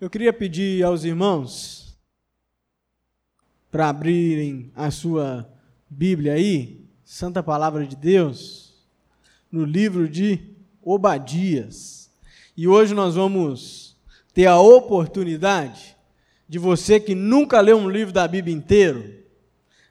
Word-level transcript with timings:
Eu 0.00 0.08
queria 0.08 0.32
pedir 0.32 0.84
aos 0.84 1.02
irmãos 1.02 1.98
para 3.68 3.88
abrirem 3.88 4.70
a 4.76 4.92
sua 4.92 5.48
Bíblia 5.90 6.34
aí, 6.34 6.84
Santa 7.02 7.42
Palavra 7.42 7.84
de 7.84 7.96
Deus, 7.96 8.74
no 9.50 9.64
livro 9.64 10.08
de 10.08 10.54
Obadias. 10.84 12.12
E 12.56 12.68
hoje 12.68 12.94
nós 12.94 13.16
vamos 13.16 13.96
ter 14.32 14.46
a 14.46 14.60
oportunidade 14.60 15.96
de 16.48 16.60
você 16.60 17.00
que 17.00 17.16
nunca 17.16 17.60
leu 17.60 17.76
um 17.76 17.90
livro 17.90 18.14
da 18.14 18.28
Bíblia 18.28 18.54
inteiro, 18.54 19.16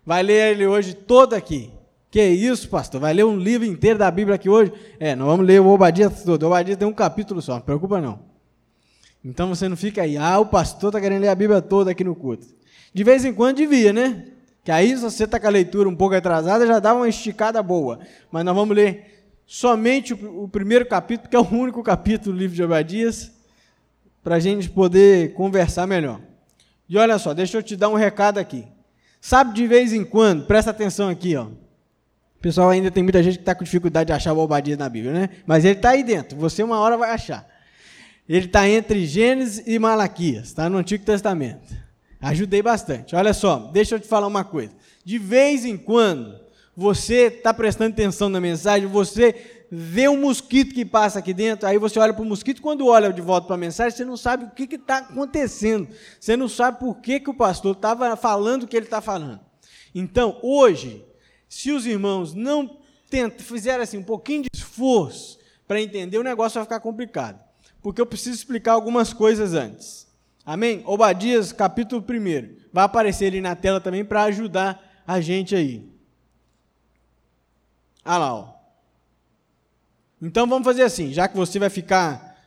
vai 0.06 0.24
ler 0.24 0.54
ele 0.54 0.66
hoje 0.66 0.94
todo 0.94 1.34
aqui. 1.34 1.70
Que 2.10 2.26
isso, 2.26 2.70
pastor? 2.70 3.02
Vai 3.02 3.14
ler 3.14 3.26
um 3.26 3.38
livro 3.38 3.68
inteiro 3.68 4.00
da 4.00 4.10
Bíblia 4.10 4.36
aqui 4.36 4.48
hoje? 4.48 4.72
É, 5.02 5.14
nós 5.18 5.28
vamos 5.28 5.46
ler 5.46 5.60
o 5.60 5.68
Obadias 5.68 6.24
todo. 6.24 6.44
O 6.44 6.48
Obadias 6.48 6.78
tem 6.78 6.88
um 6.88 6.94
capítulo 6.94 7.42
só, 7.42 7.56
não 7.56 7.62
preocupa 7.62 8.00
não. 8.00 8.27
Então 9.24 9.50
você 9.50 9.68
não 9.68 9.76
fica 9.76 10.02
aí, 10.02 10.18
ah, 10.18 10.40
o 10.40 10.46
pastor 10.46 10.90
está 10.90 11.02
querendo 11.02 11.22
ler 11.22 11.30
a 11.30 11.36
Bíblia 11.36 11.62
toda 11.62 11.92
aqui 11.92 12.04
no 12.04 12.16
culto. 12.16 12.48
De 12.94 13.04
vez 13.04 13.26
em 13.26 13.34
quando 13.34 13.58
devia, 13.58 13.92
né? 13.92 14.26
Que 14.64 14.72
aí, 14.72 14.96
se 14.96 15.02
você 15.02 15.24
está 15.24 15.40
com 15.40 15.48
a 15.48 15.50
leitura 15.50 15.88
um 15.88 15.96
pouco 15.96 16.16
atrasada, 16.16 16.68
já 16.68 16.80
dá 16.80 16.94
uma 16.94 17.08
esticada 17.08 17.64
boa. 17.64 18.00
Mas 18.32 18.44
nós 18.44 18.54
vamos 18.54 18.76
ler 18.76 19.30
somente 19.46 20.14
o, 20.14 20.44
o 20.44 20.50
primeiro 20.50 20.86
capítulo, 20.86 21.30
que 21.30 21.36
é 21.36 21.40
o 21.40 21.48
único 21.48 21.82
capítulo 21.82 22.36
do 22.36 22.40
livro 22.40 22.56
de 22.56 22.64
Obadias, 22.64 23.32
para 24.22 24.36
a 24.36 24.40
gente 24.40 24.70
poder 24.70 25.34
conversar 25.34 25.88
melhor. 25.88 26.20
E 26.90 26.98
olha 26.98 27.18
só, 27.18 27.34
deixa 27.34 27.58
eu 27.58 27.64
te 27.64 27.78
dar 27.78 27.88
um 27.88 27.96
recado 27.96 28.40
aqui. 28.40 28.68
Sabe 29.22 29.54
de 29.54 29.66
vez 29.68 29.94
em 29.94 30.04
quando, 30.04 30.46
presta 30.46 30.72
atenção 30.72 31.08
aqui, 31.08 31.36
ó. 31.36 31.46
O 31.46 32.40
pessoal 32.42 32.70
ainda 32.70 32.92
tem 32.92 33.04
muita 33.04 33.24
gente 33.24 33.36
que 33.36 33.42
está 33.42 33.56
com 33.56 33.64
dificuldade 33.64 34.08
de 34.08 34.14
achar 34.14 34.34
o 34.34 34.38
Obadias 34.38 34.78
na 34.78 34.90
Bíblia, 34.90 35.14
né? 35.14 35.30
Mas 35.46 35.64
ele 35.64 35.76
está 35.76 35.92
aí 35.92 36.04
dentro, 36.04 36.38
você 36.38 36.62
uma 36.62 36.80
hora 36.80 36.98
vai 36.98 37.12
achar. 37.12 37.48
Ele 38.28 38.46
está 38.46 38.68
entre 38.68 39.06
Gênesis 39.06 39.64
e 39.66 39.80
Malaquias, 39.80 40.48
está 40.48 40.70
no 40.70 40.78
Antigo 40.78 41.06
Testamento. 41.06 41.74
Ajudei 42.20 42.62
bastante. 42.62 43.16
Olha 43.16 43.34
só, 43.34 43.70
deixa 43.72 43.96
eu 43.96 44.00
te 44.00 44.08
falar 44.08 44.28
uma 44.28 44.44
coisa. 44.44 44.74
De 45.06 45.18
vez 45.18 45.64
em 45.64 45.78
quando, 45.78 46.38
você 46.76 47.28
está 47.28 47.54
prestando 47.54 47.94
atenção 47.94 48.28
na 48.28 48.42
mensagem, 48.42 48.88
você 48.88 49.64
vê 49.72 50.10
um 50.10 50.20
mosquito 50.20 50.74
que 50.74 50.84
passa 50.84 51.20
aqui 51.20 51.34
dentro, 51.34 51.68
aí 51.68 51.78
você 51.78 52.00
olha 52.00 52.14
para 52.14 52.22
o 52.22 52.26
mosquito, 52.26 52.62
quando 52.62 52.88
olha 52.88 53.14
de 53.14 53.22
volta 53.22 53.48
para 53.48 53.56
a 53.56 53.60
mensagem, 53.60 53.96
você 53.96 54.04
não 54.04 54.18
sabe 54.18 54.46
o 54.46 54.50
que 54.50 54.76
está 54.76 54.98
acontecendo. 54.98 55.88
Você 56.20 56.36
não 56.36 56.50
sabe 56.50 56.80
por 56.80 56.96
que, 56.96 57.22
que 57.22 57.30
o 57.30 57.34
pastor 57.34 57.76
estava 57.76 58.14
falando 58.18 58.64
o 58.64 58.68
que 58.68 58.76
ele 58.76 58.88
está 58.88 59.00
falando. 59.00 59.40
Então, 59.96 60.38
hoje, 60.42 61.06
se 61.48 61.72
os 61.72 61.86
irmãos 61.86 62.34
não 62.34 62.78
tentam, 63.10 63.46
fizerem 63.46 63.84
assim, 63.84 63.98
um 63.98 64.04
pouquinho 64.04 64.44
de 64.44 64.50
esforço 64.54 65.40
para 65.66 65.82
entender, 65.82 66.18
o 66.18 66.24
negócio 66.24 66.56
vai 66.56 66.66
ficar 66.66 66.82
complicado 66.82 67.47
porque 67.88 68.02
eu 68.02 68.06
preciso 68.06 68.36
explicar 68.36 68.74
algumas 68.74 69.14
coisas 69.14 69.54
antes. 69.54 70.06
Amém? 70.46 70.84
Obadias, 70.86 71.54
capítulo 71.54 72.02
1. 72.04 72.68
Vai 72.74 72.84
aparecer 72.84 73.28
ali 73.28 73.40
na 73.40 73.56
tela 73.56 73.80
também 73.80 74.04
para 74.04 74.24
ajudar 74.24 75.02
a 75.08 75.22
gente 75.22 75.56
aí. 75.56 75.90
Ah 78.04 78.18
lá, 78.18 78.36
ó. 78.36 78.50
Então 80.22 80.46
vamos 80.46 80.66
fazer 80.66 80.84
assim, 80.84 81.14
já 81.14 81.30
que 81.30 81.38
você 81.38 81.58
vai 81.60 81.70
ficar 81.70 82.44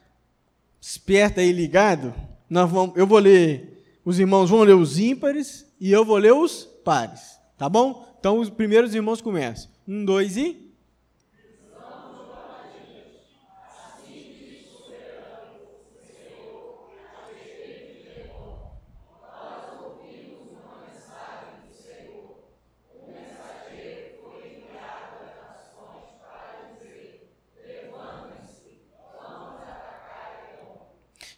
esperto 0.79 1.41
aí 1.41 1.53
ligado, 1.53 2.13
nós 2.47 2.71
vamos, 2.71 2.95
eu 2.95 3.07
vou 3.07 3.19
ler, 3.19 3.99
os 4.05 4.21
irmãos 4.21 4.51
vão 4.51 4.61
ler 4.61 4.75
os 4.75 4.99
ímpares 4.99 5.67
e 5.81 5.91
eu 5.91 6.05
vou 6.05 6.19
ler 6.19 6.35
os 6.35 6.65
pares, 6.85 7.41
tá 7.57 7.67
bom? 7.67 8.07
Então 8.21 8.41
os 8.41 8.51
primeiros 8.51 8.95
irmãos 8.95 9.23
começam. 9.23 9.71
Um, 9.89 10.05
dois 10.05 10.37
e. 10.37 10.70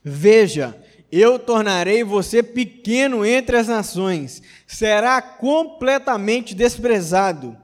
Veja, 0.05 0.77
eu 1.11 1.39
tornarei 1.39 2.03
você 2.03 2.43
pequeno 2.43 3.25
entre 3.25 3.57
as 3.57 3.69
nações, 3.69 4.43
será 4.67 5.21
completamente 5.21 6.55
desprezado. 6.55 7.57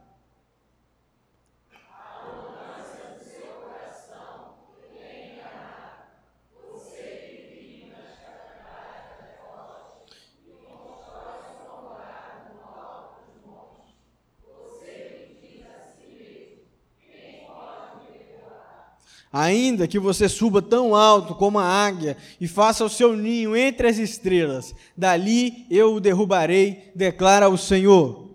Ainda 19.33 19.87
que 19.87 19.99
você 19.99 20.29
suba 20.29 20.63
tão 20.63 20.95
alto 20.95 21.35
como 21.35 21.59
a 21.59 21.65
águia 21.65 22.17
e 22.41 22.49
faça 22.49 22.85
o 22.85 22.89
seu 22.89 23.15
ninho 23.15 23.55
entre 23.55 23.87
as 23.87 23.99
estrelas, 23.99 24.75
dali 24.97 25.67
eu 25.71 25.95
o 25.95 26.01
derrubarei, 26.01 26.91
declara 26.95 27.49
o 27.49 27.59
Senhor. 27.59 28.31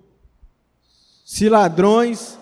Se 1.25 1.49
ladrões 1.49 2.37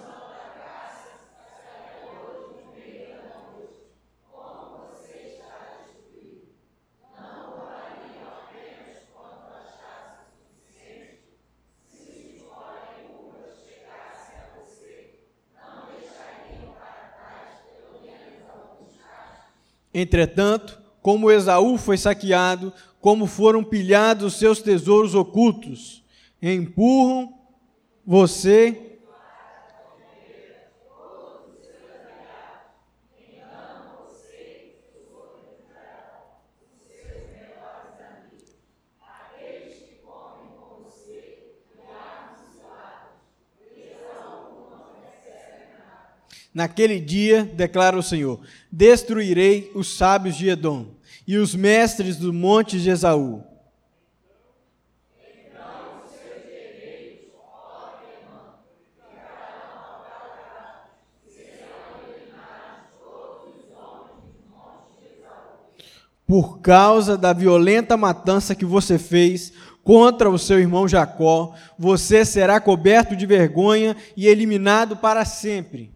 Entretanto, 19.94 20.80
como 21.02 21.32
Esaú 21.32 21.78
foi 21.78 21.98
saqueado, 21.98 22.74
como 23.00 23.26
foram 23.26 23.64
pilhados 23.64 24.34
os 24.34 24.40
seus 24.40 24.62
tesouros 24.62 25.16
ocultos, 25.16 26.04
empurram 26.42 27.34
você 28.06 28.91
Naquele 46.54 47.00
dia, 47.00 47.46
declara 47.46 47.98
o 47.98 48.04
Senhor, 48.04 48.42
destruirei 48.70 49.72
os 49.74 49.96
sábios 49.96 50.36
de 50.36 50.50
Edom 50.50 50.88
e 51.26 51.38
os 51.38 51.56
mestres 51.56 52.18
do 52.18 52.34
monte 52.34 52.80
de 52.80 52.90
Esaú. 52.90 53.44
Por 66.28 66.60
causa 66.60 67.18
da 67.18 67.34
violenta 67.34 67.98
matança 67.98 68.56
que 68.56 68.64
você 68.64 68.98
fez 68.98 69.52
contra 69.84 70.30
o 70.30 70.40
seu 70.40 70.60
irmão 70.60 70.88
Jacó, 70.88 71.54
você 71.78 72.24
será 72.24 72.60
coberto 72.60 73.16
de 73.16 73.26
vergonha 73.26 73.96
e 74.16 74.28
eliminado 74.28 74.96
para 74.96 75.26
sempre. 75.26 75.92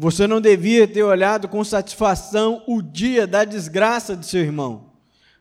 Você 0.00 0.28
não 0.28 0.40
devia 0.40 0.86
ter 0.86 1.02
olhado 1.02 1.48
com 1.48 1.64
satisfação 1.64 2.62
o 2.68 2.80
dia 2.80 3.26
da 3.26 3.44
desgraça 3.44 4.16
de 4.16 4.24
seu 4.24 4.40
irmão, 4.40 4.92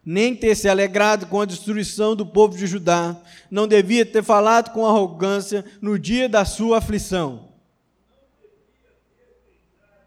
nem 0.03 0.35
ter 0.35 0.55
se 0.55 0.67
alegrado 0.67 1.27
com 1.27 1.39
a 1.39 1.45
destruição 1.45 2.15
do 2.15 2.25
povo 2.25 2.57
de 2.57 2.65
Judá, 2.65 3.15
não 3.51 3.67
devia 3.67 4.03
ter 4.03 4.23
falado 4.23 4.73
com 4.73 4.83
arrogância 4.83 5.63
no 5.79 5.99
dia 5.99 6.27
da 6.27 6.43
sua 6.43 6.79
aflição. 6.79 7.49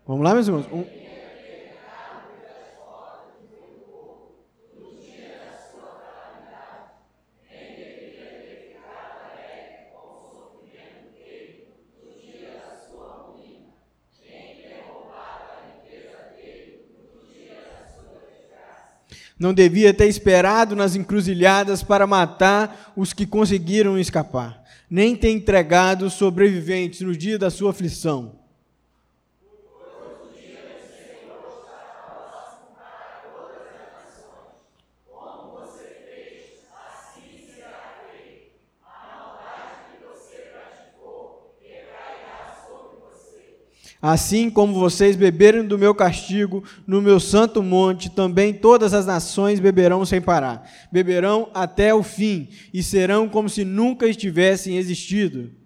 Vamos 0.05 0.25
lá, 0.25 0.35
meus 0.35 0.49
irmãos? 0.49 0.67
Um... 0.73 1.10
Não 19.41 19.55
devia 19.55 19.95
ter 19.95 20.07
esperado 20.07 20.77
nas 20.77 20.95
encruzilhadas 20.95 21.83
para 21.83 22.07
matar 22.07 22.93
os 22.95 23.15
que 23.15 23.25
conseguiram 23.25 23.99
escapar, 23.99 24.63
nem 24.89 25.17
ter 25.17 25.31
entregado 25.31 26.05
os 26.05 26.13
sobreviventes 26.13 27.01
no 27.01 27.17
dia 27.17 27.39
da 27.39 27.49
sua 27.49 27.71
aflição. 27.71 28.40
Assim 44.02 44.49
como 44.49 44.73
vocês 44.73 45.14
beberam 45.14 45.67
do 45.67 45.79
meu 45.79 45.94
castigo 45.94 46.64
no 46.87 47.02
meu 47.02 47.20
santo 47.20 47.62
monte, 47.62 48.11
também 48.11 48.55
todas 48.55 48.94
as 48.94 49.05
nações 49.05 49.61
beberão 49.61 50.06
sem 50.06 50.23
parar. 50.23 50.67
Beberão 50.91 51.50
até 51.52 51.94
o 51.94 52.02
fim 52.02 52.49
e 52.73 52.82
serão 52.82 53.29
como 53.29 53.49
se 53.49 53.62
nunca 53.62 54.08
estivessem 54.08 54.79
existido. 54.79 55.60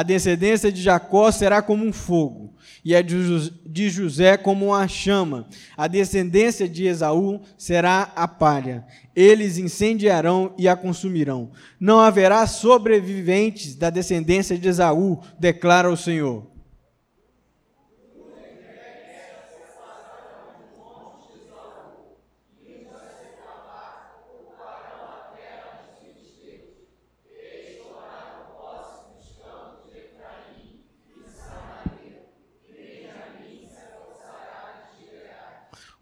A 0.00 0.02
descendência 0.02 0.72
de 0.72 0.80
Jacó 0.80 1.30
será 1.30 1.60
como 1.60 1.84
um 1.84 1.92
fogo 1.92 2.54
e 2.82 2.96
a 2.96 3.02
de 3.02 3.90
José 3.90 4.38
como 4.38 4.68
uma 4.68 4.88
chama. 4.88 5.46
A 5.76 5.86
descendência 5.86 6.66
de 6.66 6.86
Esaú 6.86 7.42
será 7.58 8.10
a 8.16 8.26
palha. 8.26 8.86
Eles 9.14 9.58
incendiarão 9.58 10.54
e 10.56 10.66
a 10.66 10.74
consumirão. 10.74 11.50
Não 11.78 12.00
haverá 12.00 12.46
sobreviventes 12.46 13.74
da 13.74 13.90
descendência 13.90 14.56
de 14.56 14.68
Esaú, 14.68 15.20
declara 15.38 15.92
o 15.92 15.96
Senhor. 15.98 16.46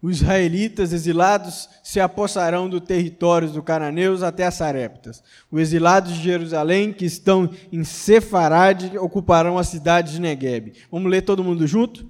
Os 0.01 0.21
israelitas 0.21 0.93
exilados 0.93 1.69
se 1.83 1.99
apossarão 1.99 2.69
do 2.69 2.79
território 2.79 3.49
dos 3.49 3.63
cananeus 3.63 4.23
até 4.23 4.45
as 4.45 4.55
Sareptas. 4.55 5.21
Os 5.51 5.59
exilados 5.59 6.13
de 6.13 6.23
Jerusalém, 6.23 6.93
que 6.93 7.05
estão 7.05 7.49
em 7.71 7.83
Sefarade, 7.83 8.97
ocuparão 8.97 9.57
a 9.57 9.63
cidade 9.63 10.13
de 10.13 10.21
Negueb. 10.21 10.73
Vamos 10.89 11.11
ler 11.11 11.23
todo 11.23 11.43
mundo 11.43 11.67
junto? 11.67 12.05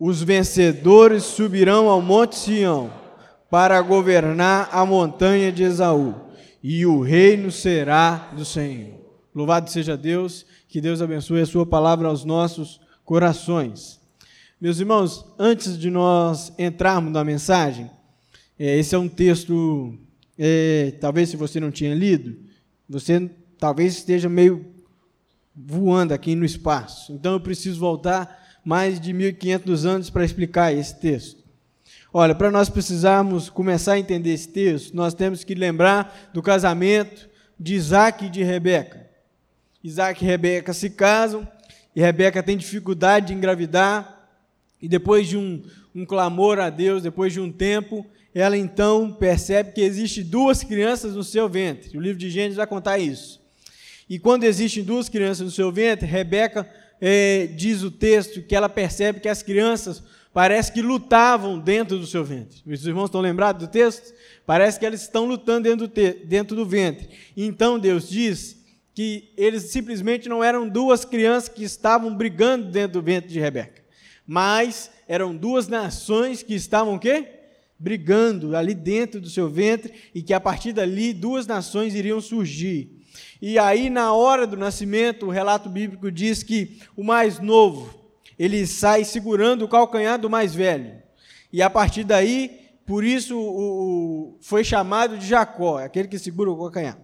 Os 0.00 0.20
vencedores 0.20 1.24
subirão 1.24 1.88
ao 1.88 2.02
monte 2.02 2.36
Sião 2.36 2.90
para 3.48 3.80
governar 3.82 4.68
a 4.72 4.84
montanha 4.84 5.50
de 5.50 5.62
Esaú, 5.62 6.14
e 6.62 6.84
o 6.84 7.00
reino 7.00 7.50
será 7.50 8.30
do 8.36 8.44
Senhor. 8.44 8.94
Louvado 9.34 9.70
seja 9.70 9.96
Deus, 9.96 10.44
que 10.68 10.80
Deus 10.80 11.00
abençoe 11.00 11.40
a 11.40 11.46
sua 11.46 11.64
palavra 11.64 12.08
aos 12.08 12.24
nossos 12.24 12.80
corações. 13.04 13.97
Meus 14.60 14.80
irmãos, 14.80 15.24
antes 15.38 15.78
de 15.78 15.88
nós 15.88 16.52
entrarmos 16.58 17.12
na 17.12 17.22
mensagem, 17.22 17.88
é, 18.58 18.76
esse 18.76 18.92
é 18.92 18.98
um 18.98 19.08
texto, 19.08 19.96
é, 20.36 20.94
talvez 21.00 21.28
se 21.28 21.36
você 21.36 21.60
não 21.60 21.70
tinha 21.70 21.94
lido, 21.94 22.36
você 22.88 23.30
talvez 23.56 23.98
esteja 23.98 24.28
meio 24.28 24.66
voando 25.54 26.12
aqui 26.12 26.34
no 26.34 26.44
espaço. 26.44 27.12
Então 27.12 27.34
eu 27.34 27.40
preciso 27.40 27.78
voltar 27.78 28.58
mais 28.64 29.00
de 29.00 29.12
1500 29.12 29.86
anos 29.86 30.10
para 30.10 30.24
explicar 30.24 30.74
esse 30.74 30.98
texto. 30.98 31.44
Olha, 32.12 32.34
para 32.34 32.50
nós 32.50 32.68
precisarmos 32.68 33.48
começar 33.48 33.92
a 33.92 33.98
entender 34.00 34.32
esse 34.32 34.48
texto, 34.48 34.92
nós 34.92 35.14
temos 35.14 35.44
que 35.44 35.54
lembrar 35.54 36.30
do 36.34 36.42
casamento 36.42 37.28
de 37.60 37.76
Isaac 37.76 38.24
e 38.24 38.28
de 38.28 38.42
Rebeca. 38.42 39.06
Isaac 39.84 40.20
e 40.20 40.26
Rebeca 40.26 40.72
se 40.72 40.90
casam, 40.90 41.46
e 41.94 42.00
Rebeca 42.00 42.42
tem 42.42 42.56
dificuldade 42.56 43.28
de 43.28 43.34
engravidar, 43.34 44.17
e 44.80 44.88
depois 44.88 45.28
de 45.28 45.36
um, 45.36 45.62
um 45.94 46.04
clamor 46.04 46.58
a 46.58 46.70
Deus, 46.70 47.02
depois 47.02 47.32
de 47.32 47.40
um 47.40 47.50
tempo, 47.50 48.06
ela 48.34 48.56
então 48.56 49.12
percebe 49.12 49.72
que 49.72 49.80
existe 49.80 50.22
duas 50.22 50.62
crianças 50.62 51.14
no 51.14 51.24
seu 51.24 51.48
ventre. 51.48 51.96
O 51.96 52.00
livro 52.00 52.18
de 52.18 52.30
Gênesis 52.30 52.56
vai 52.56 52.66
contar 52.66 52.98
isso. 52.98 53.40
E 54.08 54.18
quando 54.18 54.44
existem 54.44 54.84
duas 54.84 55.08
crianças 55.08 55.44
no 55.44 55.50
seu 55.50 55.72
ventre, 55.72 56.06
Rebeca 56.06 56.68
é, 57.00 57.48
diz 57.56 57.82
o 57.82 57.90
texto 57.90 58.42
que 58.42 58.54
ela 58.54 58.68
percebe 58.68 59.20
que 59.20 59.28
as 59.28 59.42
crianças 59.42 60.02
parece 60.32 60.72
que 60.72 60.80
lutavam 60.80 61.58
dentro 61.58 61.98
do 61.98 62.06
seu 62.06 62.24
ventre. 62.24 62.62
Os 62.66 62.86
irmãos 62.86 63.06
estão 63.06 63.20
lembrados 63.20 63.66
do 63.66 63.70
texto? 63.70 64.14
Parece 64.46 64.78
que 64.78 64.86
eles 64.86 65.02
estão 65.02 65.26
lutando 65.26 65.68
dentro 65.68 65.88
do, 65.88 66.26
dentro 66.26 66.56
do 66.56 66.64
ventre. 66.64 67.08
Então 67.36 67.78
Deus 67.78 68.08
diz 68.08 68.56
que 68.94 69.30
eles 69.36 69.64
simplesmente 69.64 70.28
não 70.28 70.42
eram 70.42 70.68
duas 70.68 71.04
crianças 71.04 71.48
que 71.48 71.64
estavam 71.64 72.14
brigando 72.14 72.70
dentro 72.70 73.00
do 73.00 73.04
ventre 73.04 73.28
de 73.30 73.40
Rebeca 73.40 73.77
mas 74.28 74.90
eram 75.08 75.34
duas 75.34 75.68
nações 75.68 76.42
que 76.42 76.54
estavam 76.54 76.96
o 76.96 77.00
quê? 77.00 77.26
Brigando 77.78 78.54
ali 78.54 78.74
dentro 78.74 79.22
do 79.22 79.30
seu 79.30 79.48
ventre 79.48 79.94
e 80.14 80.20
que 80.20 80.34
a 80.34 80.40
partir 80.40 80.74
dali 80.74 81.14
duas 81.14 81.46
nações 81.46 81.94
iriam 81.94 82.20
surgir. 82.20 82.90
E 83.40 83.58
aí, 83.58 83.88
na 83.88 84.12
hora 84.12 84.46
do 84.46 84.54
nascimento, 84.54 85.24
o 85.24 85.30
relato 85.30 85.70
bíblico 85.70 86.12
diz 86.12 86.42
que 86.42 86.78
o 86.94 87.02
mais 87.02 87.38
novo, 87.38 87.98
ele 88.38 88.66
sai 88.66 89.02
segurando 89.02 89.64
o 89.64 89.68
calcanhar 89.68 90.18
do 90.18 90.28
mais 90.28 90.54
velho. 90.54 91.02
E 91.50 91.62
a 91.62 91.70
partir 91.70 92.04
daí, 92.04 92.68
por 92.84 93.02
isso 93.02 93.34
o, 93.34 94.34
o, 94.34 94.38
foi 94.42 94.62
chamado 94.62 95.16
de 95.16 95.26
Jacó, 95.26 95.78
aquele 95.78 96.06
que 96.06 96.18
segura 96.18 96.50
o 96.50 96.58
calcanhar. 96.58 96.98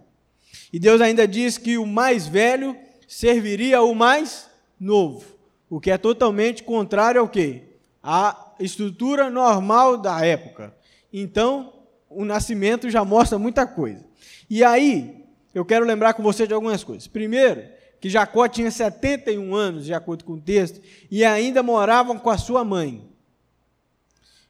E 0.71 0.77
Deus 0.77 1.01
ainda 1.01 1.27
diz 1.27 1.57
que 1.57 1.75
o 1.75 1.87
mais 1.87 2.27
velho 2.27 2.77
serviria 3.07 3.77
ao 3.77 3.95
mais 3.95 4.47
novo. 4.79 5.34
O 5.69 5.79
que 5.79 5.91
é 5.91 5.97
totalmente 5.97 6.63
contrário 6.63 7.21
ao 7.21 7.27
quê? 7.27 7.63
A 8.03 8.53
estrutura 8.59 9.29
normal 9.29 9.97
da 9.97 10.25
época. 10.25 10.75
Então, 11.11 11.73
o 12.09 12.23
nascimento 12.23 12.89
já 12.89 13.03
mostra 13.03 13.39
muita 13.39 13.65
coisa. 13.65 14.05
E 14.49 14.63
aí, 14.63 15.25
eu 15.53 15.65
quero 15.65 15.85
lembrar 15.85 16.13
com 16.13 16.21
você 16.21 16.45
de 16.45 16.53
algumas 16.53 16.83
coisas. 16.83 17.07
Primeiro, 17.07 17.63
que 17.99 18.09
Jacó 18.09 18.47
tinha 18.47 18.69
71 18.69 19.55
anos, 19.55 19.85
de 19.85 19.93
acordo 19.93 20.23
com 20.23 20.33
o 20.33 20.41
texto, 20.41 20.79
e 21.09 21.25
ainda 21.25 21.63
moravam 21.63 22.19
com 22.19 22.29
a 22.29 22.37
sua 22.37 22.63
mãe. 22.63 23.09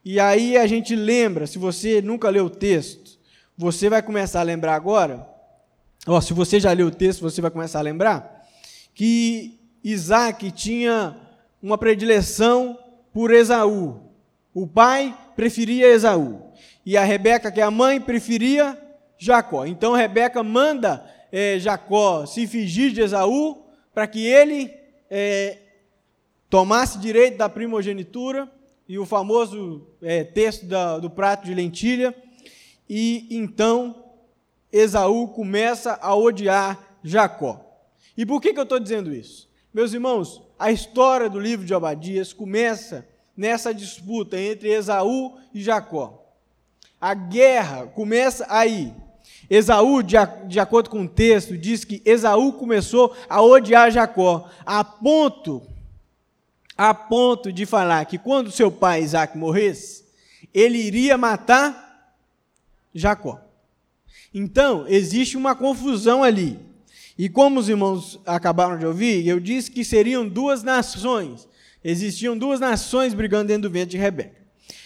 E 0.04 0.20
aí 0.20 0.58
a 0.58 0.68
gente 0.68 0.96
lembra, 0.96 1.48
se 1.48 1.58
você 1.58 2.02
nunca 2.02 2.30
leu 2.30 2.46
o 2.46 2.50
texto, 2.50 3.18
você 3.58 3.90
vai 3.90 4.02
começar 4.02 4.42
a 4.42 4.44
lembrar 4.44 4.76
agora, 4.76 5.28
se 6.22 6.34
você 6.34 6.60
já 6.60 6.72
leu 6.74 6.88
o 6.88 6.92
texto, 6.92 7.22
você 7.22 7.42
vai 7.42 7.50
começar 7.50 7.80
a 7.80 7.84
lembrar, 7.84 8.46
que 8.94 9.60
Isaac 9.86 10.52
tinha 10.52 11.16
uma 11.62 11.78
predileção 11.78 12.76
por 13.14 13.32
Esaú. 13.32 14.02
O 14.52 14.66
pai 14.66 15.16
preferia 15.36 15.88
Esaú. 15.88 16.42
E 16.84 16.98
a 16.98 17.04
Rebeca, 17.04 17.52
que 17.52 17.62
é 17.62 17.64
a 17.64 17.70
mãe, 17.70 18.02
preferia 18.02 18.76
Jacó. 19.16 19.64
Então 19.64 19.94
Rebeca 19.94 20.42
manda 20.42 21.06
é, 21.32 21.60
Jacó 21.60 22.26
se 22.26 22.48
fingir 22.48 22.94
de 22.94 23.02
Esaú 23.02 23.64
para 23.94 24.08
que 24.08 24.26
ele 24.26 24.74
é, 25.08 25.60
tomasse 26.50 26.98
direito 26.98 27.38
da 27.38 27.48
primogenitura 27.48 28.52
e 28.90 28.98
o 28.98 29.06
famoso 29.06 29.88
é, 30.02 30.24
texto 30.24 30.66
da, 30.66 30.98
do 30.98 31.12
prato 31.12 31.46
de 31.46 31.54
lentilha. 31.54 32.16
E 32.90 33.28
então 33.30 34.04
Esaú 34.72 35.28
começa 35.28 36.00
a 36.02 36.16
odiar 36.16 36.98
Jacó. 37.04 37.62
E 38.18 38.26
por 38.26 38.42
que, 38.42 38.52
que 38.52 38.60
eu 38.60 38.64
estou 38.64 38.80
dizendo 38.80 39.14
isso? 39.14 39.45
Meus 39.76 39.92
irmãos, 39.92 40.42
a 40.58 40.72
história 40.72 41.30
do 41.30 41.38
livro 41.38 41.66
de 41.66 41.74
Obadias 41.74 42.32
começa 42.32 43.06
nessa 43.36 43.74
disputa 43.74 44.40
entre 44.40 44.70
Esaú 44.72 45.38
e 45.54 45.62
Jacó. 45.62 46.32
A 47.00 47.14
guerra 47.14 47.86
começa 47.88 48.48
aí. 48.48 48.94
Esaú, 49.50 50.02
de, 50.02 50.16
de 50.48 50.62
acordo 50.62 50.90
com 50.90 51.02
o 51.02 51.10
texto, 51.10 51.58
diz 51.58 51.84
que 51.84 52.02
Esaú 52.06 52.54
começou 52.54 53.14
a 53.28 53.42
odiar 53.42 53.92
Jacó, 53.92 54.50
a 54.66 54.82
ponto, 54.82 55.62
a 56.78 56.94
ponto 56.94 57.52
de 57.52 57.66
falar 57.66 58.06
que 58.06 58.18
quando 58.18 58.52
seu 58.52 58.72
pai 58.72 59.02
Isaac 59.02 59.38
morresse, 59.38 60.06
ele 60.54 60.78
iria 60.78 61.18
matar 61.18 62.16
Jacó. 62.94 63.42
Então, 64.34 64.86
existe 64.88 65.36
uma 65.36 65.54
confusão 65.54 66.24
ali. 66.24 66.65
E 67.18 67.30
como 67.30 67.60
os 67.60 67.70
irmãos 67.70 68.20
acabaram 68.26 68.78
de 68.78 68.86
ouvir, 68.86 69.26
eu 69.28 69.40
disse 69.40 69.72
que 69.72 69.86
seriam 69.86 70.28
duas 70.28 70.64
nações. 70.64 71.48
Existiam 71.84 72.38
duas 72.38 72.60
nações 72.60 73.14
brigando 73.14 73.48
dentro 73.48 73.70
do 73.70 73.74
ventre 73.74 73.92
de 73.92 73.98
Rebeca. 73.98 74.42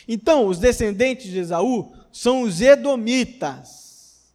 Então, 0.07 0.45
os 0.47 0.59
descendentes 0.59 1.31
de 1.31 1.39
Esaú 1.39 1.91
são 2.11 2.41
os 2.41 2.61
edomitas. 2.61 4.33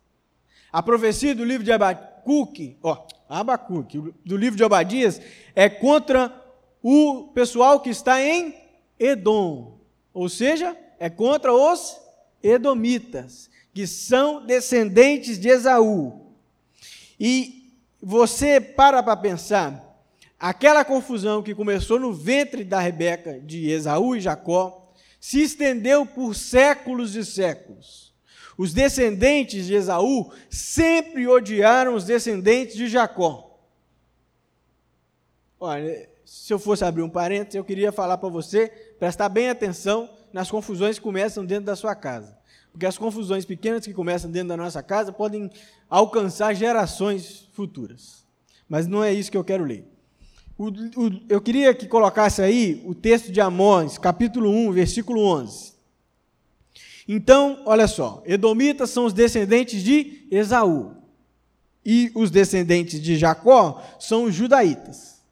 A 0.72 0.82
profecia 0.82 1.34
do 1.34 1.44
livro 1.44 1.64
de 1.64 1.70
Abacuque, 1.70 2.76
ó, 2.82 3.06
Abacuque, 3.28 4.02
do 4.24 4.36
livro 4.36 4.56
de 4.56 4.64
Obadias, 4.64 5.20
é 5.54 5.68
contra 5.68 6.34
o 6.82 7.28
pessoal 7.34 7.80
que 7.80 7.90
está 7.90 8.20
em 8.20 8.54
Edom, 8.98 9.78
ou 10.12 10.28
seja, 10.28 10.76
é 10.98 11.08
contra 11.08 11.52
os 11.52 11.96
edomitas, 12.42 13.50
que 13.72 13.86
são 13.86 14.44
descendentes 14.44 15.38
de 15.38 15.48
Esaú. 15.48 16.32
E 17.18 17.63
você 18.04 18.60
para 18.60 19.02
para 19.02 19.16
pensar, 19.16 19.98
aquela 20.38 20.84
confusão 20.84 21.42
que 21.42 21.54
começou 21.54 21.98
no 21.98 22.12
ventre 22.12 22.62
da 22.62 22.78
Rebeca, 22.78 23.40
de 23.40 23.70
Esaú 23.70 24.14
e 24.14 24.20
Jacó, 24.20 24.92
se 25.18 25.40
estendeu 25.40 26.04
por 26.04 26.34
séculos 26.34 27.16
e 27.16 27.24
séculos. 27.24 28.12
Os 28.58 28.74
descendentes 28.74 29.64
de 29.64 29.74
Esaú 29.74 30.30
sempre 30.50 31.26
odiaram 31.26 31.94
os 31.94 32.04
descendentes 32.04 32.76
de 32.76 32.88
Jacó. 32.88 33.58
Olha, 35.58 36.06
se 36.26 36.52
eu 36.52 36.58
fosse 36.58 36.84
abrir 36.84 37.02
um 37.02 37.08
parênteses, 37.08 37.54
eu 37.54 37.64
queria 37.64 37.90
falar 37.90 38.18
para 38.18 38.28
você 38.28 38.68
prestar 38.98 39.30
bem 39.30 39.48
atenção 39.48 40.10
nas 40.30 40.50
confusões 40.50 40.98
que 40.98 41.02
começam 41.04 41.42
dentro 41.42 41.64
da 41.64 41.74
sua 41.74 41.94
casa. 41.94 42.36
Porque 42.74 42.86
as 42.86 42.98
confusões 42.98 43.44
pequenas 43.44 43.84
que 43.84 43.94
começam 43.94 44.28
dentro 44.28 44.48
da 44.48 44.56
nossa 44.56 44.82
casa 44.82 45.12
podem 45.12 45.48
alcançar 45.88 46.52
gerações 46.54 47.48
futuras. 47.52 48.24
Mas 48.68 48.88
não 48.88 49.04
é 49.04 49.12
isso 49.12 49.30
que 49.30 49.36
eu 49.36 49.44
quero 49.44 49.62
ler. 49.62 49.86
O, 50.58 50.70
o, 50.70 51.20
eu 51.28 51.40
queria 51.40 51.72
que 51.72 51.86
colocasse 51.86 52.42
aí 52.42 52.82
o 52.84 52.92
texto 52.92 53.30
de 53.30 53.40
Amós, 53.40 53.96
capítulo 53.96 54.50
1, 54.50 54.72
versículo 54.72 55.24
11. 55.24 55.72
Então, 57.06 57.62
olha 57.64 57.86
só, 57.86 58.20
Edomitas 58.26 58.90
são 58.90 59.04
os 59.04 59.12
descendentes 59.12 59.80
de 59.80 60.26
Esaú. 60.28 60.96
E 61.86 62.10
os 62.12 62.28
descendentes 62.28 63.00
de 63.00 63.16
Jacó 63.16 63.80
são 64.00 64.24
os 64.24 64.34
judaítas. 64.34 65.22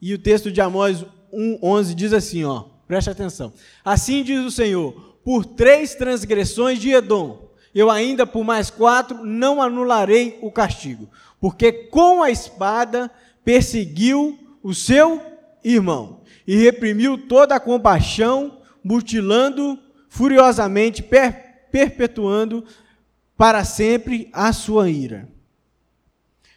E 0.00 0.14
o 0.14 0.18
texto 0.18 0.50
de 0.50 0.62
Amós 0.62 1.04
1:11 1.30 1.94
diz 1.94 2.14
assim, 2.14 2.44
ó, 2.44 2.64
preste 2.86 3.10
atenção. 3.10 3.52
Assim 3.84 4.24
diz 4.24 4.42
o 4.42 4.50
Senhor: 4.50 5.07
por 5.28 5.44
três 5.44 5.94
transgressões 5.94 6.78
de 6.78 6.90
Edom, 6.90 7.50
eu 7.74 7.90
ainda 7.90 8.26
por 8.26 8.42
mais 8.44 8.70
quatro 8.70 9.26
não 9.26 9.60
anularei 9.60 10.38
o 10.40 10.50
castigo, 10.50 11.06
porque 11.38 11.70
com 11.70 12.22
a 12.22 12.30
espada 12.30 13.10
perseguiu 13.44 14.38
o 14.62 14.72
seu 14.72 15.20
irmão 15.62 16.22
e 16.46 16.56
reprimiu 16.56 17.18
toda 17.28 17.54
a 17.54 17.60
compaixão, 17.60 18.62
mutilando 18.82 19.78
furiosamente, 20.08 21.02
per 21.02 21.68
perpetuando 21.70 22.64
para 23.36 23.66
sempre 23.66 24.30
a 24.32 24.50
sua 24.50 24.88
ira. 24.88 25.28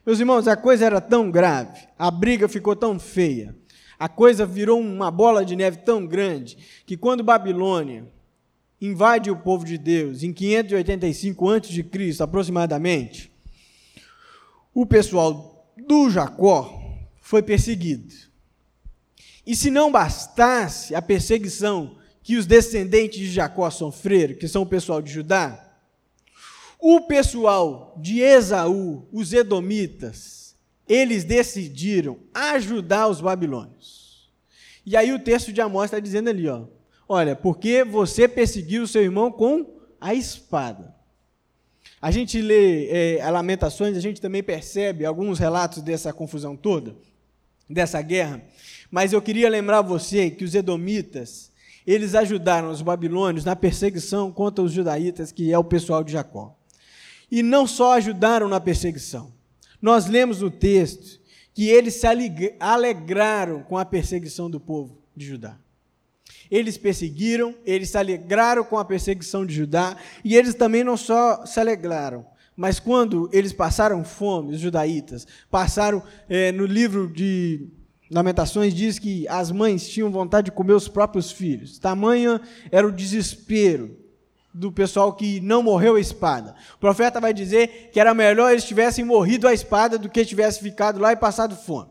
Meus 0.06 0.22
irmãos, 0.22 0.48
a 0.48 0.56
coisa 0.56 0.86
era 0.86 1.02
tão 1.02 1.30
grave, 1.30 1.90
a 2.00 2.10
briga 2.10 2.48
ficou 2.48 2.74
tão 2.74 2.98
feia, 2.98 3.54
a 4.00 4.08
coisa 4.08 4.46
virou 4.46 4.80
uma 4.80 5.12
bola 5.12 5.44
de 5.44 5.58
neve 5.58 5.80
tão 5.80 6.08
grande, 6.08 6.58
que 6.86 6.96
quando 6.96 7.22
Babilônia 7.22 8.08
invade 8.82 9.30
o 9.30 9.38
povo 9.38 9.64
de 9.64 9.78
Deus, 9.78 10.24
em 10.24 10.34
585 10.34 11.50
a.C., 11.50 12.24
aproximadamente, 12.24 13.32
o 14.74 14.86
pessoal 14.86 15.72
do 15.78 16.10
Jacó 16.10 16.82
foi 17.22 17.44
perseguido. 17.44 18.14
E 19.46 19.56
se 19.56 19.70
não 19.70 19.92
bastasse 19.92 20.96
a 20.96 21.02
perseguição 21.02 21.98
que 22.24 22.38
os 22.38 22.46
descendentes 22.46 23.20
de 23.20 23.32
Jacó 23.32 23.70
sofreram, 23.70 24.36
que 24.36 24.48
são 24.48 24.64
o 24.64 24.68
pessoal 24.68 25.02
de 25.02 25.12
Judá, 25.12 25.72
o 26.80 27.02
pessoal 27.02 27.96
de 28.02 28.20
Esaú, 28.20 29.08
os 29.12 29.34
edomitas, 29.34 30.56
eles 30.88 31.24
decidiram 31.24 32.18
ajudar 32.34 33.08
os 33.08 33.22
babilônios. 33.22 34.32
E 34.86 34.98
aí 34.98 35.12
o 35.14 35.20
texto 35.20 35.54
de 35.54 35.62
Amós 35.62 35.86
está 35.86 36.00
dizendo 36.00 36.30
ali, 36.30 36.48
ó, 36.48 36.66
olha, 37.12 37.36
porque 37.36 37.84
você 37.84 38.28
perseguiu 38.28 38.84
o 38.84 38.88
seu 38.88 39.02
irmão 39.02 39.32
com 39.32 39.66
a 40.00 40.14
espada. 40.14 40.96
A 42.02 42.10
gente 42.10 42.42
lê 42.42 43.18
é, 43.18 43.30
Lamentações, 43.30 43.96
a 43.96 44.00
gente 44.00 44.20
também 44.20 44.42
percebe 44.42 45.06
alguns 45.06 45.38
relatos 45.38 45.82
dessa 45.82 46.12
confusão 46.12 46.56
toda, 46.56 46.96
dessa 47.70 48.02
guerra. 48.02 48.42
Mas 48.90 49.14
eu 49.14 49.22
queria 49.22 49.50
lembrar 49.50 49.82
você 49.82 50.32
que 50.32 50.44
os 50.44 50.56
edomitas, 50.56 51.52
eles 51.86 52.16
ajudaram 52.16 52.72
os 52.72 52.82
babilônios 52.82 53.46
na 53.46 53.56
perseguição 53.56 54.32
contra 54.32 54.64
os 54.64 54.72
judaítas, 54.72 55.32
que 55.32 55.52
é 55.52 55.58
o 55.58 55.64
pessoal 55.64 56.04
de 56.04 56.12
Jacó 56.12 56.58
e 57.32 57.42
não 57.42 57.66
só 57.66 57.94
ajudaram 57.94 58.50
na 58.50 58.60
perseguição. 58.60 59.32
Nós 59.82 60.06
lemos 60.08 60.42
no 60.42 60.52
texto 60.52 61.20
que 61.54 61.70
eles 61.70 61.96
se 61.96 62.08
alegraram 62.60 63.64
com 63.64 63.78
a 63.78 63.86
perseguição 63.86 64.50
do 64.50 64.60
povo 64.60 64.98
de 65.16 65.26
Judá. 65.26 65.58
Eles 66.52 66.78
perseguiram, 66.78 67.56
eles 67.66 67.90
se 67.90 67.98
alegraram 67.98 68.64
com 68.64 68.78
a 68.78 68.84
perseguição 68.86 69.46
de 69.46 69.56
Judá, 69.56 69.96
e 70.24 70.36
eles 70.36 70.54
também 70.54 70.84
não 70.84 70.98
só 70.98 71.46
se 71.46 71.60
alegraram, 71.60 72.26
mas 72.56 72.80
quando 72.80 73.30
eles 73.32 73.54
passaram 73.54 74.04
fome, 74.04 74.54
os 74.54 74.60
judaítas, 74.60 75.26
passaram 75.50 76.04
é, 76.30 76.52
no 76.52 76.66
livro 76.66 77.08
de 77.08 77.68
Lamentações, 78.12 78.74
diz 78.74 79.00
que 79.00 79.26
as 79.30 79.52
mães 79.52 79.88
tinham 79.88 80.12
vontade 80.12 80.46
de 80.46 80.52
comer 80.52 80.74
os 80.74 80.90
próprios 80.90 81.32
filhos. 81.32 81.80
Tamanha 81.80 82.42
era 82.70 82.86
o 82.86 82.92
desespero 82.92 83.98
do 84.54 84.70
pessoal 84.70 85.14
que 85.14 85.40
não 85.40 85.64
morreu 85.64 85.96
a 85.96 86.00
espada. 86.00 86.54
O 86.76 86.78
profeta 86.78 87.22
vai 87.22 87.34
dizer 87.34 87.90
que 87.94 88.00
era 88.00 88.14
melhor 88.14 88.52
eles 88.52 88.66
tivessem 88.66 89.06
morrido 89.06 89.48
a 89.48 89.54
espada 89.54 89.98
do 89.98 90.10
que 90.10 90.26
tivessem 90.26 90.62
ficado 90.62 91.00
lá 91.00 91.14
e 91.14 91.16
passado 91.16 91.56
fome. 91.56 91.90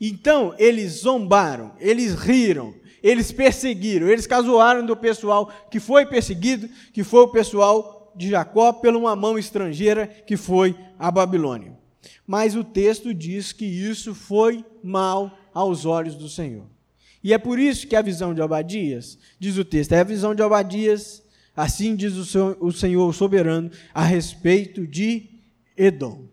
Então, 0.00 0.54
eles 0.58 1.02
zombaram, 1.02 1.72
eles 1.78 2.14
riram, 2.14 2.74
eles 3.02 3.32
perseguiram, 3.32 4.08
eles 4.08 4.26
casuaram 4.26 4.84
do 4.84 4.96
pessoal 4.96 5.52
que 5.70 5.80
foi 5.80 6.06
perseguido, 6.06 6.68
que 6.92 7.02
foi 7.02 7.20
o 7.20 7.28
pessoal 7.28 8.12
de 8.14 8.28
Jacó, 8.30 8.72
pela 8.72 8.98
uma 8.98 9.14
mão 9.16 9.38
estrangeira 9.38 10.06
que 10.06 10.36
foi 10.36 10.76
a 10.98 11.10
Babilônia. 11.10 11.78
Mas 12.26 12.54
o 12.54 12.64
texto 12.64 13.12
diz 13.14 13.52
que 13.52 13.64
isso 13.64 14.14
foi 14.14 14.64
mal 14.82 15.36
aos 15.52 15.84
olhos 15.84 16.14
do 16.14 16.28
Senhor. 16.28 16.64
E 17.22 17.32
é 17.32 17.38
por 17.38 17.58
isso 17.58 17.86
que 17.86 17.96
a 17.96 18.02
visão 18.02 18.32
de 18.32 18.40
Obadias, 18.40 19.18
diz 19.38 19.56
o 19.58 19.64
texto, 19.64 19.92
é 19.92 20.00
a 20.00 20.04
visão 20.04 20.34
de 20.34 20.42
Obadias 20.42 21.22
Assim 21.60 21.96
diz 21.96 22.14
o 22.14 22.24
Senhor, 22.24 22.56
o 22.60 22.72
Senhor 22.72 23.14
soberano 23.14 23.70
a 23.92 24.02
respeito 24.02 24.86
de 24.86 25.28
Edom. 25.76 26.24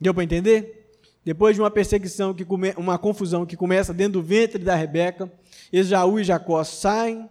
Deu 0.00 0.12
para 0.12 0.24
entender? 0.24 0.90
Depois 1.24 1.54
de 1.54 1.62
uma 1.62 1.70
perseguição, 1.70 2.34
que 2.34 2.44
come, 2.44 2.74
uma 2.76 2.98
confusão 2.98 3.46
que 3.46 3.56
começa 3.56 3.94
dentro 3.94 4.20
do 4.20 4.22
ventre 4.22 4.62
da 4.62 4.74
Rebeca, 4.74 5.32
Esaú 5.72 6.18
e 6.18 6.24
Jacó 6.24 6.62
saem, 6.64 7.28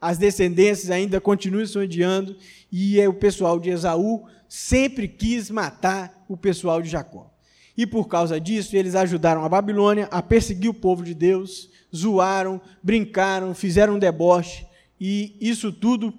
as 0.00 0.18
descendências 0.18 0.90
ainda 0.90 1.20
continuam 1.20 1.66
se 1.66 1.78
odiando, 1.78 2.36
e 2.70 3.00
é 3.00 3.08
o 3.08 3.14
pessoal 3.14 3.60
de 3.60 3.70
Esaú 3.70 4.26
sempre 4.48 5.08
quis 5.08 5.50
matar 5.50 6.24
o 6.28 6.36
pessoal 6.36 6.82
de 6.82 6.88
Jacó. 6.88 7.30
E 7.76 7.86
por 7.86 8.08
causa 8.08 8.40
disso, 8.40 8.76
eles 8.76 8.94
ajudaram 8.94 9.44
a 9.44 9.48
Babilônia 9.48 10.08
a 10.10 10.20
perseguir 10.22 10.70
o 10.70 10.74
povo 10.74 11.02
de 11.02 11.14
Deus, 11.14 11.70
zoaram, 11.94 12.60
brincaram, 12.82 13.54
fizeram 13.54 13.94
um 13.94 13.98
deboche, 13.98 14.66
e 15.00 15.36
isso 15.40 15.72
tudo 15.72 16.12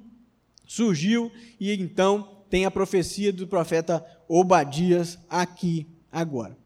surgiu 0.66 1.32
e 1.60 1.72
então 1.72 2.44
tem 2.50 2.66
a 2.66 2.72
profecia 2.72 3.32
do 3.32 3.48
profeta 3.48 4.06
Obadias 4.28 5.20
aqui 5.30 5.88
agora. 6.12 6.58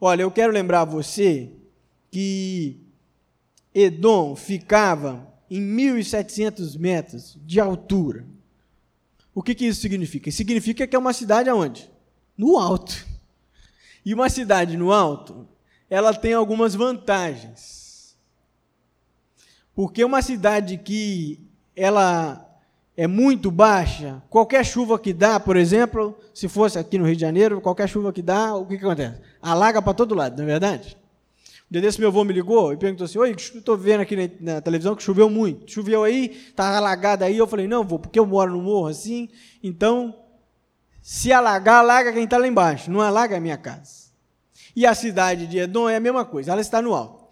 Olha, 0.00 0.22
eu 0.22 0.30
quero 0.30 0.52
lembrar 0.52 0.84
você 0.84 1.50
que 2.10 2.80
Edom 3.74 4.36
ficava 4.36 5.32
em 5.50 5.60
1.700 5.60 6.78
metros 6.78 7.38
de 7.44 7.60
altura. 7.60 8.24
O 9.34 9.42
que, 9.42 9.54
que 9.54 9.66
isso 9.66 9.80
significa? 9.80 10.30
significa 10.30 10.86
que 10.86 10.94
é 10.94 10.98
uma 10.98 11.12
cidade 11.12 11.48
aonde? 11.48 11.90
No 12.36 12.58
alto. 12.58 13.06
E 14.04 14.12
uma 14.12 14.28
cidade 14.28 14.76
no 14.76 14.92
alto, 14.92 15.46
ela 15.88 16.12
tem 16.12 16.34
algumas 16.34 16.74
vantagens. 16.74 18.16
Porque 19.74 20.04
uma 20.04 20.20
cidade 20.20 20.76
que 20.76 21.40
ela 21.74 22.48
é 22.96 23.06
muito 23.06 23.50
baixa, 23.50 24.22
qualquer 24.28 24.64
chuva 24.64 24.98
que 24.98 25.12
dá, 25.12 25.40
por 25.40 25.56
exemplo, 25.56 26.18
se 26.34 26.46
fosse 26.46 26.78
aqui 26.78 26.98
no 26.98 27.06
Rio 27.06 27.14
de 27.14 27.22
Janeiro, 27.22 27.60
qualquer 27.60 27.88
chuva 27.88 28.12
que 28.12 28.20
dá, 28.20 28.54
o 28.54 28.66
que, 28.66 28.76
que 28.76 28.84
acontece? 28.84 29.20
Alaga 29.40 29.80
para 29.80 29.94
todo 29.94 30.14
lado, 30.14 30.36
não 30.36 30.44
é 30.44 30.46
verdade? 30.46 30.96
Dia 31.72 31.80
desse 31.80 31.98
meu 31.98 32.10
avô 32.10 32.22
me 32.22 32.34
ligou 32.34 32.70
e 32.74 32.76
perguntou 32.76 33.06
assim, 33.06 33.18
oi, 33.18 33.30
estou 33.30 33.78
vendo 33.78 34.02
aqui 34.02 34.14
na, 34.14 34.54
na, 34.56 34.60
televisão 34.60 34.94
que 34.94 35.02
choveu 35.02 35.30
muito. 35.30 35.72
Choveu 35.72 36.04
aí, 36.04 36.26
está 36.48 36.76
alagado 36.76 37.24
aí. 37.24 37.38
Eu 37.38 37.46
falei, 37.46 37.66
não, 37.66 37.82
vou, 37.82 37.98
porque 37.98 38.18
eu 38.18 38.26
moro 38.26 38.52
no 38.52 38.60
morro 38.60 38.88
assim, 38.88 39.30
então, 39.62 40.14
se 41.00 41.32
alagar, 41.32 41.76
alaga 41.76 42.12
quem 42.12 42.24
está 42.24 42.36
lá 42.36 42.46
embaixo, 42.46 42.90
não 42.90 43.00
alaga 43.00 43.38
a 43.38 43.40
minha 43.40 43.56
casa. 43.56 44.12
E 44.76 44.84
a 44.84 44.94
cidade 44.94 45.46
de 45.46 45.60
Edom 45.60 45.88
é 45.88 45.96
a 45.96 46.00
mesma 46.00 46.26
coisa, 46.26 46.52
ela 46.52 46.60
está 46.60 46.82
no 46.82 46.94
alto. 46.94 47.24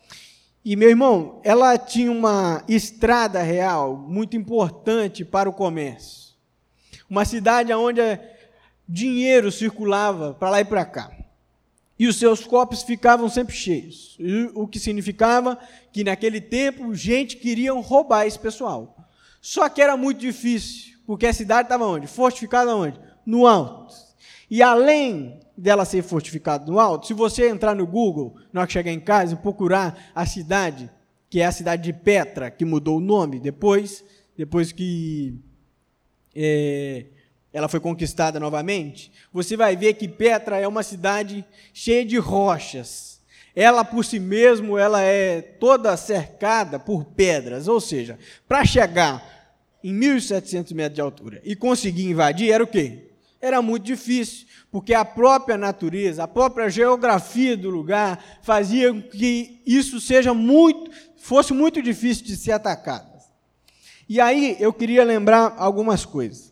E, 0.64 0.74
meu 0.74 0.88
irmão, 0.88 1.38
ela 1.44 1.76
tinha 1.76 2.10
uma 2.10 2.64
estrada 2.66 3.42
real 3.42 3.94
muito 3.94 4.38
importante 4.38 5.22
para 5.22 5.50
o 5.50 5.52
comércio. 5.52 6.32
Uma 7.10 7.26
cidade 7.26 7.74
onde 7.74 8.00
dinheiro 8.88 9.52
circulava 9.52 10.32
para 10.32 10.48
lá 10.48 10.60
e 10.62 10.64
para 10.64 10.86
cá. 10.86 11.19
E 12.00 12.06
os 12.06 12.16
seus 12.16 12.46
copos 12.46 12.82
ficavam 12.82 13.28
sempre 13.28 13.54
cheios. 13.54 14.16
O 14.54 14.66
que 14.66 14.80
significava 14.80 15.58
que 15.92 16.02
naquele 16.02 16.40
tempo 16.40 16.94
gente 16.94 17.36
queria 17.36 17.74
roubar 17.74 18.26
esse 18.26 18.38
pessoal. 18.38 19.06
Só 19.38 19.68
que 19.68 19.82
era 19.82 19.98
muito 19.98 20.18
difícil, 20.18 20.98
porque 21.06 21.26
a 21.26 21.32
cidade 21.34 21.66
estava 21.66 21.84
onde? 21.84 22.06
Fortificada 22.06 22.74
onde? 22.74 22.98
No 23.26 23.46
alto. 23.46 23.94
E 24.50 24.62
além 24.62 25.40
dela 25.54 25.84
ser 25.84 26.02
fortificada 26.02 26.64
no 26.64 26.80
alto, 26.80 27.06
se 27.06 27.12
você 27.12 27.50
entrar 27.50 27.74
no 27.74 27.86
Google, 27.86 28.34
na 28.50 28.62
hora 28.62 28.66
que 28.66 28.72
chegar 28.72 28.92
em 28.92 28.98
casa, 28.98 29.34
e 29.34 29.36
procurar 29.36 30.10
a 30.14 30.24
cidade, 30.24 30.90
que 31.28 31.40
é 31.40 31.44
a 31.44 31.52
cidade 31.52 31.82
de 31.82 31.92
Petra, 31.92 32.50
que 32.50 32.64
mudou 32.64 32.96
o 32.96 33.00
nome 33.00 33.38
depois, 33.38 34.02
depois 34.34 34.72
que 34.72 35.38
é, 36.34 37.08
ela 37.52 37.68
foi 37.68 37.80
conquistada 37.80 38.38
novamente, 38.38 39.12
você 39.32 39.56
vai 39.56 39.76
ver 39.76 39.94
que 39.94 40.08
Petra 40.08 40.58
é 40.58 40.68
uma 40.68 40.82
cidade 40.82 41.44
cheia 41.72 42.04
de 42.04 42.16
rochas. 42.16 43.20
Ela 43.54 43.84
por 43.84 44.04
si 44.04 44.20
mesmo, 44.20 44.78
ela 44.78 45.02
é 45.02 45.42
toda 45.42 45.96
cercada 45.96 46.78
por 46.78 47.04
pedras, 47.04 47.66
ou 47.66 47.80
seja, 47.80 48.18
para 48.46 48.64
chegar 48.64 49.40
em 49.82 49.92
1.700 49.92 50.72
metros 50.74 50.94
de 50.94 51.00
altura 51.00 51.40
e 51.44 51.56
conseguir 51.56 52.04
invadir, 52.04 52.52
era 52.52 52.62
o 52.62 52.66
quê? 52.66 53.08
Era 53.40 53.62
muito 53.62 53.84
difícil, 53.84 54.46
porque 54.70 54.94
a 54.94 55.04
própria 55.04 55.56
natureza, 55.56 56.22
a 56.22 56.28
própria 56.28 56.68
geografia 56.68 57.56
do 57.56 57.70
lugar 57.70 58.22
fazia 58.42 58.92
com 58.92 59.02
que 59.02 59.62
isso 59.66 59.98
seja 59.98 60.34
muito, 60.34 60.90
fosse 61.16 61.52
muito 61.52 61.82
difícil 61.82 62.26
de 62.26 62.36
ser 62.36 62.52
atacado. 62.52 63.10
E 64.08 64.20
aí 64.20 64.56
eu 64.60 64.72
queria 64.72 65.04
lembrar 65.04 65.54
algumas 65.56 66.04
coisas. 66.04 66.49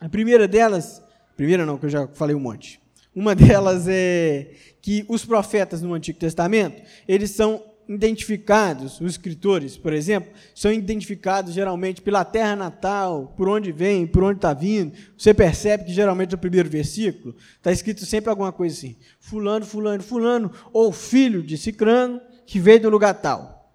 A 0.00 0.08
primeira 0.08 0.46
delas, 0.46 1.02
primeira 1.36 1.66
não, 1.66 1.76
que 1.76 1.86
eu 1.86 1.90
já 1.90 2.06
falei 2.08 2.34
um 2.34 2.40
monte. 2.40 2.80
Uma 3.14 3.34
delas 3.36 3.86
é 3.88 4.50
que 4.80 5.04
os 5.08 5.24
profetas 5.24 5.82
no 5.82 5.94
Antigo 5.94 6.18
Testamento, 6.18 6.82
eles 7.06 7.30
são 7.30 7.62
identificados, 7.88 9.00
os 9.00 9.12
escritores, 9.12 9.78
por 9.78 9.94
exemplo, 9.94 10.30
são 10.54 10.70
identificados 10.70 11.54
geralmente 11.54 12.02
pela 12.02 12.22
terra 12.22 12.54
natal, 12.54 13.32
por 13.34 13.48
onde 13.48 13.72
vem, 13.72 14.06
por 14.06 14.22
onde 14.22 14.36
está 14.36 14.52
vindo. 14.52 14.92
Você 15.16 15.32
percebe 15.32 15.84
que 15.84 15.92
geralmente 15.92 16.32
no 16.32 16.38
primeiro 16.38 16.68
versículo 16.68 17.34
está 17.56 17.72
escrito 17.72 18.04
sempre 18.04 18.28
alguma 18.28 18.52
coisa 18.52 18.76
assim: 18.76 18.96
Fulano, 19.18 19.64
Fulano, 19.64 20.02
Fulano, 20.02 20.52
ou 20.72 20.92
filho 20.92 21.42
de 21.42 21.56
Cicrano, 21.56 22.20
que 22.46 22.60
veio 22.60 22.82
do 22.82 22.90
lugar 22.90 23.14
tal. 23.14 23.72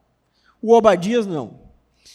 O 0.61 0.73
Obadias 0.73 1.25
não. 1.25 1.61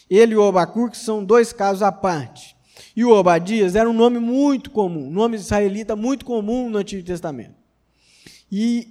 Ele 0.09 0.33
e 0.33 0.37
o 0.37 0.47
Abacuque 0.47 0.97
são 0.97 1.23
dois 1.23 1.51
casos 1.51 1.83
à 1.83 1.91
parte. 1.91 2.55
E 2.99 3.05
o 3.05 3.11
Obadias 3.11 3.77
era 3.77 3.89
um 3.89 3.93
nome 3.93 4.19
muito 4.19 4.69
comum, 4.69 5.09
nome 5.09 5.37
israelita 5.37 5.95
muito 5.95 6.25
comum 6.25 6.69
no 6.69 6.79
Antigo 6.79 7.01
Testamento. 7.01 7.55
E, 8.51 8.89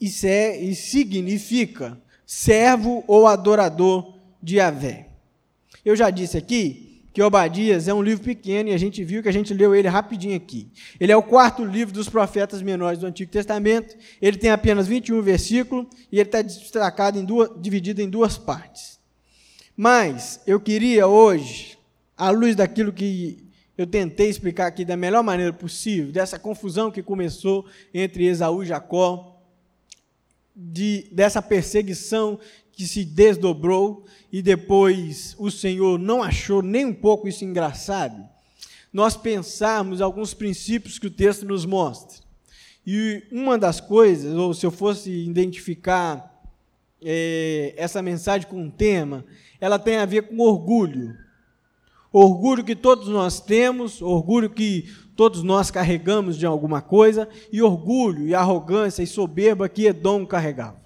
isso 0.00 0.24
é, 0.24 0.56
e 0.56 0.72
significa 0.72 2.00
servo 2.24 3.02
ou 3.08 3.26
adorador 3.26 4.20
de 4.40 4.58
Yahvé. 4.58 5.08
Eu 5.84 5.96
já 5.96 6.10
disse 6.10 6.38
aqui 6.38 7.02
que 7.12 7.20
Obadias 7.20 7.88
é 7.88 7.92
um 7.92 8.04
livro 8.04 8.22
pequeno 8.22 8.68
e 8.68 8.72
a 8.72 8.78
gente 8.78 9.02
viu 9.02 9.20
que 9.20 9.28
a 9.28 9.32
gente 9.32 9.52
leu 9.52 9.74
ele 9.74 9.88
rapidinho 9.88 10.36
aqui. 10.36 10.70
Ele 11.00 11.10
é 11.10 11.16
o 11.16 11.20
quarto 11.20 11.64
livro 11.64 11.92
dos 11.92 12.08
profetas 12.08 12.62
menores 12.62 13.00
do 13.00 13.06
Antigo 13.06 13.32
Testamento. 13.32 13.96
Ele 14.22 14.36
tem 14.36 14.50
apenas 14.50 14.86
21 14.86 15.20
versículos 15.22 15.88
e 16.12 16.20
ele 16.20 16.28
está 16.28 16.40
destacado 16.40 17.18
em 17.18 17.24
duas, 17.24 17.50
dividido 17.60 18.00
em 18.00 18.08
duas 18.08 18.38
partes. 18.38 19.00
Mas 19.76 20.40
eu 20.46 20.60
queria 20.60 21.08
hoje 21.08 21.73
à 22.16 22.30
luz 22.30 22.54
daquilo 22.54 22.92
que 22.92 23.44
eu 23.76 23.86
tentei 23.86 24.28
explicar 24.28 24.66
aqui 24.66 24.84
da 24.84 24.96
melhor 24.96 25.22
maneira 25.22 25.52
possível, 25.52 26.12
dessa 26.12 26.38
confusão 26.38 26.90
que 26.90 27.02
começou 27.02 27.66
entre 27.92 28.24
Esaú 28.26 28.62
e 28.62 28.66
Jacó, 28.66 29.42
de, 30.54 31.08
dessa 31.10 31.42
perseguição 31.42 32.38
que 32.72 32.86
se 32.86 33.04
desdobrou 33.04 34.04
e 34.32 34.40
depois 34.40 35.34
o 35.38 35.50
Senhor 35.50 35.98
não 35.98 36.22
achou 36.22 36.62
nem 36.62 36.86
um 36.86 36.94
pouco 36.94 37.26
isso 37.26 37.44
engraçado, 37.44 38.28
nós 38.92 39.16
pensarmos 39.16 40.00
alguns 40.00 40.32
princípios 40.34 40.98
que 40.98 41.08
o 41.08 41.10
texto 41.10 41.44
nos 41.44 41.66
mostra. 41.66 42.22
E 42.86 43.24
uma 43.32 43.58
das 43.58 43.80
coisas, 43.80 44.34
ou 44.36 44.54
se 44.54 44.64
eu 44.64 44.70
fosse 44.70 45.10
identificar 45.10 46.32
é, 47.02 47.74
essa 47.76 48.00
mensagem 48.00 48.46
com 48.46 48.60
um 48.60 48.70
tema, 48.70 49.24
ela 49.60 49.78
tem 49.78 49.96
a 49.96 50.06
ver 50.06 50.28
com 50.28 50.38
orgulho 50.38 51.16
orgulho 52.14 52.62
que 52.62 52.76
todos 52.76 53.08
nós 53.08 53.40
temos, 53.40 54.00
orgulho 54.00 54.48
que 54.48 54.88
todos 55.16 55.42
nós 55.42 55.68
carregamos 55.68 56.38
de 56.38 56.46
alguma 56.46 56.80
coisa, 56.80 57.28
e 57.52 57.60
orgulho 57.60 58.28
e 58.28 58.34
arrogância 58.34 59.02
e 59.02 59.06
soberba 59.06 59.68
que 59.68 59.86
Edom 59.86 60.24
carregava. 60.24 60.80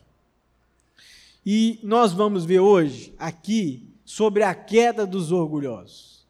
E 1.45 1.79
nós 1.83 2.13
vamos 2.13 2.47
ver 2.47 2.61
hoje 2.61 3.15
aqui 3.19 3.87
sobre 4.07 4.43
a 4.43 4.55
queda 4.55 5.07
dos 5.07 5.31
orgulhosos. 5.31 6.27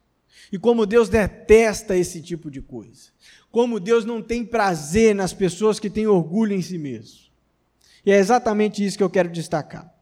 E 0.51 0.59
como 0.59 0.85
Deus 0.85 1.07
detesta 1.07 1.95
esse 1.95 2.21
tipo 2.21 2.51
de 2.51 2.61
coisa. 2.61 3.09
Como 3.51 3.79
Deus 3.79 4.03
não 4.03 4.21
tem 4.21 4.43
prazer 4.43 5.15
nas 5.15 5.31
pessoas 5.31 5.79
que 5.79 5.89
têm 5.89 6.07
orgulho 6.07 6.53
em 6.53 6.61
si 6.61 6.77
mesmo. 6.77 7.19
E 8.05 8.11
é 8.11 8.17
exatamente 8.17 8.83
isso 8.83 8.97
que 8.97 9.03
eu 9.03 9.09
quero 9.09 9.29
destacar. 9.29 9.93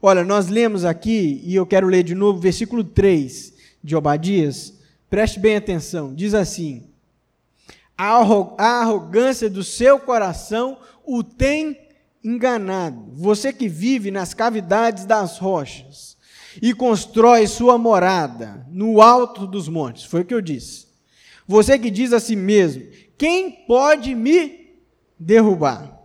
Olha, 0.00 0.24
nós 0.24 0.48
lemos 0.48 0.84
aqui, 0.84 1.42
e 1.44 1.54
eu 1.54 1.66
quero 1.66 1.86
ler 1.86 2.02
de 2.02 2.14
novo, 2.14 2.38
versículo 2.38 2.82
3 2.82 3.57
de 3.82 3.96
Obadias, 3.96 4.74
preste 5.08 5.38
bem 5.38 5.56
atenção, 5.56 6.14
diz 6.14 6.34
assim: 6.34 6.88
a 7.96 8.80
arrogância 8.80 9.50
do 9.50 9.64
seu 9.64 9.98
coração 9.98 10.78
o 11.04 11.24
tem 11.24 11.88
enganado. 12.22 13.10
Você 13.14 13.52
que 13.52 13.68
vive 13.68 14.10
nas 14.10 14.34
cavidades 14.34 15.04
das 15.04 15.38
rochas 15.38 16.16
e 16.60 16.74
constrói 16.74 17.46
sua 17.46 17.78
morada 17.78 18.66
no 18.70 19.00
alto 19.00 19.46
dos 19.46 19.68
montes, 19.68 20.04
foi 20.04 20.22
o 20.22 20.24
que 20.24 20.34
eu 20.34 20.40
disse. 20.40 20.86
Você 21.46 21.78
que 21.78 21.90
diz 21.90 22.12
a 22.12 22.20
si 22.20 22.36
mesmo: 22.36 22.86
quem 23.16 23.50
pode 23.50 24.14
me 24.14 24.76
derrubar? 25.18 25.98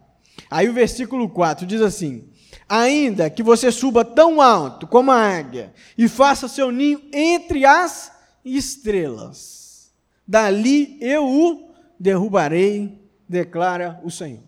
Aí 0.50 0.70
o 0.70 0.74
versículo 0.74 1.30
4 1.30 1.66
diz 1.66 1.82
assim: 1.82 2.30
ainda 2.74 3.30
que 3.30 3.44
você 3.44 3.72
suba 3.72 4.04
tão 4.04 4.42
alto 4.42 4.88
como 4.88 5.12
a 5.12 5.38
águia 5.38 5.72
e 5.96 6.08
faça 6.08 6.48
seu 6.48 6.72
ninho 6.72 7.00
entre 7.14 7.66
as 7.66 8.12
estrelas, 8.44 9.94
dali 10.28 10.98
eu 11.00 11.24
o 11.24 11.72
derrubarei, 12.00 13.00
declara 13.30 14.02
o 14.04 14.10
Senhor. 14.10 14.42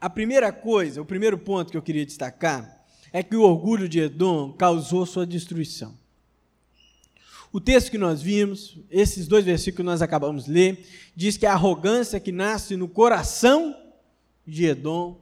A 0.00 0.10
primeira 0.10 0.52
coisa, 0.52 1.00
o 1.00 1.04
primeiro 1.04 1.38
ponto 1.38 1.70
que 1.70 1.76
eu 1.76 1.82
queria 1.82 2.04
destacar 2.04 2.84
é 3.12 3.22
que 3.22 3.36
o 3.36 3.42
orgulho 3.42 3.88
de 3.88 4.00
Edom 4.00 4.52
causou 4.52 5.06
sua 5.06 5.24
destruição. 5.24 5.96
O 7.52 7.60
texto 7.60 7.88
que 7.88 7.98
nós 7.98 8.20
vimos, 8.20 8.80
esses 8.90 9.28
dois 9.28 9.44
versículos 9.44 9.76
que 9.76 9.82
nós 9.84 10.02
acabamos 10.02 10.46
de 10.46 10.50
ler, 10.50 10.86
diz 11.14 11.36
que 11.36 11.46
a 11.46 11.52
arrogância 11.52 12.18
que 12.18 12.32
nasce 12.32 12.76
no 12.76 12.88
coração 12.88 13.76
de 14.46 14.66
Edom 14.66 15.20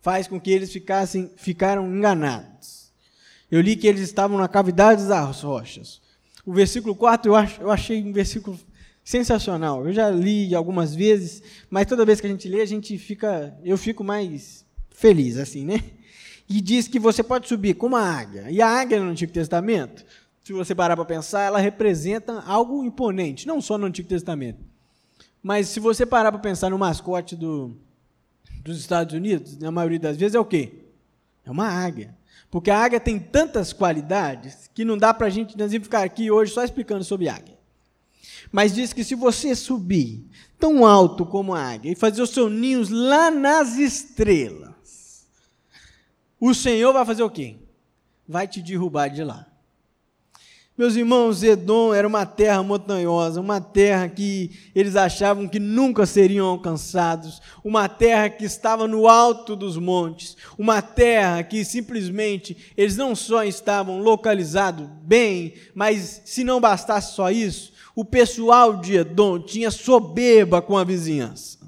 faz 0.00 0.26
com 0.26 0.40
que 0.40 0.50
eles 0.50 0.72
ficassem, 0.72 1.30
ficaram 1.36 1.86
enganados. 1.86 2.92
Eu 3.50 3.60
li 3.60 3.76
que 3.76 3.86
eles 3.86 4.02
estavam 4.02 4.38
na 4.38 4.48
cavidade 4.48 5.06
das 5.06 5.42
rochas. 5.42 6.00
O 6.44 6.52
versículo 6.52 6.94
4 6.94 7.30
eu, 7.30 7.36
acho, 7.36 7.60
eu 7.60 7.70
achei 7.70 8.02
um 8.02 8.12
versículo 8.12 8.58
sensacional. 9.02 9.86
Eu 9.86 9.92
já 9.92 10.10
li 10.10 10.54
algumas 10.54 10.94
vezes, 10.94 11.42
mas 11.70 11.86
toda 11.86 12.04
vez 12.04 12.20
que 12.20 12.26
a 12.26 12.30
gente 12.30 12.48
lê, 12.48 12.60
a 12.60 12.66
gente 12.66 12.96
fica, 12.98 13.56
eu 13.64 13.76
fico 13.78 14.04
mais 14.04 14.64
feliz 14.90 15.38
assim, 15.38 15.64
né? 15.64 15.82
E 16.48 16.60
diz 16.60 16.88
que 16.88 16.98
você 16.98 17.22
pode 17.22 17.48
subir 17.48 17.74
como 17.74 17.96
a 17.96 18.02
águia. 18.02 18.50
E 18.50 18.62
a 18.62 18.68
águia 18.68 19.00
no 19.00 19.10
Antigo 19.10 19.32
Testamento, 19.32 20.04
se 20.42 20.52
você 20.52 20.74
parar 20.74 20.96
para 20.96 21.04
pensar, 21.04 21.42
ela 21.42 21.58
representa 21.58 22.40
algo 22.46 22.82
imponente, 22.82 23.46
não 23.46 23.60
só 23.60 23.76
no 23.76 23.86
Antigo 23.86 24.08
Testamento. 24.08 24.58
Mas 25.42 25.68
se 25.68 25.80
você 25.80 26.06
parar 26.06 26.32
para 26.32 26.40
pensar 26.40 26.70
no 26.70 26.78
mascote 26.78 27.36
do, 27.36 27.76
dos 28.62 28.78
Estados 28.78 29.14
Unidos, 29.14 29.58
na 29.58 29.70
maioria 29.70 29.98
das 29.98 30.16
vezes, 30.16 30.34
é 30.34 30.40
o 30.40 30.44
quê? 30.44 30.72
É 31.44 31.50
uma 31.50 31.66
águia. 31.66 32.16
Porque 32.50 32.70
a 32.70 32.78
águia 32.78 33.00
tem 33.00 33.18
tantas 33.18 33.72
qualidades 33.72 34.70
que 34.72 34.84
não 34.84 34.96
dá 34.96 35.12
para 35.12 35.26
a 35.26 35.30
gente 35.30 35.56
nós 35.56 35.72
ficar 35.72 36.02
aqui 36.02 36.30
hoje 36.30 36.52
só 36.52 36.64
explicando 36.64 37.04
sobre 37.04 37.28
águia. 37.28 37.58
Mas 38.50 38.74
diz 38.74 38.92
que 38.92 39.04
se 39.04 39.14
você 39.14 39.54
subir 39.54 40.24
tão 40.58 40.86
alto 40.86 41.26
como 41.26 41.54
a 41.54 41.62
águia 41.62 41.92
e 41.92 41.96
fazer 41.96 42.22
os 42.22 42.30
seus 42.30 42.50
ninhos 42.50 42.88
lá 42.88 43.30
nas 43.30 43.76
estrelas, 43.76 45.26
o 46.40 46.54
Senhor 46.54 46.92
vai 46.92 47.04
fazer 47.04 47.22
o 47.22 47.30
quê? 47.30 47.56
Vai 48.26 48.46
te 48.46 48.62
derrubar 48.62 49.08
de 49.08 49.24
lá. 49.24 49.47
Meus 50.78 50.94
irmãos, 50.94 51.42
Edom 51.42 51.92
era 51.92 52.06
uma 52.06 52.24
terra 52.24 52.62
montanhosa, 52.62 53.40
uma 53.40 53.60
terra 53.60 54.08
que 54.08 54.52
eles 54.72 54.94
achavam 54.94 55.48
que 55.48 55.58
nunca 55.58 56.06
seriam 56.06 56.46
alcançados, 56.46 57.42
uma 57.64 57.88
terra 57.88 58.30
que 58.30 58.44
estava 58.44 58.86
no 58.86 59.08
alto 59.08 59.56
dos 59.56 59.76
montes, 59.76 60.36
uma 60.56 60.80
terra 60.80 61.42
que 61.42 61.64
simplesmente 61.64 62.56
eles 62.76 62.96
não 62.96 63.16
só 63.16 63.42
estavam 63.42 64.00
localizados 64.00 64.86
bem, 65.02 65.54
mas 65.74 66.22
se 66.24 66.44
não 66.44 66.60
bastasse 66.60 67.16
só 67.16 67.28
isso, 67.28 67.72
o 67.96 68.04
pessoal 68.04 68.76
de 68.76 68.98
Edom 68.98 69.40
tinha 69.40 69.72
soberba 69.72 70.62
com 70.62 70.78
a 70.78 70.84
vizinhança. 70.84 71.58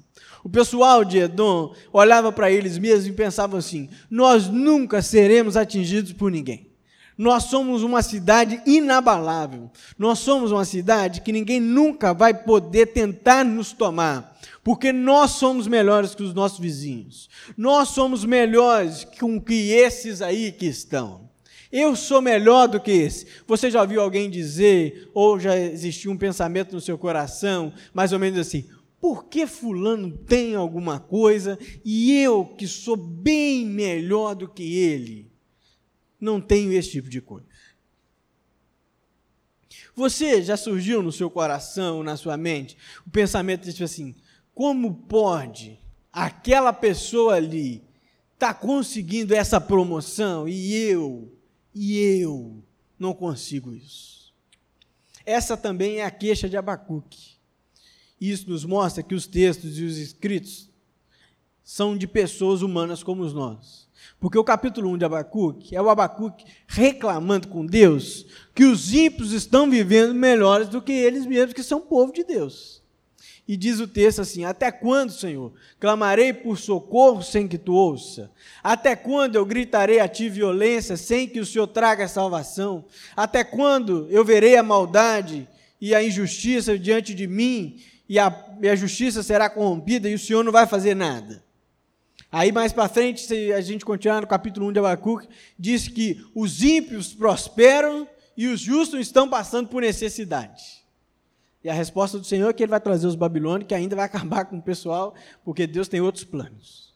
O 0.44 0.48
pessoal 0.48 1.04
de 1.04 1.18
Edom 1.18 1.74
olhava 1.92 2.30
para 2.30 2.48
eles 2.48 2.78
mesmos 2.78 3.08
e 3.08 3.12
pensava 3.12 3.58
assim: 3.58 3.90
nós 4.08 4.46
nunca 4.46 5.02
seremos 5.02 5.56
atingidos 5.56 6.12
por 6.12 6.30
ninguém. 6.30 6.69
Nós 7.20 7.44
somos 7.44 7.82
uma 7.82 8.00
cidade 8.00 8.62
inabalável. 8.64 9.70
Nós 9.98 10.20
somos 10.20 10.52
uma 10.52 10.64
cidade 10.64 11.20
que 11.20 11.30
ninguém 11.30 11.60
nunca 11.60 12.14
vai 12.14 12.32
poder 12.32 12.86
tentar 12.94 13.44
nos 13.44 13.74
tomar, 13.74 14.40
porque 14.64 14.90
nós 14.90 15.32
somos 15.32 15.66
melhores 15.66 16.14
que 16.14 16.22
os 16.22 16.32
nossos 16.32 16.58
vizinhos. 16.58 17.28
Nós 17.58 17.90
somos 17.90 18.24
melhores 18.24 19.06
com 19.18 19.38
que 19.38 19.70
esses 19.70 20.22
aí 20.22 20.50
que 20.50 20.64
estão. 20.64 21.28
Eu 21.70 21.94
sou 21.94 22.22
melhor 22.22 22.66
do 22.68 22.80
que 22.80 22.90
esse. 22.90 23.26
Você 23.46 23.70
já 23.70 23.82
ouviu 23.82 24.00
alguém 24.00 24.30
dizer, 24.30 25.10
ou 25.12 25.38
já 25.38 25.54
existiu 25.58 26.12
um 26.12 26.16
pensamento 26.16 26.72
no 26.72 26.80
seu 26.80 26.96
coração, 26.96 27.70
mais 27.92 28.14
ou 28.14 28.18
menos 28.18 28.38
assim: 28.38 28.64
por 28.98 29.26
que 29.26 29.46
Fulano 29.46 30.10
tem 30.10 30.54
alguma 30.54 30.98
coisa 30.98 31.58
e 31.84 32.18
eu, 32.18 32.46
que 32.46 32.66
sou 32.66 32.96
bem 32.96 33.66
melhor 33.66 34.34
do 34.34 34.48
que 34.48 34.74
ele, 34.78 35.29
não 36.20 36.40
tenho 36.40 36.72
esse 36.72 36.90
tipo 36.90 37.08
de 37.08 37.20
coisa? 37.20 37.46
Você 39.94 40.42
já 40.42 40.56
surgiu 40.56 41.02
no 41.02 41.12
seu 41.12 41.30
coração, 41.30 42.02
na 42.02 42.16
sua 42.16 42.36
mente, 42.36 42.76
o 43.06 43.10
pensamento 43.10 43.64
de 43.64 43.72
tipo 43.72 43.84
assim: 43.84 44.14
como 44.54 44.94
pode 44.94 45.78
aquela 46.12 46.72
pessoa 46.72 47.34
ali 47.34 47.82
tá 48.38 48.54
conseguindo 48.54 49.34
essa 49.34 49.60
promoção 49.60 50.48
e 50.48 50.74
eu 50.74 51.36
e 51.74 51.98
eu 51.98 52.64
não 52.98 53.12
consigo 53.12 53.74
isso. 53.74 54.34
Essa 55.24 55.56
também 55.56 55.98
é 55.98 56.04
a 56.04 56.10
queixa 56.10 56.48
de 56.48 56.56
Abacuque. 56.56 57.38
Isso 58.20 58.48
nos 58.48 58.64
mostra 58.64 59.02
que 59.02 59.14
os 59.14 59.26
textos 59.26 59.78
e 59.78 59.84
os 59.84 59.98
escritos 59.98 60.70
são 61.62 61.96
de 61.96 62.06
pessoas 62.06 62.62
humanas 62.62 63.02
como 63.02 63.24
nós. 63.26 63.88
Porque 64.18 64.38
o 64.38 64.44
capítulo 64.44 64.90
1 64.90 64.98
de 64.98 65.04
Abacuque 65.04 65.74
é 65.74 65.80
o 65.80 65.88
Abacuque 65.88 66.44
reclamando 66.66 67.48
com 67.48 67.64
Deus 67.64 68.26
que 68.54 68.64
os 68.64 68.92
ímpios 68.92 69.32
estão 69.32 69.68
vivendo 69.68 70.14
melhores 70.14 70.68
do 70.68 70.82
que 70.82 70.92
eles 70.92 71.24
mesmos, 71.24 71.54
que 71.54 71.62
são 71.62 71.80
povo 71.80 72.12
de 72.12 72.22
Deus. 72.22 72.80
E 73.50 73.56
diz 73.56 73.80
o 73.80 73.88
texto 73.88 74.20
assim: 74.20 74.44
Até 74.44 74.70
quando, 74.70 75.10
Senhor, 75.10 75.52
clamarei 75.80 76.32
por 76.32 76.56
socorro 76.56 77.20
sem 77.20 77.48
que 77.48 77.58
tu 77.58 77.72
ouça? 77.72 78.30
Até 78.62 78.94
quando 78.94 79.34
eu 79.34 79.44
gritarei 79.44 79.98
a 79.98 80.06
ti 80.06 80.28
violência 80.28 80.96
sem 80.96 81.26
que 81.26 81.40
o 81.40 81.44
Senhor 81.44 81.66
traga 81.66 82.06
salvação? 82.06 82.84
Até 83.16 83.42
quando 83.42 84.06
eu 84.08 84.24
verei 84.24 84.56
a 84.56 84.62
maldade 84.62 85.48
e 85.80 85.94
a 85.94 86.00
injustiça 86.00 86.78
diante 86.78 87.12
de 87.12 87.26
mim 87.26 87.80
e 88.08 88.20
a, 88.20 88.32
e 88.62 88.68
a 88.68 88.76
justiça 88.76 89.20
será 89.20 89.50
corrompida 89.50 90.08
e 90.08 90.14
o 90.14 90.18
Senhor 90.18 90.44
não 90.44 90.52
vai 90.52 90.68
fazer 90.68 90.94
nada? 90.94 91.42
Aí 92.32 92.52
mais 92.52 92.72
para 92.72 92.88
frente, 92.88 93.20
se 93.22 93.52
a 93.52 93.60
gente 93.60 93.84
continuar 93.84 94.20
no 94.20 94.26
capítulo 94.26 94.68
1 94.68 94.72
de 94.72 94.78
Abacuque, 94.78 95.28
diz 95.58 95.88
que 95.88 96.24
os 96.34 96.62
ímpios 96.62 97.12
prosperam 97.12 98.08
e 98.36 98.46
os 98.46 98.60
justos 98.60 99.00
estão 99.00 99.28
passando 99.28 99.68
por 99.68 99.82
necessidade. 99.82 100.80
E 101.62 101.68
a 101.68 101.74
resposta 101.74 102.18
do 102.18 102.24
Senhor 102.24 102.48
é 102.48 102.52
que 102.52 102.62
ele 102.62 102.70
vai 102.70 102.80
trazer 102.80 103.06
os 103.06 103.16
babilônios, 103.16 103.66
que 103.66 103.74
ainda 103.74 103.96
vai 103.96 104.04
acabar 104.06 104.44
com 104.44 104.58
o 104.58 104.62
pessoal, 104.62 105.14
porque 105.44 105.66
Deus 105.66 105.88
tem 105.88 106.00
outros 106.00 106.24
planos. 106.24 106.94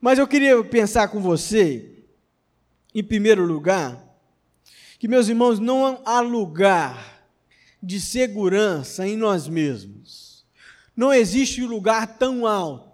Mas 0.00 0.18
eu 0.18 0.26
queria 0.26 0.62
pensar 0.64 1.08
com 1.08 1.20
você, 1.20 2.04
em 2.94 3.04
primeiro 3.04 3.44
lugar, 3.44 4.02
que, 4.98 5.06
meus 5.06 5.28
irmãos, 5.28 5.58
não 5.58 6.00
há 6.04 6.20
lugar 6.20 7.22
de 7.82 8.00
segurança 8.00 9.06
em 9.06 9.16
nós 9.16 9.46
mesmos. 9.46 10.44
Não 10.96 11.12
existe 11.12 11.62
lugar 11.62 12.18
tão 12.18 12.46
alto, 12.46 12.89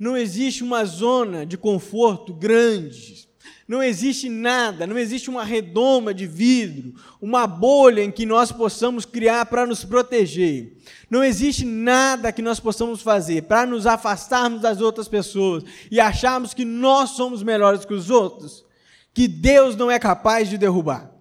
não 0.00 0.16
existe 0.16 0.64
uma 0.64 0.82
zona 0.86 1.44
de 1.44 1.58
conforto 1.58 2.32
grande, 2.32 3.28
não 3.68 3.82
existe 3.82 4.30
nada, 4.30 4.86
não 4.86 4.96
existe 4.96 5.28
uma 5.28 5.44
redoma 5.44 6.14
de 6.14 6.26
vidro, 6.26 6.94
uma 7.20 7.46
bolha 7.46 8.02
em 8.02 8.10
que 8.10 8.24
nós 8.24 8.50
possamos 8.50 9.04
criar 9.04 9.44
para 9.46 9.66
nos 9.66 9.84
proteger. 9.84 10.78
Não 11.10 11.22
existe 11.22 11.66
nada 11.66 12.32
que 12.32 12.40
nós 12.40 12.58
possamos 12.58 13.02
fazer 13.02 13.42
para 13.42 13.66
nos 13.66 13.86
afastarmos 13.86 14.62
das 14.62 14.80
outras 14.80 15.06
pessoas 15.06 15.64
e 15.90 16.00
acharmos 16.00 16.54
que 16.54 16.64
nós 16.64 17.10
somos 17.10 17.42
melhores 17.42 17.84
que 17.84 17.92
os 17.92 18.08
outros, 18.08 18.64
que 19.12 19.28
Deus 19.28 19.76
não 19.76 19.90
é 19.90 19.98
capaz 19.98 20.48
de 20.48 20.56
derrubar. 20.56 21.12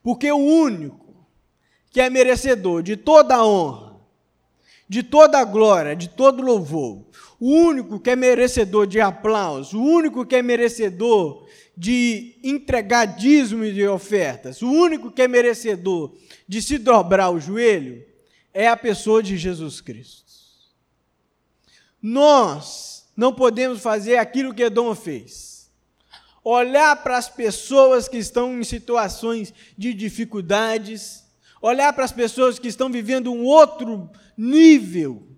Porque 0.00 0.30
o 0.30 0.38
único 0.38 1.26
que 1.90 2.00
é 2.00 2.08
merecedor 2.08 2.84
de 2.84 2.96
toda 2.96 3.34
a 3.34 3.44
honra, 3.44 3.96
de 4.88 5.02
toda 5.02 5.38
a 5.38 5.44
glória, 5.44 5.94
de 5.94 6.08
todo 6.08 6.40
louvor, 6.40 7.08
o 7.40 7.50
único 7.50 8.00
que 8.00 8.10
é 8.10 8.16
merecedor 8.16 8.86
de 8.86 9.00
aplauso, 9.00 9.78
o 9.78 9.84
único 9.84 10.26
que 10.26 10.36
é 10.36 10.42
merecedor 10.42 11.46
de 11.76 12.36
entregar 12.42 13.04
dízimo 13.04 13.64
de 13.70 13.86
ofertas, 13.86 14.60
o 14.60 14.68
único 14.68 15.12
que 15.12 15.22
é 15.22 15.28
merecedor 15.28 16.12
de 16.48 16.60
se 16.60 16.78
dobrar 16.78 17.30
o 17.30 17.38
joelho, 17.38 18.04
é 18.52 18.66
a 18.66 18.76
pessoa 18.76 19.22
de 19.22 19.36
Jesus 19.36 19.80
Cristo. 19.80 20.32
Nós 22.02 23.08
não 23.16 23.32
podemos 23.32 23.80
fazer 23.80 24.16
aquilo 24.16 24.52
que 24.52 24.64
Edom 24.64 24.94
fez. 24.94 25.70
Olhar 26.42 27.02
para 27.02 27.18
as 27.18 27.28
pessoas 27.28 28.08
que 28.08 28.16
estão 28.16 28.58
em 28.58 28.64
situações 28.64 29.52
de 29.76 29.94
dificuldades, 29.94 31.24
olhar 31.62 31.92
para 31.92 32.04
as 32.04 32.12
pessoas 32.12 32.58
que 32.58 32.68
estão 32.68 32.90
vivendo 32.90 33.32
um 33.32 33.44
outro 33.44 34.10
nível 34.36 35.37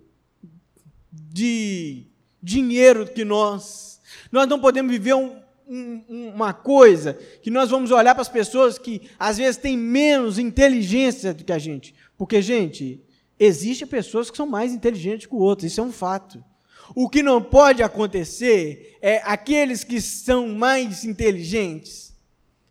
de 1.11 2.05
dinheiro 2.41 3.05
que 3.05 3.25
nós. 3.25 3.99
Nós 4.31 4.47
não 4.47 4.59
podemos 4.59 4.91
viver 4.91 5.13
um, 5.13 5.41
um, 5.67 6.31
uma 6.33 6.53
coisa 6.53 7.13
que 7.41 7.49
nós 7.49 7.69
vamos 7.69 7.91
olhar 7.91 8.13
para 8.13 8.21
as 8.21 8.29
pessoas 8.29 8.77
que 8.77 9.09
às 9.19 9.37
vezes 9.37 9.57
têm 9.57 9.77
menos 9.77 10.39
inteligência 10.39 11.33
do 11.33 11.43
que 11.43 11.53
a 11.53 11.59
gente. 11.59 11.93
Porque, 12.17 12.41
gente, 12.41 13.01
existem 13.39 13.87
pessoas 13.87 14.29
que 14.29 14.37
são 14.37 14.45
mais 14.45 14.73
inteligentes 14.73 15.27
que 15.27 15.35
o 15.35 15.39
outro, 15.39 15.65
isso 15.65 15.81
é 15.81 15.83
um 15.83 15.91
fato. 15.91 16.43
O 16.93 17.09
que 17.09 17.23
não 17.23 17.41
pode 17.41 17.81
acontecer 17.81 18.97
é 19.01 19.21
aqueles 19.23 19.83
que 19.83 20.01
são 20.01 20.49
mais 20.49 21.03
inteligentes 21.05 22.11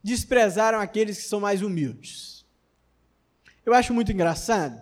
desprezaram 0.02 0.78
aqueles 0.80 1.18
que 1.18 1.24
são 1.24 1.40
mais 1.40 1.62
humildes. 1.62 2.44
Eu 3.64 3.74
acho 3.74 3.92
muito 3.92 4.12
engraçado 4.12 4.80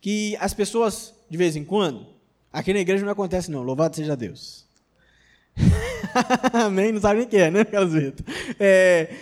que 0.00 0.36
as 0.40 0.52
pessoas, 0.54 1.14
de 1.28 1.36
vez 1.36 1.56
em 1.56 1.64
quando, 1.64 2.06
Aqui 2.52 2.72
na 2.72 2.80
igreja 2.80 3.04
não 3.04 3.12
acontece, 3.12 3.50
não. 3.50 3.62
Louvado 3.62 3.94
seja 3.94 4.16
Deus. 4.16 4.66
Amém? 6.52 6.92
Não 6.92 7.00
sabe 7.00 7.18
nem 7.18 7.26
o 7.26 7.28
que 7.28 7.36
é, 7.36 7.50
né, 7.50 7.64
Carlosito? 7.64 8.24
É, 8.58 9.14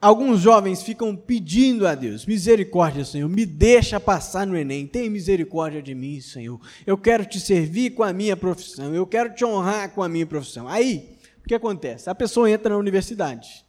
alguns 0.00 0.40
jovens 0.40 0.82
ficam 0.82 1.14
pedindo 1.14 1.86
a 1.86 1.94
Deus: 1.94 2.24
misericórdia, 2.24 3.04
Senhor, 3.04 3.28
me 3.28 3.44
deixa 3.44 4.00
passar 4.00 4.46
no 4.46 4.56
Enem. 4.56 4.86
Tem 4.86 5.10
misericórdia 5.10 5.82
de 5.82 5.94
mim, 5.94 6.20
Senhor. 6.20 6.60
Eu 6.86 6.96
quero 6.96 7.24
te 7.24 7.38
servir 7.38 7.90
com 7.90 8.02
a 8.02 8.12
minha 8.12 8.36
profissão. 8.36 8.94
Eu 8.94 9.06
quero 9.06 9.34
te 9.34 9.44
honrar 9.44 9.90
com 9.90 10.02
a 10.02 10.08
minha 10.08 10.26
profissão. 10.26 10.66
Aí, 10.68 11.16
o 11.44 11.48
que 11.48 11.54
acontece? 11.54 12.08
A 12.08 12.14
pessoa 12.14 12.50
entra 12.50 12.70
na 12.70 12.78
universidade. 12.78 13.64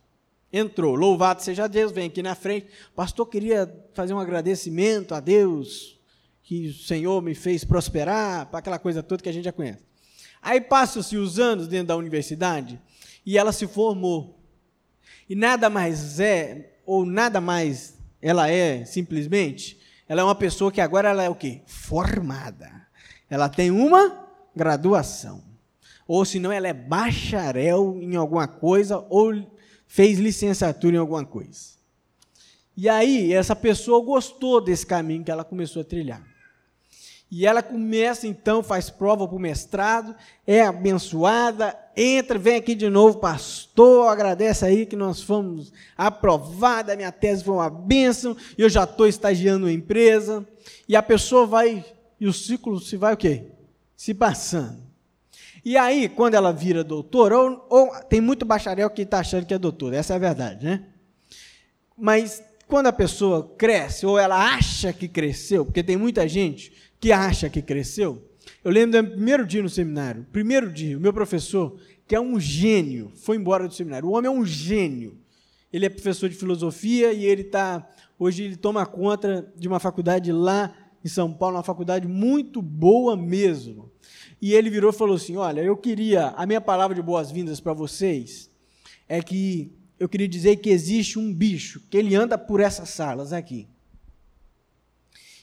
Entrou, 0.55 0.93
louvado 0.93 1.41
seja 1.41 1.67
Deus, 1.67 1.91
vem 1.91 2.05
aqui 2.05 2.21
na 2.21 2.35
frente. 2.35 2.67
Pastor, 2.95 3.27
queria 3.27 3.67
fazer 3.95 4.13
um 4.13 4.19
agradecimento 4.19 5.15
a 5.15 5.19
Deus 5.19 5.99
que 6.43 6.67
o 6.67 6.73
Senhor 6.73 7.21
me 7.21 7.33
fez 7.33 7.63
prosperar, 7.63 8.47
para 8.47 8.59
aquela 8.59 8.77
coisa 8.77 9.01
toda 9.01 9.23
que 9.23 9.29
a 9.29 9.33
gente 9.33 9.45
já 9.45 9.51
conhece. 9.51 9.83
Aí 10.41 10.59
passam-se 10.59 11.15
os 11.15 11.39
anos 11.39 11.67
dentro 11.67 11.87
da 11.87 11.95
universidade 11.95 12.79
e 13.25 13.37
ela 13.37 13.53
se 13.53 13.65
formou. 13.65 14.39
E 15.29 15.35
nada 15.35 15.69
mais 15.69 16.19
é, 16.19 16.79
ou 16.85 17.05
nada 17.05 17.39
mais 17.39 17.97
ela 18.21 18.49
é, 18.49 18.83
simplesmente, 18.83 19.79
ela 20.07 20.21
é 20.21 20.23
uma 20.23 20.35
pessoa 20.35 20.71
que 20.71 20.81
agora 20.81 21.09
ela 21.09 21.23
é 21.23 21.29
o 21.29 21.35
quê? 21.35 21.61
Formada. 21.65 22.87
Ela 23.29 23.47
tem 23.47 23.71
uma 23.71 24.27
graduação. 24.53 25.41
Ou 26.05 26.25
se 26.25 26.39
não, 26.39 26.51
ela 26.51 26.67
é 26.67 26.73
bacharel 26.73 27.97
em 28.01 28.17
alguma 28.17 28.47
coisa 28.47 29.05
ou 29.09 29.33
fez 29.87 30.19
licenciatura 30.19 30.97
em 30.97 30.99
alguma 30.99 31.25
coisa. 31.25 31.73
E 32.75 32.89
aí, 32.89 33.31
essa 33.31 33.55
pessoa 33.55 34.03
gostou 34.03 34.59
desse 34.59 34.85
caminho 34.85 35.23
que 35.23 35.31
ela 35.31 35.43
começou 35.43 35.81
a 35.81 35.85
trilhar. 35.85 36.32
E 37.35 37.47
ela 37.47 37.63
começa 37.63 38.27
então, 38.27 38.61
faz 38.61 38.91
prova 38.91 39.27
para 39.27 39.35
o 39.35 39.39
mestrado, 39.39 40.15
é 40.45 40.61
abençoada, 40.61 41.75
entra, 41.97 42.37
vem 42.37 42.57
aqui 42.57 42.75
de 42.75 42.87
novo, 42.91 43.17
pastor, 43.17 44.07
agradece 44.07 44.63
aí 44.63 44.85
que 44.85 44.95
nós 44.95 45.19
fomos 45.19 45.73
aprovados, 45.97 46.93
a 46.93 46.95
minha 46.95 47.11
tese 47.11 47.43
foi 47.43 47.55
uma 47.55 47.71
bênção, 47.71 48.37
e 48.55 48.61
eu 48.61 48.69
já 48.69 48.83
estou 48.83 49.07
estagiando 49.07 49.67
em 49.67 49.73
empresa. 49.73 50.47
E 50.87 50.95
a 50.95 51.01
pessoa 51.01 51.47
vai, 51.47 51.83
e 52.19 52.27
o 52.27 52.31
ciclo 52.31 52.79
se 52.79 52.97
vai 52.97 53.15
o 53.15 53.17
quê? 53.17 53.47
Se 53.97 54.13
passando. 54.13 54.83
E 55.65 55.75
aí, 55.75 56.07
quando 56.09 56.35
ela 56.35 56.53
vira 56.53 56.83
doutora, 56.83 57.35
ou, 57.35 57.65
ou 57.67 57.95
tem 58.03 58.21
muito 58.21 58.45
bacharel 58.45 58.91
que 58.91 59.01
está 59.01 59.21
achando 59.21 59.47
que 59.47 59.55
é 59.55 59.57
doutor, 59.57 59.91
essa 59.91 60.13
é 60.13 60.17
a 60.17 60.19
verdade, 60.19 60.63
né? 60.63 60.85
Mas 61.97 62.43
quando 62.67 62.85
a 62.85 62.93
pessoa 62.93 63.51
cresce, 63.57 64.05
ou 64.05 64.19
ela 64.19 64.53
acha 64.53 64.93
que 64.93 65.07
cresceu, 65.07 65.65
porque 65.65 65.81
tem 65.81 65.97
muita 65.97 66.27
gente 66.27 66.83
que 67.03 67.11
acha 67.11 67.49
que 67.49 67.61
cresceu. 67.61 68.23
Eu 68.63 68.71
lembro 68.71 69.03
do 69.03 69.11
primeiro 69.11 69.45
dia 69.45 69.61
no 69.61 69.67
seminário, 69.67 70.25
primeiro 70.31 70.71
dia, 70.71 70.97
o 70.97 71.01
meu 71.01 71.11
professor, 71.11 71.77
que 72.07 72.15
é 72.15 72.21
um 72.21 72.39
gênio, 72.39 73.11
foi 73.13 73.35
embora 73.35 73.67
do 73.67 73.73
seminário. 73.73 74.07
O 74.07 74.13
homem 74.13 74.29
é 74.29 74.33
um 74.33 74.45
gênio. 74.45 75.19
Ele 75.73 75.85
é 75.85 75.89
professor 75.89 76.29
de 76.29 76.35
filosofia 76.37 77.11
e 77.11 77.25
ele 77.25 77.41
está. 77.41 77.85
Hoje 78.17 78.43
ele 78.43 78.55
toma 78.55 78.85
conta 78.85 79.51
de 79.57 79.67
uma 79.67 79.81
faculdade 79.81 80.31
lá 80.31 80.73
em 81.03 81.09
São 81.09 81.33
Paulo, 81.33 81.57
uma 81.57 81.63
faculdade 81.63 82.07
muito 82.07 82.61
boa 82.61 83.17
mesmo. 83.17 83.91
E 84.41 84.53
ele 84.53 84.69
virou 84.69 84.91
e 84.91 84.93
falou 84.93 85.17
assim: 85.17 85.35
Olha, 85.35 85.59
eu 85.59 85.75
queria, 85.75 86.29
a 86.29 86.45
minha 86.45 86.61
palavra 86.61 86.95
de 86.95 87.01
boas-vindas 87.01 87.59
para 87.59 87.73
vocês 87.73 88.49
é 89.09 89.21
que 89.21 89.73
eu 89.99 90.07
queria 90.07 90.29
dizer 90.29 90.55
que 90.55 90.69
existe 90.69 91.19
um 91.19 91.33
bicho, 91.33 91.81
que 91.89 91.97
ele 91.97 92.15
anda 92.15 92.37
por 92.37 92.61
essas 92.61 92.87
salas 92.87 93.33
aqui. 93.33 93.67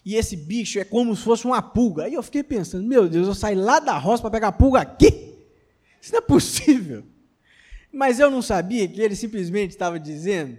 E 0.05 0.15
esse 0.17 0.37
bicho 0.37 0.79
é 0.79 0.85
como 0.85 1.15
se 1.15 1.23
fosse 1.23 1.45
uma 1.45 1.61
pulga. 1.61 2.05
Aí 2.05 2.15
eu 2.15 2.23
fiquei 2.23 2.43
pensando: 2.43 2.87
Meu 2.87 3.09
Deus, 3.09 3.27
eu 3.27 3.35
saí 3.35 3.55
lá 3.55 3.79
da 3.79 3.97
roça 3.99 4.23
para 4.23 4.31
pegar 4.31 4.49
a 4.49 4.53
pulga 4.53 4.81
aqui? 4.81 5.35
Isso 6.01 6.13
não 6.13 6.19
é 6.19 6.23
possível. 6.23 7.05
Mas 7.93 8.19
eu 8.19 8.31
não 8.31 8.41
sabia 8.41 8.87
que 8.89 9.01
ele 9.01 9.17
simplesmente 9.17 9.71
estava 9.71 9.99
dizendo 9.99 10.57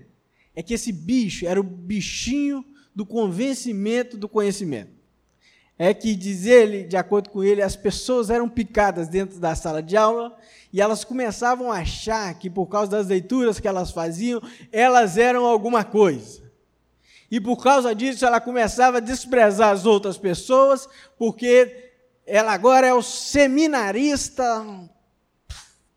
é 0.56 0.62
que 0.62 0.74
esse 0.74 0.92
bicho 0.92 1.46
era 1.46 1.60
o 1.60 1.64
bichinho 1.64 2.64
do 2.94 3.06
convencimento 3.06 4.18
do 4.18 4.28
conhecimento. 4.28 4.92
É 5.78 5.94
que, 5.94 6.14
diz 6.14 6.46
ele, 6.46 6.84
de 6.84 6.96
acordo 6.96 7.30
com 7.30 7.44
ele, 7.44 7.62
as 7.62 7.76
pessoas 7.76 8.30
eram 8.30 8.48
picadas 8.48 9.08
dentro 9.08 9.40
da 9.40 9.56
sala 9.56 9.82
de 9.82 9.98
aula 9.98 10.38
e 10.72 10.80
elas 10.80 11.04
começavam 11.04 11.72
a 11.72 11.78
achar 11.78 12.38
que, 12.38 12.50
por 12.50 12.68
causa 12.68 12.92
das 12.92 13.08
leituras 13.08 13.60
que 13.60 13.68
elas 13.68 13.92
faziam, 13.92 14.42
elas 14.72 15.18
eram 15.18 15.46
alguma 15.46 15.84
coisa. 15.84 16.41
E 17.32 17.40
por 17.40 17.64
causa 17.64 17.96
disso, 17.96 18.26
ela 18.26 18.42
começava 18.42 18.98
a 18.98 19.00
desprezar 19.00 19.72
as 19.72 19.86
outras 19.86 20.18
pessoas, 20.18 20.88
porque 21.18 21.92
ela 22.28 22.52
agora 22.52 22.86
é 22.86 22.94
o 22.94 23.02
seminarista 23.02 24.44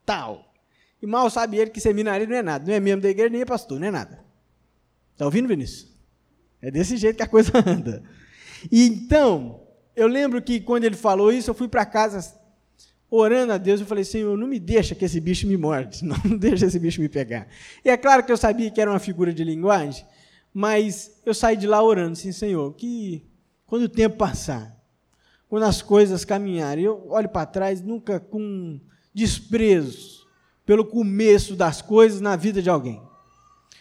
tal. 0.06 0.54
E 1.02 1.06
mal 1.06 1.28
sabe 1.28 1.56
ele 1.56 1.70
que 1.70 1.80
seminarista 1.80 2.30
não 2.30 2.38
é 2.38 2.42
nada, 2.42 2.64
não 2.64 2.72
é 2.72 2.78
membro 2.78 3.02
da 3.02 3.10
igreja, 3.10 3.30
nem 3.30 3.40
é 3.40 3.44
pastor, 3.44 3.80
não 3.80 3.88
é 3.88 3.90
nada. 3.90 4.24
Está 5.12 5.24
ouvindo, 5.24 5.48
Vinícius? 5.48 5.92
É 6.62 6.70
desse 6.70 6.96
jeito 6.96 7.16
que 7.16 7.22
a 7.24 7.28
coisa 7.28 7.52
anda. 7.66 8.02
E 8.70 8.86
então, 8.86 9.60
eu 9.96 10.06
lembro 10.06 10.40
que 10.40 10.60
quando 10.60 10.84
ele 10.84 10.96
falou 10.96 11.32
isso, 11.32 11.50
eu 11.50 11.54
fui 11.54 11.66
para 11.66 11.84
casa 11.84 12.32
orando 13.10 13.52
a 13.52 13.58
Deus, 13.58 13.80
eu 13.80 13.86
falei, 13.86 14.04
Senhor, 14.04 14.36
não 14.36 14.46
me 14.46 14.58
deixa 14.58 14.94
que 14.94 15.04
esse 15.04 15.20
bicho 15.20 15.46
me 15.46 15.56
morde, 15.56 16.04
não, 16.04 16.16
não 16.24 16.36
deixa 16.36 16.66
esse 16.66 16.78
bicho 16.78 17.00
me 17.00 17.08
pegar. 17.08 17.48
E 17.84 17.90
é 17.90 17.96
claro 17.96 18.24
que 18.24 18.32
eu 18.32 18.36
sabia 18.36 18.70
que 18.70 18.80
era 18.80 18.90
uma 18.90 18.98
figura 18.98 19.32
de 19.32 19.42
linguagem, 19.44 20.04
mas 20.54 21.20
eu 21.26 21.34
saí 21.34 21.56
de 21.56 21.66
lá 21.66 21.82
orando, 21.82 22.12
assim, 22.12 22.30
Senhor, 22.30 22.72
que 22.74 23.26
quando 23.66 23.82
o 23.82 23.88
tempo 23.88 24.16
passar, 24.16 24.80
quando 25.48 25.64
as 25.64 25.82
coisas 25.82 26.24
caminharem, 26.24 26.84
eu 26.84 27.08
olho 27.10 27.28
para 27.28 27.44
trás 27.44 27.82
nunca 27.82 28.20
com 28.20 28.80
desprezo 29.12 30.28
pelo 30.64 30.84
começo 30.84 31.56
das 31.56 31.82
coisas 31.82 32.20
na 32.20 32.36
vida 32.36 32.62
de 32.62 32.70
alguém. 32.70 33.02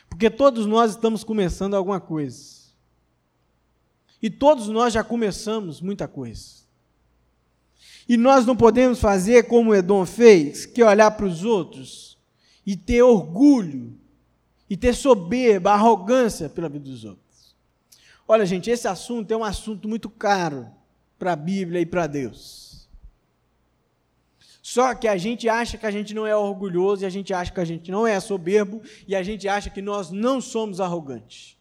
Porque 0.09 0.31
todos 0.31 0.65
nós 0.65 0.91
estamos 0.91 1.23
começando 1.23 1.75
alguma 1.75 1.99
coisa. 1.99 2.63
E 4.21 4.29
todos 4.29 4.67
nós 4.67 4.93
já 4.93 5.03
começamos 5.03 5.79
muita 5.79 6.07
coisa. 6.07 6.63
E 8.07 8.17
nós 8.17 8.45
não 8.45 8.55
podemos 8.55 8.99
fazer 8.99 9.43
como 9.43 9.75
Edom 9.75 10.05
fez, 10.05 10.65
que 10.65 10.81
é 10.81 10.85
olhar 10.85 11.11
para 11.11 11.25
os 11.25 11.43
outros 11.43 12.17
e 12.65 12.75
ter 12.75 13.01
orgulho, 13.01 13.97
e 14.73 14.75
ter 14.75 14.95
soberba, 14.95 15.71
arrogância 15.71 16.49
pela 16.49 16.67
vida 16.67 16.85
dos 16.85 17.05
outros. 17.05 17.55
Olha, 18.27 18.43
gente, 18.43 18.71
esse 18.71 18.87
assunto 18.87 19.31
é 19.31 19.37
um 19.37 19.43
assunto 19.43 19.87
muito 19.87 20.09
caro 20.09 20.67
para 21.19 21.33
a 21.33 21.35
Bíblia 21.35 21.79
e 21.79 21.85
para 21.85 22.07
Deus. 22.07 22.89
Só 24.63 24.95
que 24.95 25.07
a 25.07 25.15
gente 25.15 25.47
acha 25.47 25.77
que 25.77 25.85
a 25.85 25.91
gente 25.91 26.15
não 26.15 26.25
é 26.25 26.35
orgulhoso, 26.35 27.03
e 27.03 27.05
a 27.05 27.09
gente 27.11 27.31
acha 27.35 27.51
que 27.51 27.59
a 27.59 27.65
gente 27.65 27.91
não 27.91 28.07
é 28.07 28.19
soberbo, 28.19 28.81
e 29.07 29.15
a 29.15 29.21
gente 29.21 29.47
acha 29.47 29.69
que 29.69 29.79
nós 29.79 30.09
não 30.09 30.41
somos 30.41 30.81
arrogantes. 30.81 31.55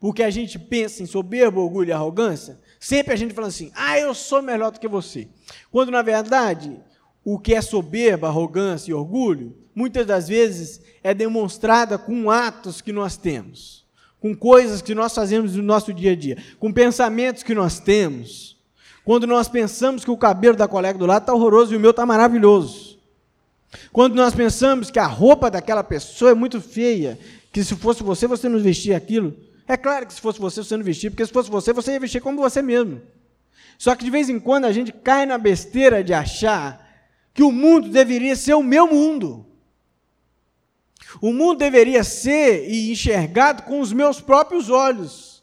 Porque 0.00 0.24
a 0.24 0.30
gente 0.30 0.58
pensa 0.58 1.00
em 1.00 1.06
soberbo, 1.06 1.60
orgulho 1.60 1.90
e 1.90 1.92
arrogância, 1.92 2.58
sempre 2.80 3.14
a 3.14 3.16
gente 3.16 3.34
fala 3.34 3.46
assim: 3.46 3.70
ah, 3.72 3.96
eu 3.96 4.12
sou 4.16 4.42
melhor 4.42 4.72
do 4.72 4.80
que 4.80 4.88
você. 4.88 5.28
Quando, 5.70 5.92
na 5.92 6.02
verdade, 6.02 6.76
o 7.24 7.38
que 7.38 7.54
é 7.54 7.60
soberba, 7.60 8.26
arrogância 8.26 8.90
e 8.90 8.94
orgulho, 8.94 9.56
muitas 9.72 10.04
das 10.04 10.26
vezes 10.26 10.87
é 11.02 11.14
demonstrada 11.14 11.98
com 11.98 12.30
atos 12.30 12.80
que 12.80 12.92
nós 12.92 13.16
temos, 13.16 13.84
com 14.20 14.34
coisas 14.34 14.82
que 14.82 14.94
nós 14.94 15.14
fazemos 15.14 15.54
no 15.54 15.62
nosso 15.62 15.92
dia 15.92 16.12
a 16.12 16.16
dia, 16.16 16.36
com 16.58 16.72
pensamentos 16.72 17.42
que 17.42 17.54
nós 17.54 17.78
temos 17.80 18.58
quando 19.08 19.26
nós 19.26 19.48
pensamos 19.48 20.04
que 20.04 20.10
o 20.10 20.18
cabelo 20.18 20.54
da 20.54 20.68
colega 20.68 20.98
do 20.98 21.06
lado 21.06 21.22
está 21.22 21.32
horroroso 21.32 21.72
e 21.72 21.78
o 21.78 21.80
meu 21.80 21.92
está 21.92 22.04
maravilhoso. 22.04 22.98
Quando 23.90 24.14
nós 24.14 24.34
pensamos 24.34 24.90
que 24.90 24.98
a 24.98 25.06
roupa 25.06 25.50
daquela 25.50 25.82
pessoa 25.82 26.32
é 26.32 26.34
muito 26.34 26.60
feia, 26.60 27.18
que 27.50 27.64
se 27.64 27.74
fosse 27.74 28.02
você, 28.02 28.26
você 28.26 28.50
não 28.50 28.58
vestia 28.58 28.98
aquilo. 28.98 29.34
É 29.66 29.78
claro 29.78 30.06
que 30.06 30.12
se 30.12 30.20
fosse 30.20 30.38
você, 30.38 30.62
você 30.62 30.76
não 30.76 30.84
vestia, 30.84 31.10
porque 31.10 31.24
se 31.24 31.32
fosse 31.32 31.50
você, 31.50 31.72
você 31.72 31.92
ia 31.92 32.00
vestir 32.00 32.20
como 32.20 32.42
você 32.42 32.60
mesmo. 32.60 33.00
Só 33.78 33.94
que 33.94 34.04
de 34.04 34.10
vez 34.10 34.28
em 34.28 34.38
quando 34.38 34.66
a 34.66 34.72
gente 34.72 34.92
cai 34.92 35.24
na 35.24 35.38
besteira 35.38 36.04
de 36.04 36.12
achar 36.12 36.86
que 37.32 37.42
o 37.42 37.50
mundo 37.50 37.88
deveria 37.88 38.36
ser 38.36 38.52
o 38.52 38.62
meu 38.62 38.86
mundo. 38.86 39.46
O 41.20 41.32
mundo 41.32 41.58
deveria 41.58 42.04
ser 42.04 42.68
e 42.68 42.92
enxergado 42.92 43.62
com 43.62 43.80
os 43.80 43.92
meus 43.92 44.20
próprios 44.20 44.68
olhos. 44.68 45.42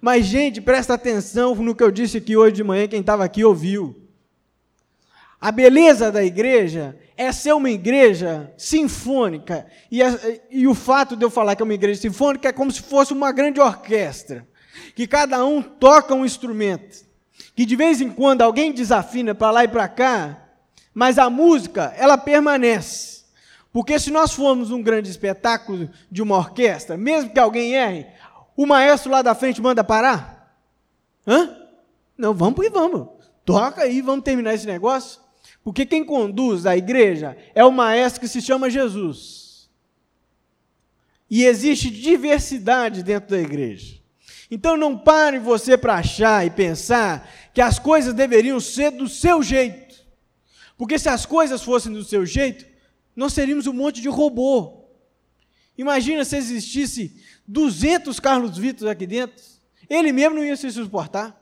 Mas, 0.00 0.26
gente, 0.26 0.60
presta 0.60 0.94
atenção 0.94 1.54
no 1.54 1.74
que 1.74 1.82
eu 1.82 1.90
disse 1.90 2.18
aqui 2.18 2.36
hoje 2.36 2.56
de 2.56 2.64
manhã, 2.64 2.86
quem 2.88 3.00
estava 3.00 3.24
aqui 3.24 3.44
ouviu. 3.44 3.96
A 5.40 5.50
beleza 5.50 6.12
da 6.12 6.22
igreja 6.22 6.98
é 7.16 7.32
ser 7.32 7.52
uma 7.52 7.70
igreja 7.70 8.52
sinfônica. 8.56 9.66
E, 9.90 10.02
a, 10.02 10.18
e, 10.50 10.66
o 10.66 10.74
fato 10.74 11.16
de 11.16 11.24
eu 11.24 11.30
falar 11.30 11.56
que 11.56 11.62
é 11.62 11.64
uma 11.64 11.74
igreja 11.74 12.00
sinfônica 12.00 12.48
é 12.48 12.52
como 12.52 12.70
se 12.70 12.82
fosse 12.82 13.12
uma 13.12 13.32
grande 13.32 13.60
orquestra, 13.60 14.46
que 14.94 15.06
cada 15.06 15.44
um 15.44 15.62
toca 15.62 16.14
um 16.14 16.24
instrumento. 16.26 17.04
Que 17.54 17.64
de 17.64 17.74
vez 17.74 18.00
em 18.00 18.10
quando 18.10 18.42
alguém 18.42 18.72
desafina 18.72 19.34
para 19.34 19.50
lá 19.50 19.64
e 19.64 19.68
para 19.68 19.88
cá, 19.88 20.48
mas 20.94 21.18
a 21.18 21.30
música, 21.30 21.94
ela 21.96 22.18
permanece. 22.18 23.19
Porque 23.72 23.98
se 23.98 24.10
nós 24.10 24.32
formos 24.32 24.70
um 24.70 24.82
grande 24.82 25.10
espetáculo 25.10 25.88
de 26.10 26.22
uma 26.22 26.36
orquestra, 26.36 26.96
mesmo 26.96 27.30
que 27.30 27.38
alguém 27.38 27.74
erre, 27.74 28.06
o 28.56 28.66
maestro 28.66 29.10
lá 29.10 29.22
da 29.22 29.34
frente 29.34 29.62
manda 29.62 29.84
parar? 29.84 30.56
Hã? 31.26 31.56
Não, 32.18 32.34
vamos 32.34 32.54
porque 32.54 32.70
vamos. 32.70 33.08
Toca 33.44 33.82
aí, 33.82 34.02
vamos 34.02 34.24
terminar 34.24 34.54
esse 34.54 34.66
negócio. 34.66 35.20
Porque 35.62 35.86
quem 35.86 36.04
conduz 36.04 36.66
a 36.66 36.76
igreja 36.76 37.36
é 37.54 37.64
o 37.64 37.70
maestro 37.70 38.20
que 38.20 38.28
se 38.28 38.42
chama 38.42 38.70
Jesus. 38.70 39.70
E 41.30 41.44
existe 41.44 41.90
diversidade 41.90 43.02
dentro 43.02 43.30
da 43.30 43.40
igreja. 43.40 44.00
Então 44.50 44.76
não 44.76 44.98
pare 44.98 45.38
você 45.38 45.78
para 45.78 45.94
achar 45.94 46.44
e 46.44 46.50
pensar 46.50 47.30
que 47.54 47.60
as 47.60 47.78
coisas 47.78 48.12
deveriam 48.12 48.58
ser 48.58 48.90
do 48.90 49.08
seu 49.08 49.42
jeito. 49.42 49.94
Porque 50.76 50.98
se 50.98 51.08
as 51.08 51.24
coisas 51.24 51.62
fossem 51.62 51.92
do 51.92 52.02
seu 52.02 52.26
jeito, 52.26 52.66
nós 53.20 53.34
seríamos 53.34 53.66
um 53.66 53.74
monte 53.74 54.00
de 54.00 54.08
robô. 54.08 54.86
Imagina 55.76 56.24
se 56.24 56.38
existisse 56.38 57.22
200 57.46 58.18
Carlos 58.18 58.56
Vitor 58.56 58.88
aqui 58.88 59.06
dentro, 59.06 59.44
ele 59.90 60.10
mesmo 60.10 60.36
não 60.36 60.42
ia 60.42 60.56
se 60.56 60.70
suportar. 60.70 61.38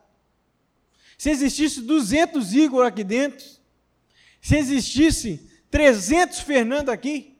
Se 1.17 1.31
existisse 1.31 1.81
200 1.81 2.53
Igor 2.53 2.85
aqui 2.85 3.05
dentro, 3.05 3.47
se 4.41 4.57
existisse 4.57 5.49
300 5.71 6.41
Fernando 6.41 6.89
aqui, 6.89 7.39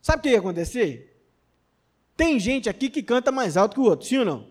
sabe 0.00 0.20
o 0.20 0.22
que 0.22 0.30
ia 0.30 0.38
acontecer? 0.38 1.22
Tem 2.16 2.40
gente 2.40 2.70
aqui 2.70 2.88
que 2.88 3.02
canta 3.02 3.30
mais 3.30 3.58
alto 3.58 3.74
que 3.74 3.80
o 3.80 3.84
outro, 3.84 4.06
sim 4.06 4.16
ou 4.16 4.24
não? 4.24 4.48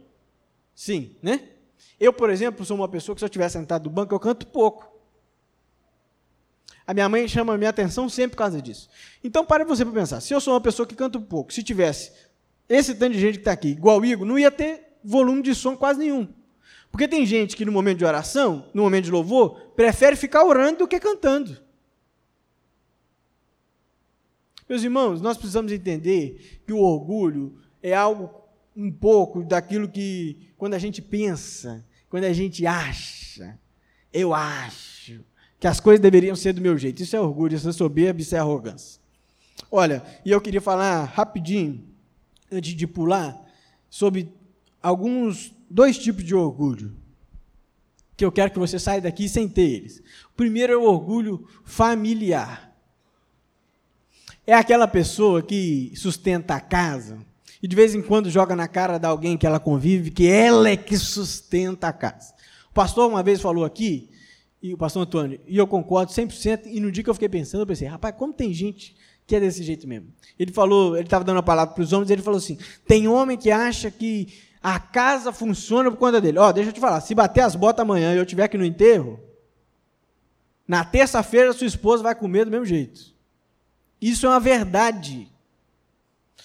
Sim, 0.75 1.15
né? 1.19 1.49
Eu, 1.99 2.13
por 2.13 2.29
exemplo, 2.29 2.63
sou 2.63 2.77
uma 2.77 2.87
pessoa 2.87 3.15
que 3.15 3.21
se 3.21 3.25
eu 3.25 3.27
estiver 3.27 3.49
sentado 3.49 3.85
no 3.85 3.89
banco, 3.89 4.13
eu 4.13 4.19
canto 4.19 4.45
pouco. 4.45 4.92
A 6.85 6.93
minha 6.93 7.07
mãe 7.07 7.27
chama 7.27 7.53
a 7.53 7.57
minha 7.57 7.69
atenção 7.69 8.09
sempre 8.09 8.31
por 8.31 8.39
causa 8.39 8.61
disso. 8.61 8.89
Então, 9.23 9.45
pare 9.45 9.63
você 9.63 9.85
para 9.85 9.93
pensar. 9.93 10.19
Se 10.19 10.33
eu 10.33 10.41
sou 10.41 10.53
uma 10.53 10.61
pessoa 10.61 10.85
que 10.85 10.95
canta 10.95 11.19
pouco, 11.19 11.53
se 11.53 11.63
tivesse 11.63 12.11
esse 12.67 12.93
tanto 12.95 13.13
de 13.13 13.19
gente 13.19 13.35
que 13.35 13.41
está 13.41 13.51
aqui, 13.51 13.69
igual 13.69 13.99
o 13.99 14.05
Igor, 14.05 14.25
não 14.25 14.37
ia 14.37 14.51
ter 14.51 14.97
volume 15.03 15.41
de 15.41 15.55
som 15.55 15.75
quase 15.75 15.99
nenhum. 15.99 16.27
Porque 16.91 17.07
tem 17.07 17.25
gente 17.25 17.55
que 17.55 17.65
no 17.65 17.71
momento 17.71 17.99
de 17.99 18.05
oração, 18.05 18.69
no 18.73 18.83
momento 18.83 19.05
de 19.05 19.11
louvor, 19.11 19.71
prefere 19.75 20.15
ficar 20.15 20.43
orando 20.45 20.79
do 20.79 20.87
que 20.87 20.99
cantando. 20.99 21.57
Meus 24.67 24.83
irmãos, 24.83 25.21
nós 25.21 25.37
precisamos 25.37 25.71
entender 25.71 26.61
que 26.65 26.73
o 26.73 26.79
orgulho 26.79 27.59
é 27.81 27.93
algo 27.93 28.29
um 28.75 28.91
pouco 28.91 29.43
daquilo 29.43 29.87
que, 29.87 30.53
quando 30.57 30.73
a 30.73 30.79
gente 30.79 31.01
pensa, 31.01 31.85
quando 32.09 32.25
a 32.25 32.33
gente 32.33 32.65
acha, 32.65 33.59
eu 34.11 34.33
acho 34.33 35.23
que 35.63 35.67
as 35.67 35.79
coisas 35.79 36.01
deveriam 36.01 36.35
ser 36.35 36.51
do 36.51 36.59
meu 36.59 36.77
jeito. 36.77 37.01
Isso 37.01 37.15
é 37.15 37.21
orgulho, 37.21 37.55
isso 37.55 37.69
é 37.69 37.71
soberba, 37.71 38.19
isso 38.19 38.35
é 38.35 38.37
arrogância. 38.37 38.99
Olha, 39.71 40.03
e 40.25 40.29
eu 40.29 40.41
queria 40.41 40.59
falar 40.59 41.05
rapidinho 41.05 41.81
antes 42.51 42.75
de 42.75 42.85
pular, 42.85 43.41
sobre 43.89 44.29
alguns 44.81 45.55
dois 45.69 45.97
tipos 45.97 46.25
de 46.25 46.35
orgulho 46.35 46.93
que 48.17 48.25
eu 48.25 48.31
quero 48.31 48.51
que 48.51 48.59
você 48.59 48.77
saia 48.77 48.99
daqui 48.99 49.29
sem 49.29 49.47
ter 49.47 49.61
eles. 49.61 49.99
O 50.33 50.35
primeiro 50.35 50.73
é 50.73 50.75
o 50.75 50.83
orgulho 50.83 51.47
familiar. 51.63 52.75
É 54.45 54.53
aquela 54.53 54.85
pessoa 54.85 55.41
que 55.41 55.93
sustenta 55.95 56.55
a 56.55 56.59
casa 56.59 57.19
e 57.61 57.69
de 57.69 57.75
vez 57.77 57.95
em 57.95 58.01
quando 58.01 58.29
joga 58.29 58.53
na 58.53 58.67
cara 58.67 58.97
de 58.97 59.07
alguém 59.07 59.37
que 59.37 59.47
ela 59.47 59.61
convive 59.61 60.11
que 60.11 60.27
ela 60.27 60.67
é 60.67 60.75
que 60.75 60.97
sustenta 60.97 61.87
a 61.87 61.93
casa. 61.93 62.33
O 62.69 62.73
pastor 62.73 63.09
uma 63.09 63.23
vez 63.23 63.39
falou 63.39 63.63
aqui, 63.63 64.09
e 64.63 64.73
o 64.73 64.77
pastor 64.77 65.03
Antônio, 65.03 65.41
e 65.45 65.57
eu 65.57 65.67
concordo 65.67 66.09
100%, 66.09 66.67
e 66.67 66.79
no 66.79 66.89
dia 66.89 67.03
que 67.03 67.09
eu 67.09 67.13
fiquei 67.13 67.27
pensando, 67.27 67.63
eu 67.63 67.67
pensei, 67.67 67.85
rapaz, 67.85 68.15
como 68.17 68.31
tem 68.31 68.53
gente 68.53 68.95
que 69.27 69.35
é 69.35 69.39
desse 69.41 69.61
jeito 69.61 69.85
mesmo. 69.85 70.07
Ele 70.39 70.53
falou, 70.53 70.95
ele 70.95 71.05
estava 71.05 71.25
dando 71.25 71.39
a 71.39 71.43
palavra 71.43 71.73
para 71.73 71.83
os 71.83 71.91
homens, 71.91 72.09
ele 72.09 72.21
falou 72.21 72.37
assim: 72.37 72.57
tem 72.87 73.07
homem 73.07 73.37
que 73.37 73.51
acha 73.51 73.91
que 73.91 74.27
a 74.61 74.79
casa 74.79 75.33
funciona 75.33 75.91
por 75.91 75.97
conta 75.97 76.21
dele. 76.21 76.39
Ó, 76.39 76.51
deixa 76.53 76.69
eu 76.69 76.73
te 76.73 76.79
falar, 76.79 77.01
se 77.01 77.13
bater 77.13 77.41
as 77.41 77.55
botas 77.55 77.83
amanhã 77.83 78.13
e 78.13 78.17
eu 78.17 78.23
estiver 78.23 78.43
aqui 78.43 78.57
no 78.57 78.65
enterro, 78.65 79.19
na 80.65 80.85
terça-feira 80.85 81.51
sua 81.51 81.67
esposa 81.67 82.01
vai 82.01 82.15
comer 82.15 82.45
do 82.45 82.51
mesmo 82.51 82.65
jeito. 82.65 83.13
Isso 84.01 84.25
é 84.25 84.29
uma 84.29 84.39
verdade. 84.39 85.29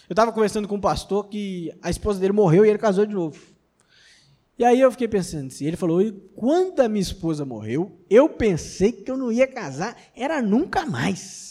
Eu 0.08 0.12
estava 0.12 0.32
conversando 0.32 0.66
com 0.66 0.74
um 0.74 0.80
pastor 0.80 1.28
que 1.28 1.72
a 1.82 1.90
esposa 1.90 2.18
dele 2.18 2.32
morreu 2.32 2.64
e 2.64 2.68
ele 2.68 2.78
casou 2.78 3.06
de 3.06 3.14
novo. 3.14 3.40
E 4.58 4.64
aí 4.64 4.80
eu 4.80 4.90
fiquei 4.90 5.06
pensando 5.06 5.46
assim, 5.46 5.66
ele 5.66 5.76
falou, 5.76 6.02
e 6.02 6.10
quando 6.34 6.80
a 6.80 6.88
minha 6.88 7.00
esposa 7.00 7.44
morreu, 7.44 7.96
eu 8.10 8.28
pensei 8.28 8.90
que 8.90 9.10
eu 9.10 9.16
não 9.16 9.30
ia 9.30 9.46
casar, 9.46 9.96
era 10.16 10.42
nunca 10.42 10.84
mais. 10.84 11.48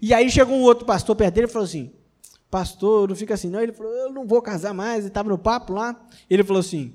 E 0.00 0.14
aí 0.14 0.30
chegou 0.30 0.56
um 0.56 0.62
outro 0.62 0.86
pastor 0.86 1.14
perto 1.16 1.34
dele 1.34 1.46
e 1.46 1.50
falou 1.50 1.66
assim: 1.66 1.92
Pastor, 2.50 3.08
não 3.08 3.16
fica 3.16 3.34
assim, 3.34 3.50
não. 3.50 3.60
Ele 3.60 3.72
falou: 3.72 3.92
Eu 3.92 4.12
não 4.12 4.26
vou 4.26 4.40
casar 4.40 4.72
mais. 4.72 5.00
Ele 5.00 5.08
estava 5.08 5.28
no 5.28 5.38
papo 5.38 5.72
lá. 5.72 6.00
Ele 6.30 6.44
falou 6.44 6.60
assim: 6.60 6.94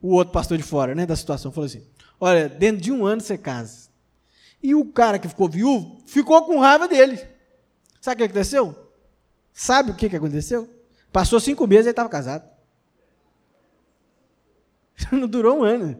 O 0.00 0.14
outro 0.14 0.32
pastor 0.32 0.56
de 0.56 0.62
fora, 0.62 0.94
né, 0.94 1.04
da 1.04 1.16
situação, 1.16 1.52
falou 1.52 1.66
assim: 1.66 1.82
Olha, 2.20 2.48
dentro 2.48 2.80
de 2.80 2.92
um 2.92 3.04
ano 3.04 3.20
você 3.20 3.36
casa. 3.36 3.90
E 4.62 4.74
o 4.74 4.84
cara 4.84 5.18
que 5.18 5.28
ficou 5.28 5.48
viúvo 5.48 5.98
ficou 6.06 6.44
com 6.44 6.60
raiva 6.60 6.86
dele. 6.86 7.18
Sabe 8.00 8.14
o 8.14 8.18
que 8.18 8.24
aconteceu? 8.24 8.76
Sabe 9.52 9.90
o 9.90 9.94
que 9.94 10.06
aconteceu? 10.14 10.68
Passou 11.12 11.40
cinco 11.40 11.66
meses 11.66 11.86
e 11.86 11.88
ele 11.88 11.92
estava 11.92 12.08
casado. 12.08 12.48
Não 15.10 15.26
durou 15.26 15.60
um 15.60 15.64
ano. 15.64 15.98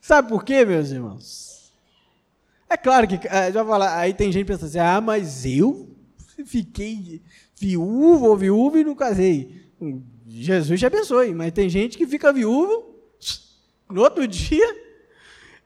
Sabe 0.00 0.28
por 0.28 0.44
quê, 0.44 0.64
meus 0.64 0.90
irmãos? 0.90 1.72
É 2.68 2.76
claro 2.76 3.08
que, 3.08 3.26
é, 3.26 3.50
já 3.50 3.64
falar, 3.64 3.98
aí 3.98 4.14
tem 4.14 4.30
gente 4.30 4.46
pensando 4.46 4.68
assim, 4.68 4.78
ah, 4.78 5.00
mas 5.00 5.44
eu 5.44 5.90
fiquei 6.46 7.22
viúvo 7.56 8.26
ou 8.26 8.36
viúva 8.36 8.78
e 8.78 8.84
não 8.84 8.94
casei. 8.94 9.66
Jesus 10.28 10.78
te 10.78 10.86
abençoe, 10.86 11.34
mas 11.34 11.52
tem 11.52 11.68
gente 11.68 11.96
que 11.96 12.06
fica 12.06 12.32
viúvo, 12.32 12.94
no 13.90 14.02
outro 14.02 14.26
dia, 14.26 14.76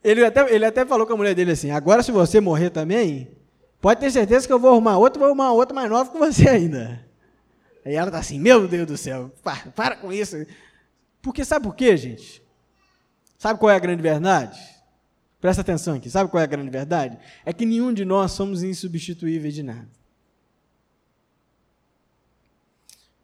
ele 0.03 0.25
até, 0.25 0.55
ele 0.55 0.65
até 0.65 0.87
falou 0.87 1.07
com 1.07 1.15
a 1.15 1.17
mulher 1.17 1.35
dele 1.35 1.53
assim, 1.53 1.71
agora 1.71 2.03
se 2.03 2.13
você 2.13 2.41
morrer 2.41 2.71
também, 2.71 3.31
pode 3.81 4.01
ter 4.01 4.11
certeza 4.11 4.47
que 4.47 4.53
eu 4.53 4.59
vou 4.59 4.71
arrumar 4.71 4.99
outro, 4.99 5.19
vou 5.19 5.29
arrumar 5.29 5.53
outro 5.53 5.75
mais 5.75 5.91
novo 5.91 6.13
que 6.13 6.19
você 6.19 6.49
ainda. 6.49 7.10
Aí 7.85 7.95
ela 7.95 8.09
está 8.09 8.19
assim, 8.19 8.39
meu 8.39 8.69
Deus 8.69 8.87
do 8.87 8.97
céu, 8.97 9.33
para, 9.43 9.71
para 9.71 9.97
com 9.97 10.13
isso. 10.13 10.37
Porque 11.23 11.45
sabe 11.45 11.67
por 11.67 11.75
quê, 11.75 11.97
gente? 11.97 12.43
Sabe 13.39 13.59
qual 13.59 13.71
é 13.71 13.77
a 13.77 13.81
grande 13.81 14.03
verdade? 14.03 14.61
Presta 15.41 15.63
atenção 15.63 15.95
aqui, 15.95 16.11
sabe 16.11 16.31
qual 16.31 16.41
é 16.41 16.45
a 16.45 16.47
grande 16.47 16.71
verdade? 16.71 17.19
É 17.45 17.53
que 17.53 17.65
nenhum 17.65 17.93
de 17.93 18.05
nós 18.05 18.33
somos 18.33 18.63
insubstituíveis 18.63 19.55
de 19.55 19.63
nada. 19.63 19.89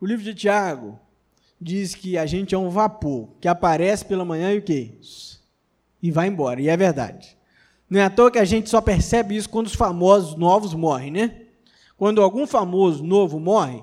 O 0.00 0.06
livro 0.06 0.24
de 0.24 0.34
Tiago 0.34 0.98
diz 1.60 1.94
que 1.94 2.16
a 2.16 2.26
gente 2.26 2.54
é 2.54 2.58
um 2.58 2.70
vapor 2.70 3.28
que 3.40 3.48
aparece 3.48 4.04
pela 4.04 4.24
manhã 4.24 4.52
e 4.52 4.58
o 4.58 4.62
quê? 4.62 4.92
E 6.02 6.10
vai 6.10 6.28
embora. 6.28 6.60
E 6.60 6.68
é 6.68 6.76
verdade. 6.76 7.36
Não 7.88 8.00
é 8.00 8.04
à 8.04 8.10
toa 8.10 8.30
que 8.30 8.38
a 8.38 8.44
gente 8.44 8.68
só 8.68 8.80
percebe 8.80 9.36
isso 9.36 9.48
quando 9.48 9.66
os 9.66 9.74
famosos 9.74 10.34
novos 10.36 10.74
morrem, 10.74 11.10
né? 11.10 11.42
Quando 11.96 12.20
algum 12.20 12.46
famoso 12.46 13.02
novo 13.04 13.38
morre, 13.38 13.82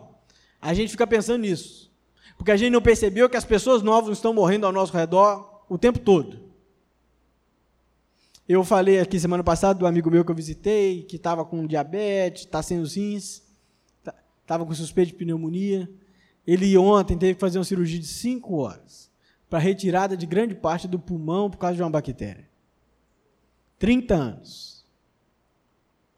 a 0.64 0.74
gente 0.74 0.92
fica 0.92 1.06
pensando 1.06 1.42
nisso. 1.42 1.92
Porque 2.38 2.52
a 2.52 2.56
gente 2.56 2.72
não 2.72 2.82
percebeu 2.82 3.30
que 3.30 3.36
as 3.36 3.44
pessoas 3.44 3.84
novas 3.84 4.18
estão 4.18 4.34
morrendo 4.34 4.66
ao 4.66 4.72
nosso 4.72 4.96
redor 4.96 5.66
o 5.68 5.78
tempo 5.78 6.00
todo. 6.00 6.40
Eu 8.48 8.64
falei 8.64 9.00
aqui 9.00 9.20
semana 9.20 9.44
passada 9.44 9.78
do 9.78 9.86
amigo 9.86 10.10
meu 10.10 10.24
que 10.24 10.32
eu 10.32 10.36
visitei, 10.36 11.04
que 11.04 11.18
estava 11.18 11.44
com 11.44 11.68
diabetes, 11.68 12.44
está 12.44 12.64
sem 12.64 12.80
os 12.80 12.96
rins, 12.96 13.44
estava 14.42 14.64
tá, 14.64 14.66
com 14.66 14.74
suspeita 14.74 15.12
de 15.12 15.18
pneumonia. 15.18 15.90
Ele 16.48 16.78
ontem 16.78 17.18
teve 17.18 17.36
que 17.36 17.42
fazer 17.42 17.58
uma 17.58 17.66
cirurgia 17.66 18.00
de 18.00 18.08
5 18.08 18.56
horas 18.56 19.12
para 19.50 19.60
retirada 19.60 20.16
de 20.16 20.26
grande 20.26 20.56
parte 20.56 20.88
do 20.88 20.98
pulmão 20.98 21.50
por 21.50 21.58
causa 21.58 21.76
de 21.76 21.84
uma 21.84 21.90
bactéria. 21.90 22.50
30 23.80 24.16
anos. 24.16 24.86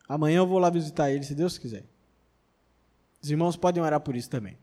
Amanhã 0.08 0.38
eu 0.38 0.48
vou 0.48 0.60
lá 0.60 0.70
visitar 0.70 1.12
ele, 1.12 1.24
se 1.24 1.34
Deus 1.34 1.58
quiser. 1.58 1.84
Os 3.26 3.32
irmãos 3.32 3.58
podem 3.58 3.82
orar 3.82 4.00
por 4.02 4.16
isso 4.16 4.30
também. 4.30 4.56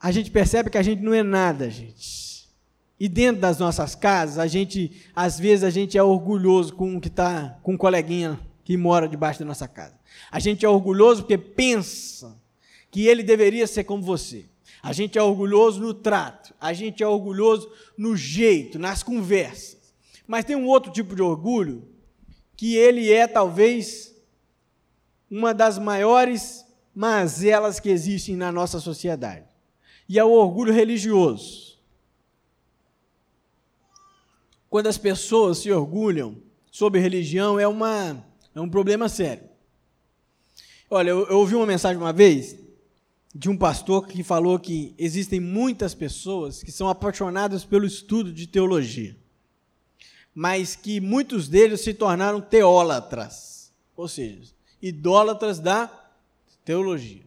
A 0.00 0.10
gente 0.10 0.28
percebe 0.28 0.70
que 0.70 0.76
a 0.76 0.82
gente 0.82 1.00
não 1.02 1.14
é 1.14 1.22
nada, 1.22 1.70
gente. 1.70 2.48
E 2.98 3.08
dentro 3.08 3.40
das 3.40 3.60
nossas 3.60 3.94
casas, 3.94 4.40
a 4.40 4.48
gente, 4.48 4.90
às 5.14 5.38
vezes, 5.38 5.62
a 5.62 5.70
gente 5.70 5.96
é 5.96 6.02
orgulhoso 6.02 6.74
com 6.74 6.96
o 6.96 7.00
que 7.00 7.06
está, 7.06 7.60
com 7.62 7.74
um 7.74 7.76
coleguinha 7.76 8.40
que 8.64 8.76
mora 8.76 9.08
debaixo 9.08 9.38
da 9.38 9.44
nossa 9.44 9.68
casa. 9.68 9.94
A 10.32 10.40
gente 10.40 10.66
é 10.66 10.68
orgulhoso 10.68 11.22
porque 11.22 11.38
pensa 11.38 12.36
que 12.90 13.06
ele 13.06 13.22
deveria 13.22 13.68
ser 13.68 13.84
como 13.84 14.02
você. 14.02 14.44
A 14.82 14.92
gente 14.92 15.16
é 15.16 15.22
orgulhoso 15.22 15.80
no 15.80 15.94
trato, 15.94 16.52
a 16.60 16.72
gente 16.72 17.04
é 17.04 17.06
orgulhoso 17.06 17.70
no 17.96 18.16
jeito, 18.16 18.80
nas 18.80 19.00
conversas. 19.04 19.94
Mas 20.26 20.44
tem 20.44 20.56
um 20.56 20.66
outro 20.66 20.90
tipo 20.90 21.14
de 21.14 21.22
orgulho 21.22 21.86
que 22.56 22.74
ele 22.74 23.12
é 23.12 23.28
talvez 23.28 24.12
uma 25.30 25.54
das 25.54 25.78
maiores 25.78 26.63
mazelas 26.94 27.80
que 27.80 27.88
existem 27.88 28.36
na 28.36 28.52
nossa 28.52 28.78
sociedade. 28.80 29.46
E 30.08 30.18
é 30.18 30.24
o 30.24 30.30
orgulho 30.30 30.72
religioso. 30.72 31.74
quando 34.74 34.88
as 34.88 34.98
pessoas 34.98 35.58
se 35.58 35.70
orgulham 35.70 36.36
sobre 36.68 36.98
religião, 36.98 37.60
é, 37.60 37.68
uma, 37.68 38.26
é 38.52 38.60
um 38.60 38.68
problema 38.68 39.08
sério. 39.08 39.44
Olha, 40.90 41.10
eu, 41.10 41.28
eu 41.28 41.38
ouvi 41.38 41.54
uma 41.54 41.64
mensagem 41.64 41.96
uma 41.96 42.12
vez 42.12 42.58
de 43.32 43.48
um 43.48 43.56
pastor 43.56 44.08
que 44.08 44.24
falou 44.24 44.58
que 44.58 44.92
existem 44.98 45.38
muitas 45.38 45.94
pessoas 45.94 46.60
que 46.60 46.72
são 46.72 46.88
apaixonadas 46.88 47.64
pelo 47.64 47.86
estudo 47.86 48.32
de 48.32 48.48
teologia, 48.48 49.16
mas 50.34 50.74
que 50.74 50.98
muitos 51.00 51.46
deles 51.46 51.80
se 51.80 51.94
tornaram 51.94 52.40
teólatras, 52.40 53.72
ou 53.94 54.08
seja, 54.08 54.50
idólatras 54.82 55.60
da 55.60 55.86
teologia. 56.64 57.22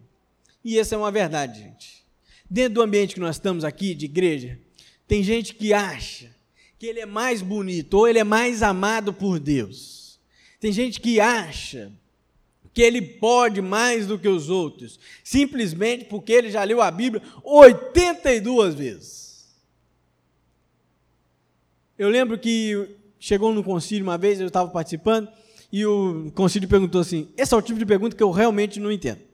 E 0.64 0.78
essa 0.78 0.96
é 0.96 0.98
uma 0.98 1.12
verdade, 1.12 1.60
gente. 1.60 2.06
Dentro 2.50 2.76
do 2.76 2.82
ambiente 2.82 3.14
que 3.14 3.20
nós 3.20 3.36
estamos 3.36 3.64
aqui, 3.64 3.94
de 3.94 4.06
igreja, 4.06 4.60
tem 5.08 5.24
gente 5.24 5.54
que 5.54 5.74
acha 5.74 6.36
que 6.78 6.86
ele 6.86 7.00
é 7.00 7.06
mais 7.06 7.42
bonito 7.42 7.96
ou 7.96 8.08
ele 8.08 8.20
é 8.20 8.24
mais 8.24 8.62
amado 8.62 9.14
por 9.14 9.40
Deus. 9.40 10.20
Tem 10.60 10.72
gente 10.72 11.00
que 11.00 11.20
acha 11.20 11.92
que 12.74 12.82
ele 12.82 13.02
pode 13.02 13.62
mais 13.62 14.06
do 14.06 14.20
que 14.20 14.28
os 14.28 14.50
outros, 14.50 15.00
simplesmente 15.24 16.06
porque 16.06 16.32
ele 16.32 16.52
já 16.52 16.64
leu 16.64 16.82
a 16.82 16.92
Bíblia 16.92 17.24
82 17.44 18.76
vezes. 18.76 19.48
Eu 21.98 22.10
lembro 22.10 22.38
que 22.38 22.88
chegou 23.20 23.52
no 23.54 23.64
concílio 23.64 24.04
uma 24.04 24.18
vez, 24.18 24.40
eu 24.40 24.48
estava 24.48 24.70
participando, 24.70 25.28
e 25.72 25.86
o 25.86 26.32
concílio 26.36 26.70
perguntou 26.70 27.02
assim: 27.02 27.30
esse 27.36 27.54
é 27.54 27.58
o 27.58 27.62
tipo 27.62 27.80
de 27.80 27.86
pergunta 27.86 28.16
que 28.16 28.22
eu 28.22 28.30
realmente 28.30 28.80
não 28.80 28.92
entendo. 28.92 29.27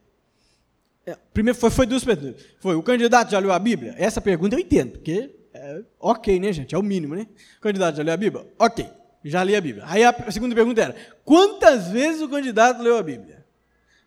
É, 1.05 1.17
primeiro 1.33 1.57
foi, 1.57 1.69
foi 1.69 1.85
duas 1.85 2.03
perguntas. 2.03 2.45
Foi, 2.59 2.75
o 2.75 2.83
candidato 2.83 3.31
já 3.31 3.39
leu 3.39 3.51
a 3.51 3.59
Bíblia? 3.59 3.93
Essa 3.97 4.21
pergunta 4.21 4.55
eu 4.55 4.59
entendo, 4.59 4.93
porque 4.93 5.31
é, 5.53 5.83
ok, 5.99 6.39
né, 6.39 6.51
gente? 6.51 6.73
É 6.73 6.77
o 6.77 6.83
mínimo, 6.83 7.15
né? 7.15 7.27
Candidato 7.61 7.97
já 7.97 8.03
leu 8.03 8.13
a 8.13 8.17
Bíblia? 8.17 8.47
Ok, 8.57 8.89
já 9.23 9.43
li 9.43 9.55
a 9.55 9.61
Bíblia. 9.61 9.83
Aí 9.87 10.03
a 10.03 10.31
segunda 10.31 10.55
pergunta 10.55 10.81
era: 10.81 10.95
quantas 11.23 11.89
vezes 11.89 12.21
o 12.21 12.29
candidato 12.29 12.81
leu 12.81 12.97
a 12.97 13.03
Bíblia? 13.03 13.45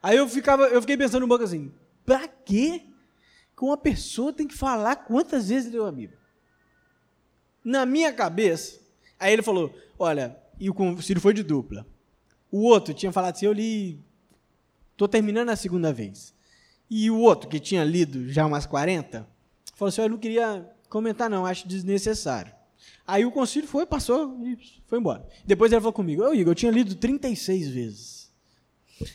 Aí 0.03 0.17
eu, 0.17 0.29
ficava, 0.29 0.65
eu 0.69 0.81
fiquei 0.81 0.97
pensando 0.97 1.25
um 1.25 1.29
pouco 1.29 1.45
assim: 1.45 1.73
para 2.05 2.27
quê 2.27 2.83
que 3.57 3.65
uma 3.65 3.77
pessoa 3.77 4.33
tem 4.33 4.47
que 4.47 4.57
falar 4.57 4.97
quantas 4.97 5.49
vezes 5.49 5.73
leu 5.73 5.87
a 5.87 5.93
Bíblia? 5.93 6.19
Na 7.65 7.87
minha 7.87 8.13
cabeça, 8.13 8.81
aí 9.19 9.33
ele 9.33 9.43
falou: 9.43 9.75
olha, 9.99 10.37
e 10.59 10.69
o 10.69 11.03
Ciro 11.03 11.21
foi 11.21 11.33
de 11.33 11.43
dupla. 11.43 11.87
O 12.51 12.63
outro 12.63 12.93
tinha 12.93 13.13
falado 13.13 13.35
assim: 13.35 13.47
eu 13.47 13.53
li, 13.53 14.01
estou 14.93 15.07
terminando 15.07 15.51
a 15.51 15.57
segunda 15.57 15.93
vez. 15.93 16.36
E 16.89 17.11
o 17.11 17.19
outro, 17.19 17.49
que 17.49 17.59
tinha 17.59 17.85
lido 17.85 18.29
já 18.29 18.47
umas 18.47 18.67
40, 18.67 19.27
falou 19.75 19.89
assim: 19.89 20.03
eu 20.03 20.09
não 20.09 20.19
queria 20.19 20.69
comentar 20.89 21.29
não, 21.29 21.45
acho 21.45 21.67
desnecessário. 21.67 22.53
Aí 23.07 23.25
o 23.25 23.31
concílio 23.31 23.69
foi, 23.69 23.87
passou 23.87 24.37
e 24.45 24.59
foi 24.87 24.99
embora. 24.99 25.27
Depois 25.45 25.71
ele 25.71 25.81
falou 25.81 25.93
comigo, 25.93 26.23
ô 26.23 26.35
Igor, 26.35 26.53
eu 26.53 26.55
tinha 26.55 26.73
lido 26.73 26.95
36 26.95 27.69
vezes. 27.69 28.33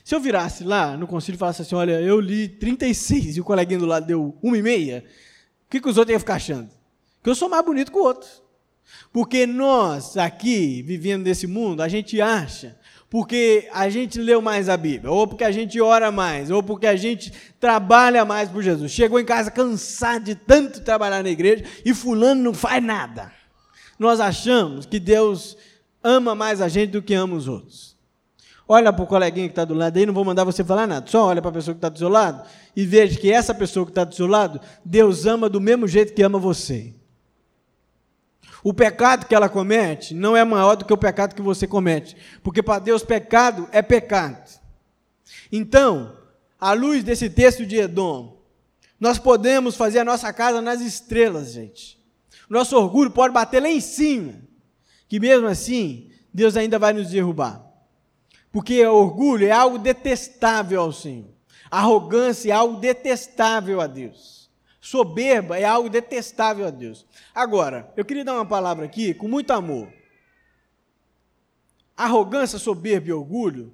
Se 0.05 0.13
eu 0.13 0.19
virasse 0.19 0.63
lá 0.63 0.95
no 0.95 1.07
concílio 1.07 1.37
e 1.37 1.39
falasse 1.39 1.63
assim, 1.63 1.75
olha, 1.75 1.99
eu 1.99 2.19
li 2.19 2.47
36 2.47 3.37
e 3.37 3.41
o 3.41 3.43
coleguinha 3.43 3.79
do 3.79 3.85
lado 3.85 4.05
deu 4.05 4.37
uma 4.41 4.57
e 4.57 4.61
meia, 4.61 5.03
o 5.65 5.69
que, 5.69 5.81
que 5.81 5.89
os 5.89 5.97
outros 5.97 6.13
iam 6.13 6.19
ficar 6.19 6.35
achando? 6.35 6.69
Que 7.23 7.29
eu 7.29 7.35
sou 7.35 7.49
mais 7.49 7.65
bonito 7.65 7.91
que 7.91 7.97
o 7.97 8.03
outro. 8.03 8.29
Porque 9.11 9.45
nós, 9.45 10.17
aqui, 10.17 10.81
vivendo 10.81 11.23
nesse 11.23 11.47
mundo, 11.47 11.81
a 11.81 11.87
gente 11.87 12.21
acha, 12.21 12.77
porque 13.11 13.67
a 13.73 13.89
gente 13.89 14.17
leu 14.17 14.41
mais 14.41 14.69
a 14.69 14.77
Bíblia, 14.77 15.11
ou 15.11 15.27
porque 15.27 15.43
a 15.43 15.51
gente 15.51 15.81
ora 15.81 16.09
mais, 16.13 16.49
ou 16.49 16.63
porque 16.63 16.87
a 16.87 16.95
gente 16.95 17.33
trabalha 17.59 18.23
mais 18.23 18.47
por 18.47 18.63
Jesus. 18.63 18.89
Chegou 18.89 19.19
em 19.19 19.25
casa 19.25 19.51
cansado 19.51 20.23
de 20.23 20.33
tanto 20.33 20.79
trabalhar 20.79 21.21
na 21.21 21.29
igreja 21.29 21.65
e 21.83 21.93
fulano 21.93 22.41
não 22.41 22.53
faz 22.53 22.81
nada. 22.81 23.29
Nós 23.99 24.21
achamos 24.21 24.85
que 24.85 24.97
Deus 24.97 25.57
ama 26.01 26.33
mais 26.33 26.61
a 26.61 26.69
gente 26.69 26.91
do 26.91 27.01
que 27.01 27.13
ama 27.13 27.35
os 27.35 27.49
outros. 27.49 27.97
Olha 28.65 28.93
para 28.93 29.03
o 29.03 29.07
coleguinha 29.07 29.47
que 29.47 29.51
está 29.51 29.65
do 29.65 29.73
lado 29.73 29.97
aí, 29.97 30.05
não 30.05 30.13
vou 30.13 30.23
mandar 30.23 30.45
você 30.45 30.63
falar 30.63 30.87
nada. 30.87 31.05
Só 31.11 31.25
olha 31.25 31.41
para 31.41 31.51
a 31.51 31.55
pessoa 31.55 31.75
que 31.75 31.79
está 31.79 31.89
do 31.89 31.99
seu 31.99 32.07
lado 32.07 32.47
e 32.73 32.85
veja 32.85 33.19
que 33.19 33.29
essa 33.29 33.53
pessoa 33.53 33.85
que 33.85 33.91
está 33.91 34.05
do 34.05 34.15
seu 34.15 34.25
lado, 34.25 34.61
Deus 34.85 35.25
ama 35.25 35.49
do 35.49 35.59
mesmo 35.59 35.85
jeito 35.85 36.13
que 36.13 36.23
ama 36.23 36.39
você. 36.39 36.95
O 38.63 38.73
pecado 38.73 39.25
que 39.25 39.33
ela 39.33 39.49
comete 39.49 40.13
não 40.13 40.37
é 40.37 40.43
maior 40.43 40.75
do 40.75 40.85
que 40.85 40.93
o 40.93 40.97
pecado 40.97 41.35
que 41.35 41.41
você 41.41 41.65
comete, 41.65 42.15
porque 42.43 42.61
para 42.61 42.79
Deus 42.79 43.03
pecado 43.03 43.67
é 43.71 43.81
pecado. 43.81 44.59
Então, 45.51 46.17
à 46.59 46.73
luz 46.73 47.03
desse 47.03 47.29
texto 47.29 47.65
de 47.65 47.77
Edom, 47.77 48.41
nós 48.99 49.17
podemos 49.17 49.75
fazer 49.75 49.99
a 49.99 50.05
nossa 50.05 50.31
casa 50.31 50.61
nas 50.61 50.79
estrelas, 50.79 51.53
gente. 51.53 51.99
Nosso 52.47 52.77
orgulho 52.77 53.09
pode 53.09 53.33
bater 53.33 53.61
lá 53.61 53.69
em 53.69 53.79
cima, 53.79 54.35
que 55.07 55.19
mesmo 55.19 55.47
assim, 55.47 56.11
Deus 56.33 56.55
ainda 56.55 56.77
vai 56.77 56.93
nos 56.93 57.09
derrubar. 57.09 57.65
Porque 58.51 58.85
orgulho 58.85 59.47
é 59.47 59.51
algo 59.51 59.79
detestável 59.79 60.81
ao 60.81 60.91
Senhor. 60.91 61.29
Arrogância 61.69 62.51
é 62.51 62.53
algo 62.53 62.79
detestável 62.79 63.79
a 63.79 63.87
Deus. 63.87 64.40
Soberba 64.81 65.59
é 65.59 65.63
algo 65.63 65.87
detestável 65.87 66.65
a 66.65 66.71
Deus. 66.71 67.05
Agora, 67.35 67.93
eu 67.95 68.03
queria 68.03 68.25
dar 68.25 68.33
uma 68.33 68.45
palavra 68.45 68.83
aqui 68.83 69.13
com 69.13 69.27
muito 69.27 69.51
amor. 69.51 69.87
Arrogância, 71.95 72.57
soberba 72.57 73.09
e 73.09 73.13
orgulho 73.13 73.71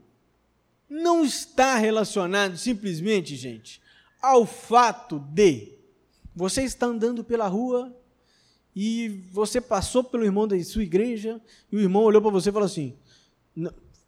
não 0.89 1.23
está 1.23 1.77
relacionado 1.77 2.57
simplesmente, 2.57 3.37
gente, 3.37 3.81
ao 4.21 4.45
fato 4.45 5.19
de 5.19 5.73
você 6.35 6.63
estar 6.63 6.87
andando 6.87 7.23
pela 7.23 7.47
rua 7.47 7.95
e 8.75 9.23
você 9.31 9.61
passou 9.61 10.03
pelo 10.03 10.25
irmão 10.25 10.47
da 10.47 10.61
sua 10.63 10.83
igreja 10.83 11.41
e 11.71 11.77
o 11.77 11.79
irmão 11.79 12.03
olhou 12.03 12.21
para 12.21 12.31
você 12.31 12.49
e 12.49 12.53
falou 12.53 12.65
assim: 12.65 12.97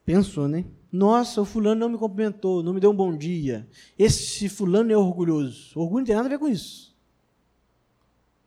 pensou, 0.05 0.47
né? 0.47 0.65
Nossa, 0.91 1.41
o 1.41 1.45
fulano 1.45 1.79
não 1.79 1.89
me 1.89 1.97
cumprimentou, 1.97 2.61
não 2.61 2.73
me 2.73 2.79
deu 2.79 2.91
um 2.91 2.95
bom 2.95 3.15
dia. 3.15 3.67
Esse 3.97 4.49
fulano 4.49 4.91
é 4.91 4.97
orgulhoso. 4.97 5.71
Orgulho 5.79 5.99
não 5.99 6.05
tem 6.05 6.15
nada 6.15 6.27
a 6.27 6.31
ver 6.31 6.39
com 6.39 6.47
isso. 6.47 6.88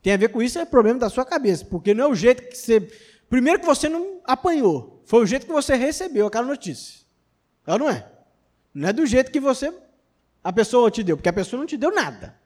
Tem 0.03 0.11
a 0.11 0.17
ver 0.17 0.27
com 0.27 0.41
isso, 0.41 0.59
é 0.59 0.65
problema 0.65 0.99
da 0.99 1.09
sua 1.09 1.25
cabeça, 1.25 1.63
porque 1.63 1.93
não 1.93 2.03
é 2.03 2.07
o 2.09 2.13
jeito 2.13 2.43
que 2.43 2.57
você. 2.57 2.81
Primeiro 3.29 3.61
que 3.61 3.65
você 3.65 3.87
não 3.87 4.19
apanhou, 4.25 5.01
foi 5.05 5.23
o 5.23 5.25
jeito 5.25 5.45
que 5.45 5.51
você 5.51 5.75
recebeu 5.75 6.27
aquela 6.27 6.45
notícia. 6.45 7.05
Ela 7.65 7.77
não 7.79 7.89
é. 7.89 8.05
Não 8.73 8.89
é 8.89 8.93
do 8.93 9.05
jeito 9.05 9.31
que 9.31 9.39
você. 9.39 9.73
A 10.43 10.51
pessoa 10.51 10.91
te 10.91 11.01
deu, 11.01 11.15
porque 11.15 11.29
a 11.29 11.33
pessoa 11.33 11.57
não 11.57 11.65
te 11.65 11.77
deu 11.77 11.95
nada. 11.95 12.37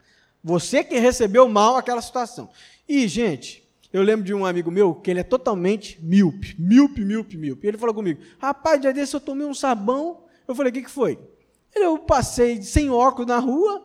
Você 0.44 0.84
que 0.84 1.00
recebeu 1.00 1.50
mal 1.50 1.76
aquela 1.76 2.02
situação. 2.02 2.48
E, 2.88 3.08
gente, 3.08 3.68
eu 3.92 4.04
lembro 4.04 4.24
de 4.24 4.36
um 4.36 4.46
amigo 4.46 4.70
meu 4.70 4.94
que 4.94 5.10
ele 5.10 5.22
é 5.22 5.24
totalmente 5.24 6.00
míope, 6.04 6.56
míope, 6.60 7.04
míope, 7.04 7.38
míope. 7.38 7.66
E 7.66 7.70
ele 7.70 7.78
falou 7.78 7.96
comigo: 7.96 8.22
Rapaz, 8.38 8.80
dia 8.80 8.94
desse 8.94 9.16
eu 9.16 9.20
tomei 9.20 9.48
um 9.48 9.54
sabão. 9.54 10.26
Eu 10.48 10.54
falei: 10.54 10.70
O 10.70 10.74
que, 10.74 10.84
que 10.84 10.92
foi? 10.92 11.18
Eu 11.76 11.98
passei 11.98 12.62
sem 12.62 12.92
óculos 12.92 13.28
na 13.28 13.40
rua, 13.40 13.84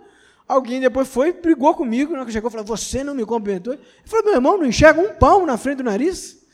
Alguém 0.52 0.82
depois 0.82 1.08
foi 1.08 1.32
brigou 1.32 1.74
comigo, 1.74 2.12
né, 2.12 2.22
que 2.26 2.30
chegou 2.30 2.50
e 2.50 2.52
falou, 2.52 2.66
você 2.66 3.02
não 3.02 3.14
me 3.14 3.24
cumprimentou. 3.24 3.72
Ele 3.72 3.82
falou, 4.04 4.24
meu 4.26 4.34
irmão, 4.34 4.58
não 4.58 4.66
enxerga 4.66 5.00
um 5.00 5.14
pão 5.14 5.46
na 5.46 5.56
frente 5.56 5.78
do 5.78 5.84
nariz? 5.84 6.44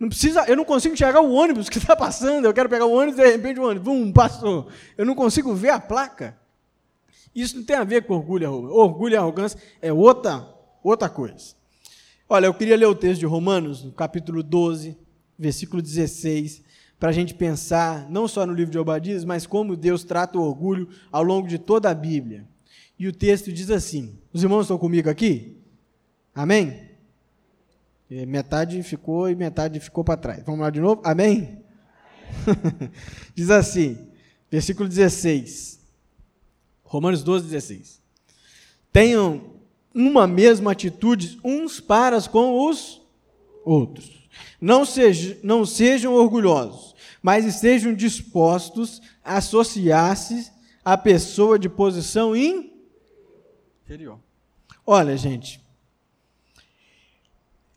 Não 0.00 0.08
precisa, 0.08 0.46
eu 0.48 0.56
não 0.56 0.64
consigo 0.64 0.94
enxergar 0.94 1.20
o 1.20 1.30
ônibus 1.30 1.68
que 1.68 1.76
está 1.76 1.94
passando, 1.94 2.46
eu 2.46 2.54
quero 2.54 2.70
pegar 2.70 2.86
o 2.86 2.92
ônibus 2.92 3.20
e 3.20 3.22
de 3.22 3.30
repente 3.30 3.60
o 3.60 3.64
ônibus, 3.64 3.84
bum, 3.84 4.10
passou. 4.10 4.68
Eu 4.96 5.04
não 5.04 5.14
consigo 5.14 5.54
ver 5.54 5.68
a 5.68 5.78
placa. 5.78 6.38
Isso 7.34 7.58
não 7.58 7.64
tem 7.64 7.76
a 7.76 7.84
ver 7.84 8.06
com 8.06 8.14
orgulho 8.14 8.44
e 8.44 8.46
arrogância. 8.46 8.76
Orgulho 8.78 9.12
e 9.12 9.16
arrogância 9.18 9.60
é 9.82 9.92
outra, 9.92 10.48
outra 10.82 11.10
coisa. 11.10 11.54
Olha, 12.26 12.46
eu 12.46 12.54
queria 12.54 12.78
ler 12.78 12.86
o 12.86 12.94
texto 12.94 13.20
de 13.20 13.26
Romanos, 13.26 13.84
no 13.84 13.92
capítulo 13.92 14.42
12, 14.42 14.96
versículo 15.38 15.82
16, 15.82 16.62
para 16.98 17.10
a 17.10 17.12
gente 17.12 17.34
pensar 17.34 18.08
não 18.08 18.26
só 18.26 18.46
no 18.46 18.54
livro 18.54 18.72
de 18.72 18.78
Obadias, 18.78 19.22
mas 19.22 19.46
como 19.46 19.76
Deus 19.76 20.02
trata 20.02 20.38
o 20.38 20.42
orgulho 20.42 20.88
ao 21.12 21.22
longo 21.22 21.46
de 21.46 21.58
toda 21.58 21.90
a 21.90 21.94
Bíblia. 21.94 22.53
E 22.98 23.08
o 23.08 23.12
texto 23.12 23.52
diz 23.52 23.70
assim: 23.70 24.18
os 24.32 24.42
irmãos 24.42 24.62
estão 24.62 24.78
comigo 24.78 25.10
aqui? 25.10 25.58
Amém? 26.34 26.90
E 28.10 28.24
metade 28.26 28.82
ficou 28.82 29.28
e 29.28 29.34
metade 29.34 29.80
ficou 29.80 30.04
para 30.04 30.16
trás. 30.16 30.42
Vamos 30.44 30.60
lá 30.60 30.70
de 30.70 30.80
novo? 30.80 31.00
Amém? 31.04 31.58
diz 33.34 33.50
assim, 33.50 34.06
versículo 34.50 34.88
16. 34.88 35.80
Romanos 36.82 37.22
12, 37.22 37.46
16. 37.46 38.02
Tenham 38.92 39.54
uma 39.94 40.26
mesma 40.26 40.72
atitude 40.72 41.38
uns 41.42 41.80
para 41.80 42.20
com 42.22 42.68
os 42.68 43.00
outros. 43.64 44.28
Não, 44.60 44.84
seja, 44.84 45.38
não 45.42 45.64
sejam 45.64 46.14
orgulhosos, 46.14 46.94
mas 47.22 47.44
estejam 47.44 47.94
dispostos 47.94 49.00
a 49.24 49.38
associar-se 49.38 50.50
à 50.84 50.96
pessoa 50.96 51.58
de 51.58 51.68
posição 51.68 52.36
in 52.36 52.73
Olha, 54.86 55.16
gente, 55.16 55.60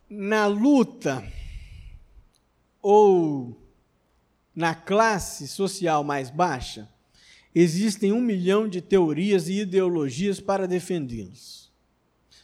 na 0.10 0.48
luta 0.48 1.24
ou 2.82 3.58
na 4.56 4.74
classe 4.74 5.48
social 5.48 6.04
mais 6.04 6.30
baixa, 6.30 6.90
existem 7.54 8.12
um 8.12 8.20
milhão 8.20 8.68
de 8.68 8.82
teorias 8.82 9.48
e 9.48 9.60
ideologias 9.60 10.40
para 10.40 10.68
defendê-los. 10.68 11.72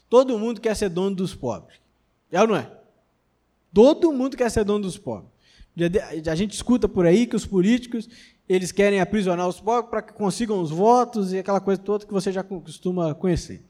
Todo 0.10 0.38
mundo 0.38 0.62
quer 0.62 0.76
ser 0.76 0.90
dono 0.90 1.16
dos 1.16 1.34
pobres. 1.34 1.80
É 2.32 2.40
ou 2.40 2.48
não 2.48 2.56
é? 2.56 2.72
Todo 3.74 4.14
mundo 4.14 4.38
quer 4.38 4.52
ser 4.52 4.64
dono 4.64 4.84
dos 4.84 4.98
pobres. 4.98 5.33
A 6.30 6.36
gente 6.36 6.54
escuta 6.54 6.88
por 6.88 7.06
aí 7.06 7.26
que 7.26 7.36
os 7.36 7.46
políticos 7.46 8.08
eles 8.48 8.72
querem 8.72 9.00
aprisionar 9.00 9.48
os 9.48 9.60
pobres 9.60 9.90
para 9.90 10.02
que 10.02 10.14
consigam 10.14 10.62
os 10.62 10.70
votos 10.70 11.34
e 11.34 11.40
aquela 11.40 11.62
coisa 11.62 11.82
toda 11.82 12.06
que 12.06 12.14
você 12.14 12.32
já 12.32 12.44
costuma 12.44 13.16
conhecer. 13.16 13.62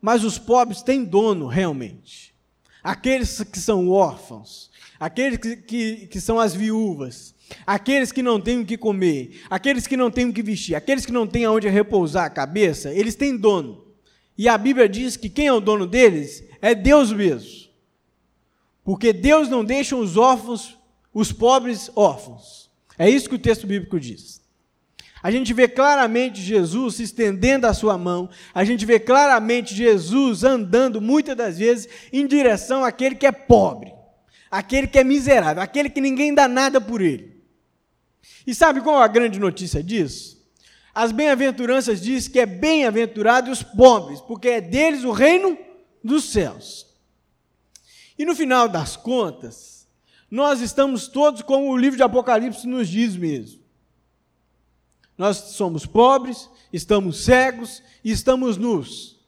Mas 0.00 0.22
os 0.24 0.38
pobres 0.38 0.82
têm 0.82 1.04
dono 1.04 1.46
realmente. 1.46 2.34
Aqueles 2.82 3.42
que 3.42 3.58
são 3.58 3.88
órfãos, 3.88 4.70
aqueles 5.00 5.38
que, 5.38 5.56
que, 5.56 6.06
que 6.06 6.20
são 6.20 6.38
as 6.38 6.54
viúvas, 6.54 7.34
aqueles 7.66 8.12
que 8.12 8.22
não 8.22 8.40
têm 8.40 8.60
o 8.60 8.64
que 8.64 8.78
comer, 8.78 9.42
aqueles 9.50 9.86
que 9.86 9.96
não 9.96 10.10
têm 10.10 10.26
o 10.26 10.32
que 10.32 10.42
vestir, 10.42 10.74
aqueles 10.74 11.04
que 11.04 11.12
não 11.12 11.26
têm 11.26 11.44
aonde 11.44 11.68
repousar 11.68 12.26
a 12.26 12.30
cabeça, 12.30 12.92
eles 12.92 13.16
têm 13.16 13.36
dono. 13.36 13.84
E 14.36 14.48
a 14.48 14.56
Bíblia 14.56 14.88
diz 14.88 15.16
que 15.16 15.28
quem 15.28 15.48
é 15.48 15.52
o 15.52 15.60
dono 15.60 15.86
deles 15.86 16.44
é 16.62 16.74
Deus 16.74 17.12
mesmo. 17.12 17.68
Porque 18.84 19.12
Deus 19.12 19.48
não 19.48 19.64
deixa 19.64 19.96
os 19.96 20.16
órfãos, 20.16 20.77
os 21.18 21.32
pobres 21.32 21.90
órfãos. 21.96 22.70
É 22.96 23.10
isso 23.10 23.28
que 23.28 23.34
o 23.34 23.40
texto 23.40 23.66
bíblico 23.66 23.98
diz. 23.98 24.40
A 25.20 25.32
gente 25.32 25.52
vê 25.52 25.66
claramente 25.66 26.40
Jesus 26.40 27.00
estendendo 27.00 27.66
a 27.66 27.74
sua 27.74 27.98
mão, 27.98 28.30
a 28.54 28.62
gente 28.62 28.86
vê 28.86 29.00
claramente 29.00 29.74
Jesus 29.74 30.44
andando 30.44 31.00
muitas 31.00 31.36
das 31.36 31.58
vezes 31.58 31.88
em 32.12 32.24
direção 32.24 32.84
àquele 32.84 33.16
que 33.16 33.26
é 33.26 33.32
pobre, 33.32 33.92
aquele 34.48 34.86
que 34.86 34.96
é 34.96 35.02
miserável, 35.02 35.60
aquele 35.60 35.90
que 35.90 36.00
ninguém 36.00 36.32
dá 36.32 36.46
nada 36.46 36.80
por 36.80 37.00
ele. 37.00 37.42
E 38.46 38.54
sabe 38.54 38.80
qual 38.80 39.02
a 39.02 39.08
grande 39.08 39.40
notícia 39.40 39.82
disso? 39.82 40.38
As 40.94 41.10
bem-aventuranças 41.10 42.00
diz 42.00 42.28
que 42.28 42.38
é 42.38 42.46
bem-aventurado 42.46 43.50
os 43.50 43.60
pobres, 43.60 44.20
porque 44.20 44.48
é 44.50 44.60
deles 44.60 45.02
o 45.02 45.10
reino 45.10 45.58
dos 46.02 46.30
céus. 46.30 46.86
E 48.16 48.24
no 48.24 48.36
final 48.36 48.68
das 48.68 48.96
contas, 48.96 49.77
nós 50.30 50.60
estamos 50.60 51.08
todos 51.08 51.42
como 51.42 51.70
o 51.70 51.76
livro 51.76 51.96
de 51.96 52.02
Apocalipse 52.02 52.66
nos 52.66 52.88
diz 52.88 53.16
mesmo. 53.16 53.60
Nós 55.16 55.36
somos 55.36 55.84
pobres, 55.84 56.48
estamos 56.72 57.24
cegos 57.24 57.82
e 58.04 58.10
estamos 58.10 58.56
nus. 58.56 59.18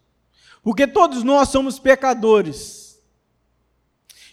Porque 0.63 0.87
todos 0.87 1.25
nós 1.25 1.49
somos 1.49 1.79
pecadores. 1.79 3.01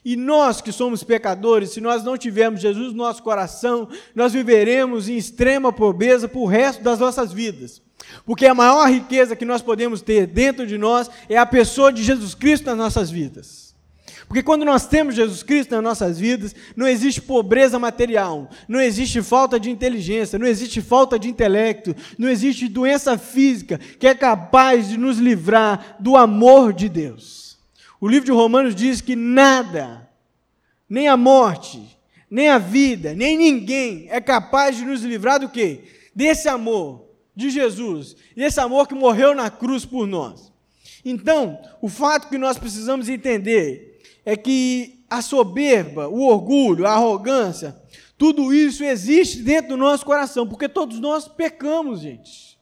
E 0.03 0.15
nós 0.15 0.61
que 0.61 0.71
somos 0.71 1.03
pecadores, 1.03 1.71
se 1.71 1.81
nós 1.81 2.03
não 2.03 2.17
tivermos 2.17 2.61
Jesus 2.61 2.91
no 2.91 3.03
nosso 3.03 3.23
coração, 3.23 3.89
nós 4.13 4.33
viveremos 4.33 5.09
em 5.09 5.17
extrema 5.17 5.73
pobreza 5.73 6.27
por 6.27 6.45
resto 6.45 6.83
das 6.83 6.99
nossas 6.99 7.33
vidas. 7.33 7.81
Porque 8.25 8.45
a 8.45 8.53
maior 8.53 8.89
riqueza 8.89 9.35
que 9.35 9.43
nós 9.43 9.61
podemos 9.61 10.01
ter 10.01 10.27
dentro 10.27 10.67
de 10.67 10.77
nós 10.77 11.09
é 11.27 11.37
a 11.37 11.45
pessoa 11.45 11.91
de 11.91 12.03
Jesus 12.03 12.35
Cristo 12.35 12.65
nas 12.67 12.77
nossas 12.77 13.09
vidas. 13.09 13.66
Porque 14.27 14.43
quando 14.43 14.65
nós 14.65 14.85
temos 14.85 15.15
Jesus 15.15 15.41
Cristo 15.41 15.71
nas 15.71 15.83
nossas 15.83 16.19
vidas, 16.19 16.53
não 16.75 16.85
existe 16.85 17.21
pobreza 17.21 17.79
material, 17.79 18.49
não 18.67 18.81
existe 18.81 19.21
falta 19.21 19.57
de 19.57 19.69
inteligência, 19.69 20.37
não 20.37 20.45
existe 20.45 20.81
falta 20.81 21.17
de 21.17 21.29
intelecto, 21.29 21.95
não 22.17 22.27
existe 22.27 22.67
doença 22.67 23.17
física 23.17 23.77
que 23.77 24.05
é 24.05 24.13
capaz 24.13 24.89
de 24.89 24.97
nos 24.97 25.17
livrar 25.17 25.95
do 25.99 26.17
amor 26.17 26.73
de 26.73 26.89
Deus. 26.89 27.57
O 28.01 28.07
livro 28.07 28.25
de 28.25 28.31
Romanos 28.31 28.75
diz 28.75 28.99
que 28.99 29.15
nada, 29.15 30.09
nem 30.89 31.07
a 31.07 31.15
morte, 31.15 31.97
nem 32.29 32.49
a 32.49 32.57
vida, 32.57 33.13
nem 33.13 33.37
ninguém 33.37 34.07
é 34.09 34.19
capaz 34.19 34.75
de 34.75 34.83
nos 34.83 35.03
livrar 35.03 35.39
do 35.39 35.47
quê? 35.47 35.85
Desse 36.13 36.49
amor 36.49 37.07
de 37.33 37.49
Jesus, 37.49 38.15
desse 38.35 38.59
amor 38.59 38.89
que 38.89 38.93
morreu 38.93 39.33
na 39.33 39.49
cruz 39.49 39.85
por 39.85 40.05
nós. 40.05 40.51
Então, 41.05 41.57
o 41.81 41.87
fato 41.87 42.27
que 42.27 42.37
nós 42.37 42.57
precisamos 42.57 43.07
entender 43.07 43.86
é 44.27 44.35
que 44.35 45.05
a 45.09 45.21
soberba, 45.21 46.09
o 46.09 46.27
orgulho, 46.27 46.85
a 46.85 46.91
arrogância, 46.91 47.73
tudo 48.17 48.53
isso 48.53 48.83
existe 48.83 49.41
dentro 49.41 49.69
do 49.69 49.77
nosso 49.77 50.05
coração, 50.05 50.45
porque 50.45 50.67
todos 50.67 50.99
nós 50.99 51.29
pecamos, 51.29 52.01
gente. 52.01 52.59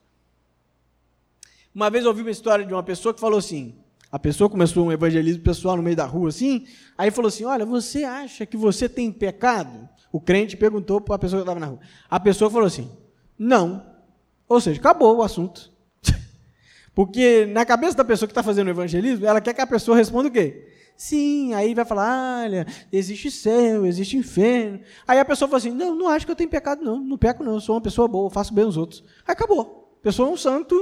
Uma 1.73 1.89
vez 1.89 2.03
eu 2.03 2.11
ouvi 2.11 2.21
uma 2.21 2.29
história 2.29 2.63
de 2.63 2.71
uma 2.71 2.83
pessoa 2.83 3.15
que 3.15 3.19
falou 3.19 3.39
assim: 3.39 3.73
a 4.11 4.19
pessoa 4.19 4.47
começou 4.47 4.85
um 4.85 4.91
evangelismo 4.91 5.41
pessoal 5.41 5.75
no 5.75 5.81
meio 5.81 5.95
da 5.95 6.05
rua 6.05 6.29
assim, 6.29 6.67
aí 6.95 7.09
falou 7.09 7.29
assim: 7.29 7.45
Olha, 7.45 7.65
você 7.65 8.03
acha 8.03 8.45
que 8.45 8.55
você 8.55 8.87
tem 8.87 9.11
pecado? 9.11 9.89
O 10.11 10.21
crente 10.21 10.55
perguntou 10.55 11.01
para 11.01 11.15
a 11.15 11.19
pessoa 11.19 11.41
que 11.41 11.49
estava 11.49 11.59
na 11.59 11.65
rua. 11.65 11.79
A 12.07 12.19
pessoa 12.19 12.51
falou 12.51 12.67
assim: 12.67 12.91
Não. 13.39 13.83
Ou 14.47 14.61
seja, 14.61 14.79
acabou 14.79 15.17
o 15.17 15.23
assunto. 15.23 15.73
Porque 16.93 17.47
na 17.47 17.65
cabeça 17.65 17.97
da 17.97 18.05
pessoa 18.05 18.27
que 18.27 18.33
está 18.33 18.43
fazendo 18.43 18.67
o 18.67 18.69
evangelismo, 18.69 19.25
ela 19.25 19.41
quer 19.41 19.55
que 19.55 19.61
a 19.61 19.65
pessoa 19.65 19.97
responda 19.97 20.29
o 20.29 20.31
quê? 20.31 20.75
Sim, 20.97 21.53
aí 21.53 21.73
vai 21.73 21.83
falar, 21.83 22.43
olha, 22.43 22.65
existe 22.91 23.29
céu, 23.29 23.85
existe 23.85 24.15
inferno. 24.15 24.79
Aí 25.05 25.19
a 25.19 25.25
pessoa 25.25 25.47
fala 25.49 25.57
assim, 25.57 25.71
não, 25.71 25.93
não 25.93 26.07
acho 26.07 26.25
que 26.25 26.31
eu 26.31 26.35
tenho 26.35 26.49
pecado, 26.49 26.83
não, 26.83 26.99
não 26.99 27.17
peco 27.17 27.43
não, 27.43 27.55
eu 27.55 27.59
sou 27.59 27.75
uma 27.75 27.81
pessoa 27.81 28.07
boa, 28.07 28.29
faço 28.29 28.53
bem 28.53 28.63
aos 28.63 28.77
outros. 28.77 29.03
Aí 29.27 29.33
acabou. 29.33 29.97
A 29.99 30.03
pessoa 30.03 30.29
é 30.29 30.31
um 30.31 30.37
santo, 30.37 30.75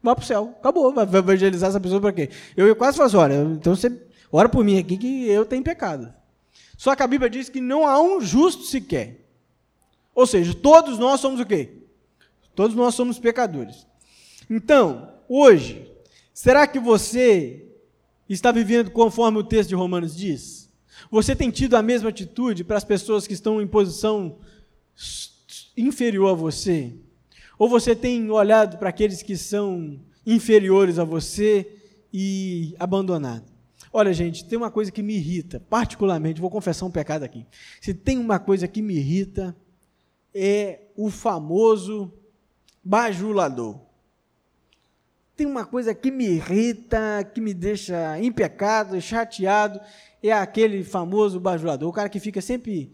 vai 0.00 0.14
para 0.14 0.22
o 0.22 0.26
céu. 0.26 0.54
Acabou. 0.60 0.92
Vai 0.92 1.04
evangelizar 1.04 1.70
essa 1.70 1.80
pessoa 1.80 2.00
para 2.00 2.12
quê? 2.12 2.30
Eu 2.56 2.76
quase 2.76 2.96
falo 2.96 3.08
assim, 3.08 3.16
olha, 3.16 3.34
então 3.52 3.74
você 3.74 3.90
ora 4.30 4.48
por 4.48 4.62
mim 4.62 4.78
aqui 4.78 4.96
que 4.96 5.28
eu 5.28 5.44
tenho 5.44 5.62
pecado. 5.64 6.12
Só 6.76 6.94
que 6.94 7.02
a 7.02 7.06
Bíblia 7.06 7.30
diz 7.30 7.48
que 7.48 7.60
não 7.60 7.86
há 7.86 8.00
um 8.00 8.20
justo 8.20 8.64
sequer. 8.64 9.24
Ou 10.14 10.26
seja, 10.26 10.54
todos 10.54 10.98
nós 10.98 11.20
somos 11.20 11.40
o 11.40 11.46
quê? 11.46 11.82
Todos 12.54 12.76
nós 12.76 12.94
somos 12.94 13.18
pecadores. 13.18 13.86
Então, 14.48 15.12
hoje, 15.28 15.90
será 16.32 16.66
que 16.66 16.78
você 16.78 17.73
está 18.32 18.50
vivendo 18.50 18.90
conforme 18.90 19.38
o 19.38 19.44
texto 19.44 19.68
de 19.68 19.74
Romanos 19.74 20.16
diz? 20.16 20.70
Você 21.10 21.36
tem 21.36 21.50
tido 21.50 21.76
a 21.76 21.82
mesma 21.82 22.08
atitude 22.08 22.64
para 22.64 22.76
as 22.76 22.84
pessoas 22.84 23.26
que 23.26 23.34
estão 23.34 23.60
em 23.60 23.66
posição 23.66 24.38
inferior 25.76 26.30
a 26.30 26.34
você? 26.34 26.94
Ou 27.58 27.68
você 27.68 27.94
tem 27.94 28.30
olhado 28.30 28.78
para 28.78 28.88
aqueles 28.88 29.22
que 29.22 29.36
são 29.36 30.00
inferiores 30.26 30.98
a 30.98 31.04
você 31.04 31.78
e 32.12 32.74
abandonado? 32.78 33.52
Olha, 33.92 34.12
gente, 34.12 34.44
tem 34.44 34.58
uma 34.58 34.72
coisa 34.72 34.90
que 34.90 35.02
me 35.02 35.14
irrita, 35.14 35.60
particularmente, 35.60 36.40
vou 36.40 36.50
confessar 36.50 36.84
um 36.84 36.90
pecado 36.90 37.22
aqui. 37.22 37.46
Se 37.80 37.94
tem 37.94 38.18
uma 38.18 38.40
coisa 38.40 38.66
que 38.66 38.82
me 38.82 38.96
irrita, 38.96 39.56
é 40.34 40.88
o 40.96 41.10
famoso 41.10 42.12
bajulador. 42.82 43.83
Tem 45.36 45.46
uma 45.46 45.64
coisa 45.64 45.94
que 45.94 46.10
me 46.10 46.26
irrita, 46.26 47.28
que 47.34 47.40
me 47.40 47.52
deixa 47.52 48.18
em 48.20 48.30
pecado, 48.30 49.00
chateado, 49.00 49.80
é 50.22 50.32
aquele 50.32 50.84
famoso 50.84 51.40
bajulador, 51.40 51.88
o 51.88 51.92
cara 51.92 52.08
que 52.08 52.20
fica 52.20 52.40
sempre 52.40 52.92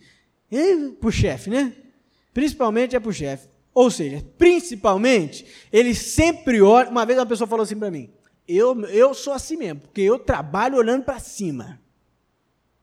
pro 0.98 1.12
chefe, 1.12 1.50
né? 1.50 1.72
Principalmente 2.32 2.96
é 2.96 3.00
pro 3.00 3.12
chefe. 3.12 3.48
Ou 3.72 3.90
seja, 3.90 4.24
principalmente, 4.36 5.46
ele 5.72 5.94
sempre 5.94 6.60
olha. 6.60 6.90
Uma 6.90 7.06
vez 7.06 7.18
uma 7.18 7.26
pessoa 7.26 7.46
falou 7.46 7.62
assim 7.62 7.78
para 7.78 7.90
mim: 7.90 8.10
eu, 8.48 8.78
eu 8.86 9.14
sou 9.14 9.32
assim 9.32 9.56
mesmo, 9.56 9.80
porque 9.80 10.00
eu 10.00 10.18
trabalho 10.18 10.76
olhando 10.76 11.04
para 11.04 11.18
cima. 11.18 11.80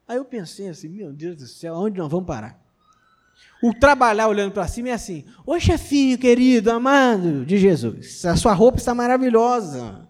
Aí 0.06 0.16
eu 0.16 0.24
pensei 0.24 0.68
assim: 0.68 0.88
meu 0.88 1.12
Deus 1.12 1.36
do 1.36 1.46
céu, 1.46 1.74
aonde 1.74 1.98
nós 1.98 2.10
vamos 2.10 2.26
parar? 2.26 2.67
O 3.62 3.74
trabalhar 3.74 4.28
olhando 4.28 4.52
para 4.52 4.68
cima 4.68 4.90
é 4.90 4.92
assim: 4.92 5.24
Oi, 5.44 5.60
chefinho 5.60 6.16
querido, 6.16 6.70
amado 6.70 7.44
de 7.44 7.58
Jesus, 7.58 8.24
a 8.24 8.36
sua 8.36 8.52
roupa 8.52 8.78
está 8.78 8.94
maravilhosa. 8.94 10.08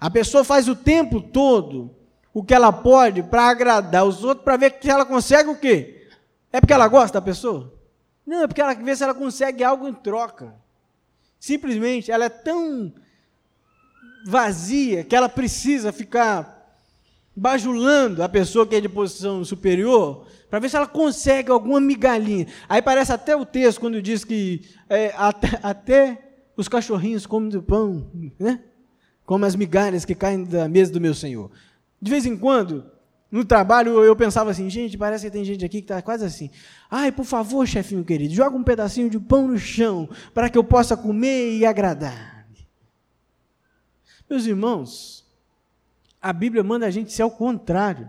A 0.00 0.10
pessoa 0.10 0.44
faz 0.44 0.68
o 0.68 0.76
tempo 0.76 1.20
todo 1.20 1.94
o 2.32 2.42
que 2.44 2.54
ela 2.54 2.72
pode 2.72 3.22
para 3.22 3.44
agradar 3.44 4.04
os 4.04 4.22
outros, 4.22 4.44
para 4.44 4.56
ver 4.56 4.76
se 4.80 4.90
ela 4.90 5.04
consegue 5.06 5.48
o 5.48 5.56
quê? 5.56 6.06
É 6.52 6.60
porque 6.60 6.72
ela 6.72 6.88
gosta 6.88 7.18
da 7.18 7.24
pessoa? 7.24 7.74
Não, 8.26 8.42
é 8.42 8.46
porque 8.46 8.60
ela 8.60 8.74
vê 8.74 8.94
se 8.94 9.02
ela 9.02 9.14
consegue 9.14 9.62
algo 9.62 9.88
em 9.88 9.94
troca. 9.94 10.54
Simplesmente 11.38 12.10
ela 12.10 12.24
é 12.24 12.28
tão 12.28 12.92
vazia 14.26 15.04
que 15.04 15.14
ela 15.14 15.28
precisa 15.28 15.92
ficar 15.92 16.56
bajulando 17.34 18.22
a 18.22 18.28
pessoa 18.28 18.66
que 18.66 18.74
é 18.74 18.80
de 18.80 18.88
posição 18.88 19.44
superior 19.44 20.26
para 20.56 20.60
ver 20.62 20.70
se 20.70 20.76
ela 20.76 20.86
consegue 20.86 21.50
alguma 21.50 21.78
migalhinha. 21.78 22.46
Aí 22.66 22.80
parece 22.80 23.12
até 23.12 23.36
o 23.36 23.44
texto 23.44 23.78
quando 23.78 24.00
diz 24.00 24.24
que 24.24 24.62
é, 24.88 25.12
até, 25.14 25.60
até, 25.62 26.38
os 26.56 26.66
cachorrinhos 26.66 27.26
comem 27.26 27.50
do 27.50 27.62
pão, 27.62 28.10
né? 28.38 28.60
como 29.26 29.44
as 29.44 29.54
migalhas 29.54 30.06
que 30.06 30.14
caem 30.14 30.44
da 30.44 30.66
mesa 30.66 30.90
do 30.90 30.98
meu 30.98 31.14
Senhor. 31.14 31.50
De 32.00 32.10
vez 32.10 32.24
em 32.24 32.34
quando, 32.34 32.90
no 33.30 33.44
trabalho, 33.44 34.02
eu 34.02 34.16
pensava 34.16 34.50
assim, 34.50 34.70
gente, 34.70 34.96
parece 34.96 35.26
que 35.26 35.30
tem 35.30 35.44
gente 35.44 35.62
aqui 35.62 35.82
que 35.82 35.92
está 35.92 36.00
quase 36.00 36.24
assim. 36.24 36.48
Ai, 36.90 37.12
por 37.12 37.26
favor, 37.26 37.66
chefinho 37.66 38.02
querido, 38.02 38.32
joga 38.32 38.56
um 38.56 38.64
pedacinho 38.64 39.10
de 39.10 39.20
pão 39.20 39.48
no 39.48 39.58
chão 39.58 40.08
para 40.32 40.48
que 40.48 40.56
eu 40.56 40.64
possa 40.64 40.96
comer 40.96 41.54
e 41.54 41.66
agradar. 41.66 42.48
Meus 44.30 44.46
irmãos, 44.46 45.22
a 46.18 46.32
Bíblia 46.32 46.64
manda 46.64 46.86
a 46.86 46.90
gente 46.90 47.12
ser 47.12 47.20
ao 47.20 47.30
contrário. 47.30 48.08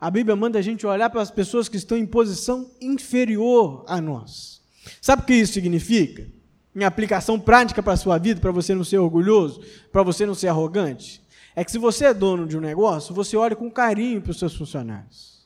A 0.00 0.10
Bíblia 0.10 0.36
manda 0.36 0.58
a 0.58 0.62
gente 0.62 0.86
olhar 0.86 1.10
para 1.10 1.20
as 1.20 1.30
pessoas 1.30 1.68
que 1.68 1.76
estão 1.76 1.98
em 1.98 2.06
posição 2.06 2.70
inferior 2.80 3.84
a 3.88 4.00
nós. 4.00 4.62
Sabe 5.00 5.22
o 5.22 5.24
que 5.26 5.34
isso 5.34 5.52
significa? 5.54 6.26
Em 6.74 6.84
aplicação 6.84 7.40
prática 7.40 7.82
para 7.82 7.94
a 7.94 7.96
sua 7.96 8.16
vida, 8.18 8.40
para 8.40 8.52
você 8.52 8.74
não 8.74 8.84
ser 8.84 8.98
orgulhoso, 8.98 9.60
para 9.90 10.04
você 10.04 10.24
não 10.24 10.34
ser 10.34 10.48
arrogante, 10.48 11.20
é 11.56 11.64
que 11.64 11.72
se 11.72 11.78
você 11.78 12.04
é 12.06 12.14
dono 12.14 12.46
de 12.46 12.56
um 12.56 12.60
negócio, 12.60 13.12
você 13.12 13.36
olha 13.36 13.56
com 13.56 13.68
carinho 13.68 14.22
para 14.22 14.30
os 14.30 14.38
seus 14.38 14.54
funcionários. 14.54 15.44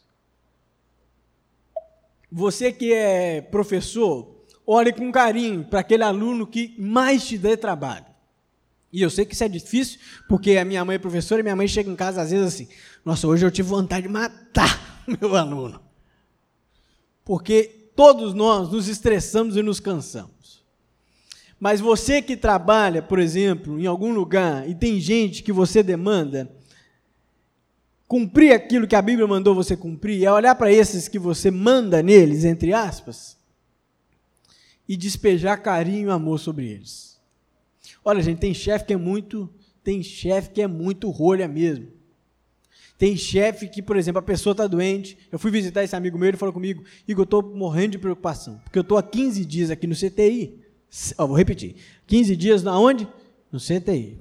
Você 2.31 2.71
que 2.71 2.93
é 2.93 3.41
professor, 3.41 4.45
olhe 4.67 4.93
com 4.93 5.11
carinho 5.11 5.65
para 5.65 5.81
aquele 5.81 6.03
aluno 6.03 6.47
que 6.47 6.75
mais 6.79 7.27
te 7.27 7.39
dê 7.39 7.57
trabalho. 7.57 8.12
E 8.93 9.01
eu 9.01 9.09
sei 9.09 9.25
que 9.25 9.35
isso 9.35 9.45
é 9.45 9.49
difícil, 9.49 9.99
porque 10.29 10.59
a 10.59 10.65
minha 10.65 10.85
mãe 10.85 10.97
é 10.97 10.99
professora 10.99 11.41
e 11.41 11.43
minha 11.43 11.57
mãe 11.57 11.67
chega 11.67 11.91
em 11.91 11.97
casa 11.97 12.21
às 12.21 12.31
vezes 12.31 12.47
assim: 12.47 12.69
Nossa, 13.05 13.27
hoje 13.27 13.47
eu 13.47 13.51
tive 13.51 13.69
vontade 13.69 14.07
de 14.07 14.13
matar 14.13 15.05
meu 15.21 15.35
aluno. 15.35 15.81
Porque 17.25 17.91
todos 17.97 18.35
nós 18.35 18.71
nos 18.71 18.89
estressamos 18.89 19.57
e 19.57 19.63
nos 19.63 19.81
cansamos. 19.81 20.63
Mas 21.59 21.81
você 21.81 22.21
que 22.21 22.37
trabalha, 22.37 23.01
por 23.01 23.19
exemplo, 23.19 23.79
em 23.79 23.87
algum 23.87 24.13
lugar 24.13 24.69
e 24.69 24.75
tem 24.75 25.01
gente 25.01 25.43
que 25.43 25.53
você 25.53 25.83
demanda, 25.83 26.51
cumprir 28.09 28.53
aquilo 28.53 28.87
que 28.87 28.97
a 28.97 29.01
Bíblia 29.01 29.27
mandou 29.27 29.55
você 29.55 29.77
cumprir, 29.77 30.25
é 30.25 30.31
olhar 30.31 30.55
para 30.57 30.73
esses 30.73 31.09
que 31.09 31.19
você 31.19 31.51
manda 31.51 32.03
neles, 32.03 32.45
entre 32.45 32.75
aspas, 32.75 33.39
e 34.89 34.97
despejar 34.97 35.63
carinho 35.63 36.09
e 36.09 36.13
amor 36.13 36.39
sobre 36.39 36.69
eles. 36.69 37.12
Olha, 38.05 38.23
gente, 38.23 38.39
tem 38.39 38.53
chefe 38.53 38.87
que 38.87 38.93
é 38.93 38.97
muito, 38.97 39.49
tem 39.83 40.03
chefe 40.03 40.51
que 40.51 40.63
é 40.63 40.67
muito 40.67 41.11
rolha 41.11 41.47
mesmo. 41.47 41.89
Tem 42.99 43.17
chefe 43.17 43.69
que, 43.69 43.83
por 43.83 43.97
exemplo, 43.97 44.21
a 44.21 44.23
pessoa 44.23 44.53
está 44.53 44.67
doente. 44.67 45.19
Eu 45.31 45.39
fui 45.39 45.51
visitar 45.51 45.83
esse 45.83 45.97
amigo 45.97 46.19
meu, 46.19 46.29
ele 46.29 46.37
falou 46.37 46.53
comigo, 46.53 46.85
Igor, 47.07 47.23
eu 47.23 47.25
estou 47.25 47.43
morrendo 47.43 47.93
de 47.93 47.99
preocupação, 47.99 48.61
porque 48.63 48.79
eu 48.79 48.83
estou 48.83 48.97
há 48.97 49.03
15 49.03 49.45
dias 49.45 49.71
aqui 49.71 49.87
no 49.87 49.95
CTI. 49.95 50.61
Ó, 51.19 51.27
vou 51.27 51.37
repetir. 51.37 51.77
15 52.07 52.37
dias 52.37 52.63
na 52.63 52.79
onde? 52.79 53.09
No 53.51 53.59
CTI. 53.59 54.21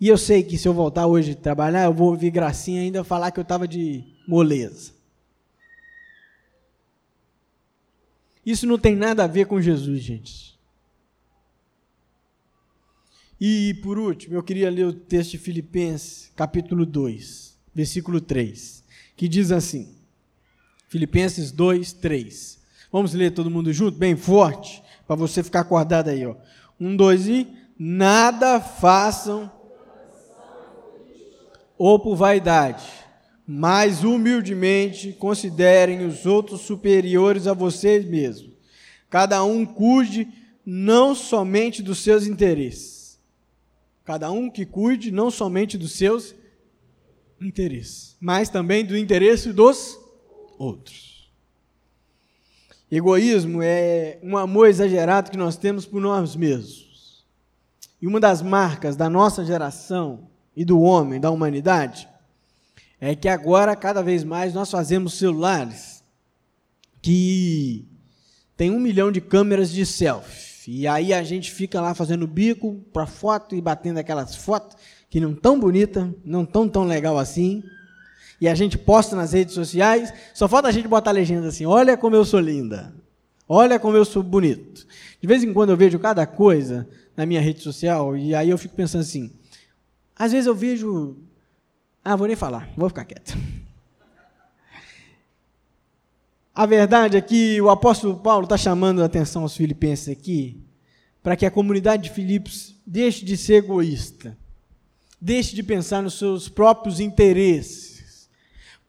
E 0.00 0.08
eu 0.08 0.18
sei 0.18 0.42
que 0.42 0.58
se 0.58 0.66
eu 0.66 0.74
voltar 0.74 1.06
hoje 1.06 1.36
trabalhar, 1.36 1.84
eu 1.84 1.94
vou 1.94 2.08
ouvir 2.08 2.30
gracinha 2.30 2.80
ainda 2.80 3.04
falar 3.04 3.30
que 3.30 3.38
eu 3.38 3.42
estava 3.42 3.68
de 3.68 4.02
moleza. 4.26 4.92
Isso 8.44 8.66
não 8.66 8.78
tem 8.78 8.96
nada 8.96 9.22
a 9.22 9.28
ver 9.28 9.46
com 9.46 9.60
Jesus, 9.60 10.02
gente. 10.02 10.51
E 13.44 13.74
por 13.82 13.98
último, 13.98 14.36
eu 14.36 14.42
queria 14.44 14.70
ler 14.70 14.86
o 14.86 14.92
texto 14.92 15.32
de 15.32 15.38
Filipenses, 15.38 16.30
capítulo 16.36 16.86
2, 16.86 17.58
versículo 17.74 18.20
3, 18.20 18.84
que 19.16 19.26
diz 19.26 19.50
assim: 19.50 19.96
Filipenses 20.86 21.50
2, 21.50 21.92
3. 21.94 22.60
Vamos 22.92 23.14
ler 23.14 23.32
todo 23.32 23.50
mundo 23.50 23.72
junto, 23.72 23.98
bem 23.98 24.14
forte, 24.14 24.80
para 25.08 25.16
você 25.16 25.42
ficar 25.42 25.58
acordado 25.62 26.06
aí, 26.06 26.24
ó. 26.24 26.36
Um, 26.78 26.94
dois 26.94 27.26
e 27.26 27.48
nada 27.76 28.60
façam 28.60 29.50
ou 31.76 31.98
por 31.98 32.14
vaidade 32.14 32.84
mas 33.44 34.04
humildemente 34.04 35.12
considerem 35.14 36.06
os 36.06 36.26
outros 36.26 36.60
superiores 36.60 37.48
a 37.48 37.52
vocês 37.52 38.04
mesmos. 38.04 38.52
Cada 39.10 39.42
um 39.42 39.66
cuide 39.66 40.28
não 40.64 41.12
somente 41.12 41.82
dos 41.82 41.98
seus 41.98 42.24
interesses. 42.24 43.01
Cada 44.04 44.30
um 44.30 44.50
que 44.50 44.66
cuide 44.66 45.10
não 45.10 45.30
somente 45.30 45.78
dos 45.78 45.92
seus 45.92 46.34
interesses, 47.40 48.16
mas 48.20 48.48
também 48.48 48.84
do 48.84 48.96
interesse 48.96 49.52
dos 49.52 49.98
outros. 50.58 51.30
Egoísmo 52.90 53.62
é 53.62 54.18
um 54.22 54.36
amor 54.36 54.68
exagerado 54.68 55.30
que 55.30 55.36
nós 55.36 55.56
temos 55.56 55.86
por 55.86 56.00
nós 56.00 56.36
mesmos. 56.36 57.24
E 58.00 58.06
uma 58.06 58.20
das 58.20 58.42
marcas 58.42 58.96
da 58.96 59.08
nossa 59.08 59.44
geração 59.44 60.28
e 60.54 60.64
do 60.64 60.80
homem, 60.80 61.20
da 61.20 61.30
humanidade, 61.30 62.08
é 63.00 63.16
que 63.16 63.28
agora, 63.28 63.74
cada 63.74 64.02
vez 64.02 64.22
mais, 64.24 64.52
nós 64.52 64.70
fazemos 64.70 65.14
celulares 65.14 66.04
que 67.00 67.88
tem 68.56 68.70
um 68.70 68.78
milhão 68.78 69.10
de 69.10 69.20
câmeras 69.20 69.70
de 69.70 69.86
selfie. 69.86 70.51
E 70.68 70.86
aí 70.86 71.12
a 71.12 71.22
gente 71.22 71.50
fica 71.50 71.80
lá 71.80 71.94
fazendo 71.94 72.26
bico 72.26 72.74
para 72.92 73.06
foto 73.06 73.54
e 73.54 73.60
batendo 73.60 73.98
aquelas 73.98 74.34
fotos 74.36 74.76
que 75.08 75.20
não 75.20 75.34
tão 75.34 75.58
bonita, 75.58 76.14
não 76.24 76.44
tão 76.44 76.68
tão 76.68 76.84
legal 76.84 77.18
assim. 77.18 77.62
E 78.40 78.48
a 78.48 78.54
gente 78.54 78.76
posta 78.76 79.14
nas 79.14 79.32
redes 79.32 79.54
sociais, 79.54 80.12
só 80.34 80.48
falta 80.48 80.68
a 80.68 80.72
gente 80.72 80.88
botar 80.88 81.10
a 81.10 81.14
legenda 81.14 81.48
assim: 81.48 81.66
"Olha 81.66 81.96
como 81.96 82.16
eu 82.16 82.24
sou 82.24 82.40
linda. 82.40 82.94
Olha 83.48 83.78
como 83.78 83.96
eu 83.96 84.04
sou 84.04 84.22
bonito". 84.22 84.86
De 85.20 85.26
vez 85.26 85.44
em 85.44 85.52
quando 85.52 85.70
eu 85.70 85.76
vejo 85.76 85.98
cada 85.98 86.26
coisa 86.26 86.88
na 87.16 87.26
minha 87.26 87.40
rede 87.40 87.60
social 87.60 88.16
e 88.16 88.34
aí 88.34 88.50
eu 88.50 88.58
fico 88.58 88.74
pensando 88.74 89.02
assim: 89.02 89.30
às 90.16 90.32
vezes 90.32 90.46
eu 90.46 90.54
vejo 90.54 91.16
ah, 92.04 92.16
vou 92.16 92.26
nem 92.26 92.34
falar, 92.34 92.68
vou 92.76 92.88
ficar 92.88 93.04
quieto. 93.04 93.36
A 96.54 96.66
verdade 96.66 97.16
é 97.16 97.20
que 97.20 97.60
o 97.62 97.70
apóstolo 97.70 98.16
Paulo 98.18 98.44
está 98.44 98.58
chamando 98.58 99.02
a 99.02 99.06
atenção 99.06 99.42
aos 99.42 99.56
filipenses 99.56 100.10
aqui, 100.10 100.60
para 101.22 101.34
que 101.34 101.46
a 101.46 101.50
comunidade 101.50 102.04
de 102.04 102.10
Filipos 102.10 102.76
deixe 102.86 103.24
de 103.24 103.38
ser 103.38 103.54
egoísta, 103.64 104.36
deixe 105.18 105.54
de 105.54 105.62
pensar 105.62 106.02
nos 106.02 106.18
seus 106.18 106.50
próprios 106.50 107.00
interesses, 107.00 108.28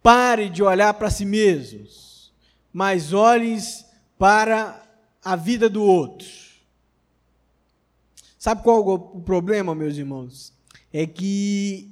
pare 0.01 0.49
de 0.49 0.61
olhar 0.61 0.93
para 0.95 1.09
si 1.09 1.23
mesmos, 1.23 2.33
mas 2.73 3.13
olhe 3.13 3.57
para 4.17 4.83
a 5.23 5.37
vida 5.37 5.69
do 5.69 5.83
outro. 5.83 6.27
Sabe 8.37 8.61
qual 8.61 8.79
é 8.79 8.93
o 8.93 9.21
problema, 9.21 9.73
meus 9.73 9.95
irmãos? 9.95 10.51
É 10.91 11.07
que 11.07 11.89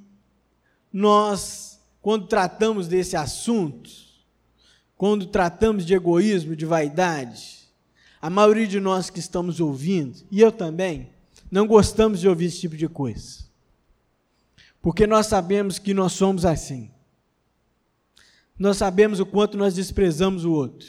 nós, 0.92 1.80
quando 2.02 2.28
tratamos 2.28 2.90
desse 2.90 3.16
assunto, 3.16 3.90
quando 5.02 5.26
tratamos 5.26 5.84
de 5.84 5.96
egoísmo, 5.96 6.56
de 6.56 6.64
vaidade, 6.64 7.68
a 8.22 8.30
maioria 8.30 8.68
de 8.68 8.80
nós 8.80 9.10
que 9.10 9.18
estamos 9.18 9.60
ouvindo, 9.60 10.20
e 10.30 10.40
eu 10.40 10.52
também, 10.52 11.10
não 11.50 11.66
gostamos 11.66 12.20
de 12.20 12.30
ouvir 12.30 12.46
esse 12.46 12.60
tipo 12.60 12.78
de 12.78 12.88
coisa. 12.88 13.40
Porque 14.80 15.08
nós 15.08 15.26
sabemos 15.26 15.80
que 15.80 15.92
nós 15.92 16.12
somos 16.12 16.46
assim. 16.46 16.92
Nós 18.60 18.78
sabemos 18.78 19.20
o 19.20 19.26
quanto 19.26 19.58
nós 19.58 19.74
desprezamos 19.74 20.46
o 20.46 20.52
outro. 20.52 20.88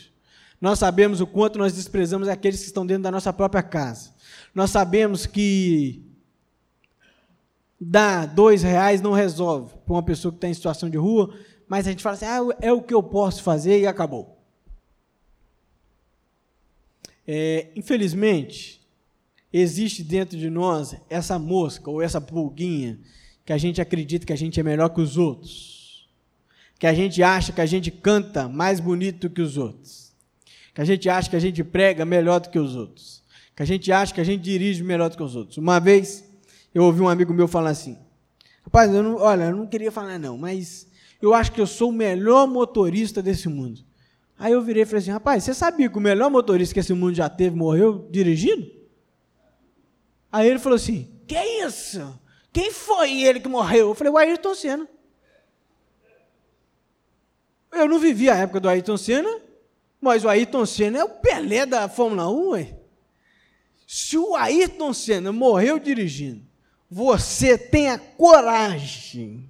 Nós 0.60 0.78
sabemos 0.78 1.22
o 1.22 1.26
quanto 1.26 1.58
nós 1.58 1.72
desprezamos 1.72 2.28
aqueles 2.28 2.60
que 2.60 2.66
estão 2.66 2.84
dentro 2.84 3.04
da 3.04 3.10
nossa 3.10 3.32
própria 3.32 3.62
casa. 3.62 4.10
Nós 4.54 4.68
sabemos 4.68 5.24
que 5.24 6.04
dar 7.80 8.26
dois 8.26 8.62
reais 8.62 9.00
não 9.00 9.12
resolve 9.12 9.72
para 9.86 9.94
uma 9.94 10.02
pessoa 10.02 10.30
que 10.30 10.36
está 10.36 10.48
em 10.48 10.54
situação 10.54 10.90
de 10.90 10.98
rua, 10.98 11.34
mas 11.68 11.86
a 11.86 11.90
gente 11.90 12.02
fala 12.02 12.14
assim, 12.14 12.26
ah, 12.26 12.40
é 12.60 12.72
o 12.72 12.82
que 12.82 12.94
eu 12.94 13.02
posso 13.02 13.42
fazer 13.42 13.80
e 13.80 13.86
acabou. 13.86 14.38
É, 17.26 17.68
infelizmente, 17.76 18.80
existe 19.52 20.02
dentro 20.02 20.36
de 20.36 20.50
nós 20.50 20.96
essa 21.08 21.38
mosca 21.38 21.90
ou 21.90 22.02
essa 22.02 22.20
pulguinha 22.20 22.98
que 23.44 23.52
a 23.52 23.58
gente 23.58 23.80
acredita 23.80 24.26
que 24.26 24.32
a 24.32 24.36
gente 24.36 24.58
é 24.58 24.62
melhor 24.62 24.88
que 24.88 25.00
os 25.00 25.16
outros, 25.16 26.08
que 26.78 26.86
a 26.86 26.94
gente 26.94 27.22
acha 27.22 27.52
que 27.52 27.60
a 27.60 27.66
gente 27.66 27.90
canta 27.90 28.48
mais 28.48 28.80
bonito 28.80 29.30
que 29.30 29.40
os 29.40 29.56
outros, 29.56 30.12
que 30.74 30.80
a 30.80 30.84
gente 30.84 31.08
acha 31.08 31.30
que 31.30 31.36
a 31.36 31.40
gente 31.40 31.62
prega 31.62 32.04
melhor 32.04 32.40
do 32.40 32.50
que 32.50 32.58
os 32.58 32.74
outros, 32.74 33.22
que 33.54 33.62
a 33.62 33.66
gente 33.66 33.92
acha 33.92 34.12
que 34.12 34.20
a 34.20 34.24
gente 34.24 34.42
dirige 34.42 34.82
melhor 34.82 35.10
do 35.10 35.16
que 35.16 35.22
os 35.22 35.36
outros. 35.36 35.58
Uma 35.58 35.78
vez 35.78 36.24
eu 36.74 36.84
ouvi 36.84 37.00
um 37.00 37.08
amigo 37.08 37.32
meu 37.34 37.46
falar 37.46 37.70
assim, 37.70 37.98
rapaz, 38.64 38.92
eu 38.92 39.02
não, 39.02 39.16
olha, 39.16 39.44
eu 39.44 39.56
não 39.56 39.66
queria 39.66 39.92
falar 39.92 40.18
não, 40.18 40.38
mas 40.38 40.86
eu 41.22 41.32
acho 41.32 41.52
que 41.52 41.60
eu 41.60 41.66
sou 41.68 41.90
o 41.90 41.92
melhor 41.92 42.48
motorista 42.48 43.22
desse 43.22 43.48
mundo. 43.48 43.80
Aí 44.36 44.52
eu 44.52 44.60
virei 44.60 44.82
e 44.82 44.86
falei 44.86 45.02
assim, 45.02 45.12
rapaz, 45.12 45.44
você 45.44 45.54
sabia 45.54 45.88
que 45.88 45.96
o 45.96 46.00
melhor 46.00 46.28
motorista 46.28 46.74
que 46.74 46.80
esse 46.80 46.92
mundo 46.92 47.14
já 47.14 47.30
teve 47.30 47.54
morreu 47.54 48.08
dirigindo? 48.10 48.68
Aí 50.32 50.48
ele 50.48 50.58
falou 50.58 50.74
assim, 50.74 51.08
que 51.28 51.38
isso? 51.64 52.20
Quem 52.52 52.72
foi 52.72 53.22
ele 53.22 53.38
que 53.38 53.48
morreu? 53.48 53.90
Eu 53.90 53.94
falei, 53.94 54.12
o 54.12 54.18
Ayrton 54.18 54.52
Senna. 54.52 54.88
Eu 57.70 57.86
não 57.86 58.00
vivi 58.00 58.28
a 58.28 58.34
época 58.34 58.58
do 58.58 58.68
Ayrton 58.68 58.96
Senna, 58.96 59.40
mas 60.00 60.24
o 60.24 60.28
Ayrton 60.28 60.66
Senna 60.66 60.98
é 60.98 61.04
o 61.04 61.08
Pelé 61.08 61.64
da 61.64 61.88
Fórmula 61.88 62.28
1, 62.28 62.48
ué. 62.50 62.76
Se 63.86 64.18
o 64.18 64.34
Ayrton 64.34 64.92
Senna 64.92 65.30
morreu 65.30 65.78
dirigindo, 65.78 66.42
você 66.90 67.56
tem 67.56 67.90
a 67.90 67.98
coragem 67.98 69.48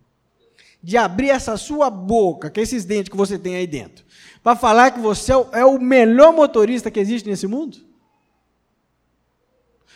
de 0.82 0.96
abrir 0.96 1.30
essa 1.30 1.56
sua 1.56 1.88
boca, 1.88 2.50
que 2.50 2.58
é 2.58 2.62
esses 2.62 2.84
dentes 2.84 3.10
que 3.10 3.16
você 3.16 3.38
tem 3.38 3.54
aí 3.54 3.66
dentro, 3.66 4.04
para 4.42 4.56
falar 4.56 4.90
que 4.90 5.00
você 5.00 5.32
é 5.52 5.64
o 5.64 5.78
melhor 5.78 6.32
motorista 6.32 6.90
que 6.90 6.98
existe 6.98 7.28
nesse 7.28 7.46
mundo? 7.46 7.78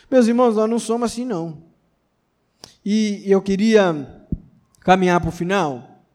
Meus 0.09 0.27
irmãos, 0.27 0.55
nós 0.55 0.69
não 0.69 0.79
somos 0.79 1.11
assim, 1.11 1.25
não. 1.25 1.63
E 2.85 3.21
eu 3.25 3.41
queria 3.41 4.25
caminhar 4.79 5.19
para 5.19 5.27
o 5.27 5.33
final 5.33 6.05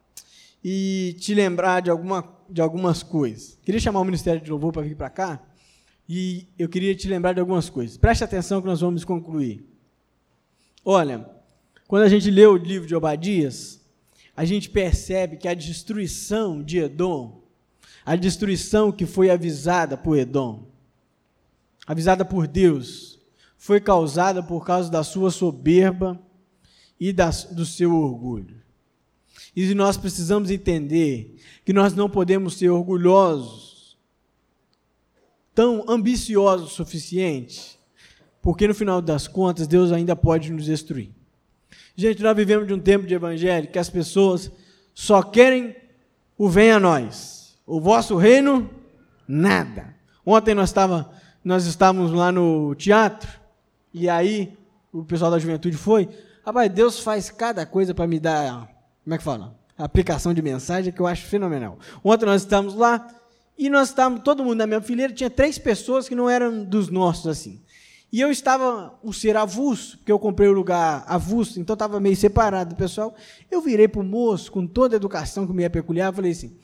e 0.65 1.15
te 1.21 1.35
lembrar 1.35 1.83
de, 1.83 1.91
alguma, 1.91 2.27
de 2.49 2.63
algumas 2.63 3.03
coisas. 3.03 3.59
Queria 3.63 3.79
chamar 3.79 4.01
o 4.01 4.05
Ministério 4.05 4.41
de 4.41 4.51
Louvor 4.51 4.73
para 4.73 4.81
vir 4.81 4.97
para 4.97 5.11
cá 5.11 5.43
e 6.09 6.49
eu 6.59 6.71
queria 6.71 6.95
te 6.95 7.07
lembrar 7.07 7.35
de 7.35 7.41
algumas 7.41 7.69
coisas. 7.69 7.99
Preste 7.99 8.25
atenção 8.25 8.63
que 8.63 8.67
nós 8.67 8.81
vamos 8.81 9.05
concluir. 9.05 9.63
Olha, 10.83 11.29
quando 11.87 12.05
a 12.05 12.09
gente 12.09 12.31
lê 12.31 12.47
o 12.47 12.57
livro 12.57 12.89
de 12.89 12.95
Obadias, 12.95 13.82
a 14.37 14.45
gente 14.45 14.71
percebe 14.71 15.37
que 15.37 15.47
a 15.47 15.55
destruição 15.55 16.63
de 16.63 16.79
Edom, 16.79 17.43
a 18.05 18.17
destruição 18.17 18.91
que 18.91 19.07
foi 19.07 19.31
avisada 19.31 19.97
por 19.97 20.17
Edom, 20.17 20.67
avisada 21.87 22.25
por 22.25 22.47
Deus, 22.47 23.21
foi 23.57 23.81
causada 23.81 24.43
por 24.43 24.65
causa 24.65 24.91
da 24.91 25.05
sua 25.05 25.31
soberba 25.31 26.21
e 26.99 27.13
da, 27.13 27.31
do 27.31 27.65
seu 27.65 27.95
orgulho. 27.95 28.61
E 29.55 29.75
nós 29.75 29.97
precisamos 29.97 30.51
entender 30.51 31.37
que 31.65 31.73
nós 31.73 31.95
não 31.95 32.09
podemos 32.09 32.55
ser 32.55 32.71
orgulhosos, 32.71 33.99
tão 35.55 35.85
ambiciosos 35.87 36.73
o 36.73 36.75
suficiente, 36.75 37.79
porque 38.41 38.67
no 38.67 38.75
final 38.75 39.03
das 39.03 39.29
contas 39.29 39.67
Deus 39.67 39.93
ainda 39.93 40.17
pode 40.17 40.51
nos 40.51 40.65
destruir. 40.65 41.11
Gente, 41.97 42.23
nós 42.23 42.37
vivemos 42.37 42.67
de 42.67 42.75
um 42.75 42.79
tempo 42.79 43.07
de 43.07 43.15
evangelho 43.15 43.69
que 43.69 43.79
as 43.79 43.91
pessoas 43.91 44.51
só 44.95 45.23
querem 45.23 45.75
o 46.37 46.49
venha 46.49 46.77
a 46.77 46.81
nós. 46.81 47.59
O 47.67 47.81
vosso 47.81 48.17
reino, 48.17 48.71
nada. 49.27 49.95
Ontem 50.25 50.55
nós, 50.55 50.69
estava, 50.71 51.11
nós 51.45 51.67
estávamos 51.67 52.13
lá 52.13 52.33
no 52.33 52.75
teatro, 52.75 53.31
e 53.93 54.09
aí 54.09 54.57
o 54.93 55.05
pessoal 55.05 55.31
da 55.31 55.39
juventude 55.39 55.77
foi. 55.77 56.09
Rapaz, 56.45 56.71
Deus 56.73 57.01
faz 57.01 57.31
cada 57.31 57.65
coisa 57.65 57.95
para 57.95 58.07
me 58.07 58.19
dar, 58.19 58.69
como 59.05 59.15
é 59.15 59.19
que 59.19 59.25
fala? 59.25 59.63
aplicação 59.85 60.33
de 60.33 60.43
mensagem 60.43 60.93
que 60.93 61.01
eu 61.01 61.07
acho 61.07 61.27
fenomenal. 61.27 61.79
Ontem 62.05 62.27
nós 62.27 62.43
estávamos 62.43 62.75
lá, 62.75 63.09
e 63.59 63.69
nós 63.69 63.89
estávamos, 63.89 64.23
todo 64.23 64.43
mundo 64.43 64.59
na 64.59 64.67
minha 64.67 64.81
fileira, 64.81 65.13
tinha 65.13 65.31
três 65.31 65.59
pessoas 65.59 66.09
que 66.09 66.15
não 66.15 66.29
eram 66.29 66.65
dos 66.65 66.89
nossos 66.89 67.27
assim. 67.27 67.62
E 68.13 68.21
eu 68.21 68.31
estava 68.31 68.95
um 69.03 69.11
ser 69.11 69.37
avulso, 69.37 69.97
porque 69.97 70.13
eu 70.13 70.19
comprei 70.19 70.49
o 70.49 70.53
lugar 70.53 71.03
avulso, 71.07 71.59
então 71.59 71.73
estava 71.73 71.99
meio 71.99 72.15
separado 72.15 72.75
do 72.75 72.77
pessoal. 72.77 73.15
Eu 73.51 73.63
virei 73.63 73.89
para 73.89 74.03
o 74.03 74.05
moço, 74.05 74.53
com 74.53 74.67
toda 74.67 74.95
a 74.95 74.99
educação 74.99 75.47
que 75.47 75.53
me 75.55 75.65
é 75.65 75.69
peculiar, 75.71 76.13
falei 76.13 76.33
assim: 76.33 76.55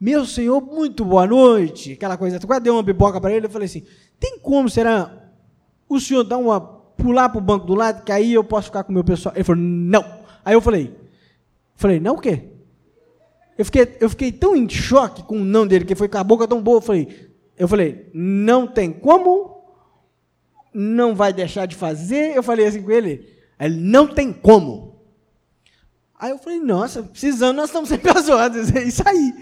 Meu 0.00 0.26
senhor, 0.26 0.60
muito 0.60 1.04
boa 1.04 1.26
noite. 1.26 1.92
Aquela 1.92 2.16
coisa, 2.16 2.40
quase 2.40 2.62
dei 2.62 2.72
uma 2.72 2.82
pipoca 2.82 3.20
para 3.20 3.32
ele. 3.32 3.46
Eu 3.46 3.50
falei 3.50 3.66
assim: 3.66 3.84
Tem 4.18 4.40
como, 4.40 4.68
será, 4.68 5.30
o 5.88 6.00
senhor 6.00 6.24
dar 6.24 6.38
uma, 6.38 6.60
pular 6.60 7.28
para 7.28 7.38
o 7.38 7.42
banco 7.42 7.64
do 7.64 7.76
lado, 7.76 8.02
que 8.02 8.10
aí 8.10 8.34
eu 8.34 8.42
posso 8.42 8.66
ficar 8.66 8.82
com 8.82 8.90
o 8.90 8.94
meu 8.94 9.04
pessoal? 9.04 9.34
Ele 9.36 9.44
falou: 9.44 9.62
Não. 9.62 10.04
Aí 10.44 10.54
eu 10.54 10.60
falei: 10.60 10.92
Falei, 11.78 12.00
não 12.00 12.16
o 12.16 12.20
quê? 12.20 12.42
Eu 13.56 13.64
fiquei, 13.64 13.96
eu 14.00 14.10
fiquei 14.10 14.32
tão 14.32 14.56
em 14.56 14.68
choque 14.68 15.22
com 15.22 15.36
o 15.36 15.44
não 15.44 15.64
dele, 15.64 15.84
que 15.84 15.94
foi 15.94 16.08
com 16.08 16.18
a 16.18 16.24
boca 16.24 16.48
tão 16.48 16.60
boa. 16.60 16.78
Eu 16.78 16.82
falei, 16.82 17.30
eu 17.56 17.68
falei, 17.68 18.10
não 18.12 18.66
tem 18.66 18.92
como 18.92 19.57
não 20.78 21.14
vai 21.14 21.32
deixar 21.32 21.66
de 21.66 21.74
fazer? 21.74 22.36
Eu 22.36 22.42
falei 22.42 22.66
assim 22.66 22.82
com 22.82 22.90
ele, 22.90 23.28
ele 23.58 23.76
não 23.76 24.06
tem 24.06 24.32
como. 24.32 25.02
Aí 26.16 26.30
eu 26.30 26.38
falei, 26.38 26.60
nossa, 26.60 27.02
precisando, 27.02 27.56
nós 27.56 27.68
estamos 27.68 27.88
sempre 27.88 28.10
às 28.10 28.28
ordens, 28.28 28.70
é 28.74 28.84
isso 28.84 29.02
aí. 29.06 29.34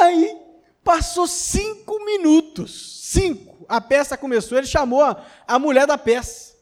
Aí 0.00 0.36
passou 0.84 1.26
cinco 1.26 2.04
minutos, 2.04 3.02
cinco, 3.10 3.66
a 3.68 3.80
peça 3.80 4.16
começou, 4.16 4.56
ele 4.56 4.66
chamou 4.66 5.02
a, 5.02 5.24
a 5.46 5.58
mulher 5.58 5.86
da 5.86 5.98
peça. 5.98 6.54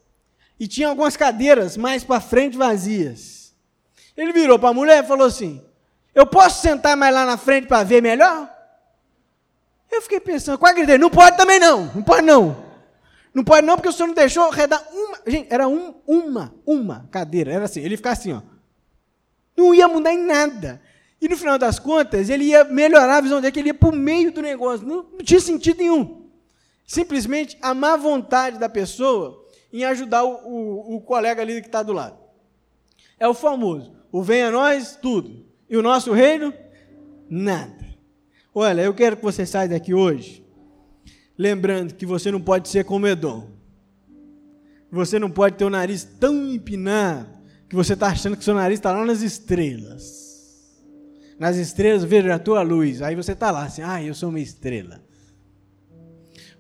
E 0.58 0.66
tinha 0.66 0.88
algumas 0.88 1.16
cadeiras 1.16 1.76
mais 1.76 2.04
para 2.04 2.20
frente 2.20 2.56
vazias. 2.56 3.54
Ele 4.16 4.32
virou 4.32 4.58
para 4.58 4.70
a 4.70 4.74
mulher 4.74 5.02
e 5.02 5.06
falou 5.06 5.26
assim: 5.26 5.62
Eu 6.14 6.24
posso 6.24 6.62
sentar 6.62 6.96
mais 6.96 7.12
lá 7.12 7.26
na 7.26 7.36
frente 7.36 7.66
para 7.66 7.82
ver 7.82 8.00
melhor? 8.00 8.48
Eu 9.90 10.00
fiquei 10.00 10.20
pensando, 10.20 10.56
quase 10.56 10.76
gritei, 10.76 10.96
não 10.96 11.10
pode 11.10 11.36
também 11.36 11.58
não, 11.58 11.86
não 11.86 12.02
pode 12.02 12.22
não. 12.22 12.63
Não 13.35 13.43
pode 13.43 13.66
não, 13.66 13.74
porque 13.74 13.89
o 13.89 13.93
senhor 13.93 14.07
não 14.07 14.14
deixou 14.14 14.49
redar 14.49 14.87
uma. 14.93 15.18
Gente, 15.26 15.53
era 15.53 15.66
um, 15.66 15.95
uma, 16.07 16.55
uma 16.64 17.09
cadeira. 17.11 17.53
Era 17.53 17.64
assim, 17.64 17.80
ele 17.80 17.97
ficava 17.97 18.12
assim, 18.12 18.32
ó. 18.32 18.41
Não 19.57 19.74
ia 19.74 19.89
mudar 19.89 20.12
em 20.12 20.24
nada. 20.24 20.80
E 21.20 21.28
no 21.28 21.37
final 21.37 21.59
das 21.59 21.80
contas, 21.80 22.30
ele 22.30 22.45
ia 22.45 22.62
melhorar 22.64 23.16
a 23.16 23.20
visão 23.20 23.41
dele, 23.41 23.51
que 23.53 23.59
ele 23.59 23.70
ia 23.70 23.74
para 23.74 23.89
o 23.89 23.93
meio 23.93 24.30
do 24.30 24.41
negócio. 24.41 24.87
Não, 24.87 25.03
não 25.03 25.18
tinha 25.18 25.41
sentido 25.41 25.78
nenhum. 25.78 26.30
Simplesmente 26.87 27.59
a 27.61 27.74
má 27.74 27.97
vontade 27.97 28.59
da 28.59 28.68
pessoa 28.68 29.45
em 29.72 29.85
ajudar 29.85 30.22
o, 30.22 30.35
o, 30.35 30.97
o 30.97 31.01
colega 31.01 31.43
ali 31.43 31.61
que 31.61 31.66
está 31.66 31.82
do 31.82 31.93
lado. 31.93 32.16
É 33.18 33.26
o 33.26 33.35
famoso. 33.35 33.97
O 34.12 34.22
venha 34.22 34.51
nós, 34.51 34.97
tudo. 35.01 35.45
E 35.68 35.76
o 35.76 35.82
nosso 35.82 36.12
reino, 36.12 36.55
nada. 37.28 37.85
Olha, 38.55 38.82
eu 38.82 38.95
quero 38.95 39.16
que 39.16 39.22
você 39.24 39.45
saia 39.45 39.68
daqui 39.68 39.93
hoje 39.93 40.43
lembrando 41.37 41.95
que 41.95 42.07
você 42.07 42.30
não 42.30 42.41
pode 42.41 42.68
ser 42.68 42.85
como 42.85 43.07
Edom. 43.07 43.49
Você 44.91 45.18
não 45.18 45.30
pode 45.30 45.57
ter 45.57 45.64
o 45.64 45.70
nariz 45.70 46.05
tão 46.05 46.53
empinado 46.53 47.28
que 47.68 47.74
você 47.74 47.95
está 47.95 48.09
achando 48.09 48.37
que 48.37 48.45
seu 48.45 48.55
nariz 48.55 48.78
está 48.78 48.93
lá 48.93 49.05
nas 49.05 49.22
estrelas. 49.22 50.24
Nas 51.39 51.57
estrelas 51.57 52.05
veja 52.05 52.35
a 52.35 52.39
tua 52.39 52.62
luz. 52.62 53.03
Aí 53.03 53.16
você 53.16 53.32
está 53.32 53.51
lá 53.51 53.64
assim, 53.64 53.82
ah, 53.82 54.03
eu 54.03 54.14
sou 54.14 54.28
uma 54.28 54.41
estrela. 54.41 55.03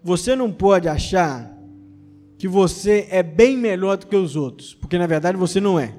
Você 0.02 0.34
não 0.34 0.52
pode 0.52 0.88
achar 0.88 1.56
que 2.36 2.48
você 2.48 3.06
é 3.10 3.22
bem 3.22 3.56
melhor 3.56 3.96
do 3.96 4.06
que 4.06 4.16
os 4.16 4.36
outros, 4.36 4.74
porque 4.74 4.98
na 4.98 5.06
verdade 5.06 5.38
você 5.38 5.60
não 5.60 5.78
é. 5.78 5.96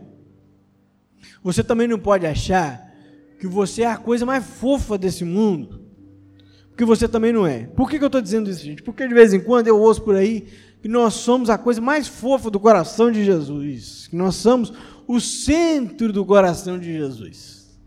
Você 1.41 1.63
também 1.63 1.87
não 1.87 1.97
pode 1.97 2.25
achar 2.25 2.93
que 3.39 3.47
você 3.47 3.83
é 3.83 3.87
a 3.87 3.97
coisa 3.97 4.25
mais 4.25 4.45
fofa 4.45 4.97
desse 4.97 5.23
mundo, 5.23 5.84
porque 6.75 6.83
você 6.83 7.07
também 7.07 7.31
não 7.31 7.47
é. 7.47 7.67
Por 7.67 7.89
que, 7.89 7.97
que 7.97 8.03
eu 8.03 8.07
estou 8.07 8.21
dizendo 8.21 8.49
isso, 8.49 8.61
gente? 8.61 8.83
Porque 8.83 9.07
de 9.07 9.13
vez 9.13 9.33
em 9.33 9.39
quando 9.39 9.69
eu 9.69 9.79
ouço 9.79 10.01
por 10.01 10.13
aí 10.13 10.45
que 10.81 10.89
nós 10.89 11.13
somos 11.13 11.49
a 11.49 11.57
coisa 11.57 11.79
mais 11.79 12.05
fofa 12.05 12.51
do 12.51 12.59
coração 12.59 13.09
de 13.09 13.23
Jesus, 13.23 14.07
que 14.09 14.15
nós 14.17 14.35
somos 14.35 14.73
o 15.07 15.21
centro 15.21 16.11
do 16.11 16.25
coração 16.25 16.77
de 16.77 16.91
Jesus. 16.91 17.79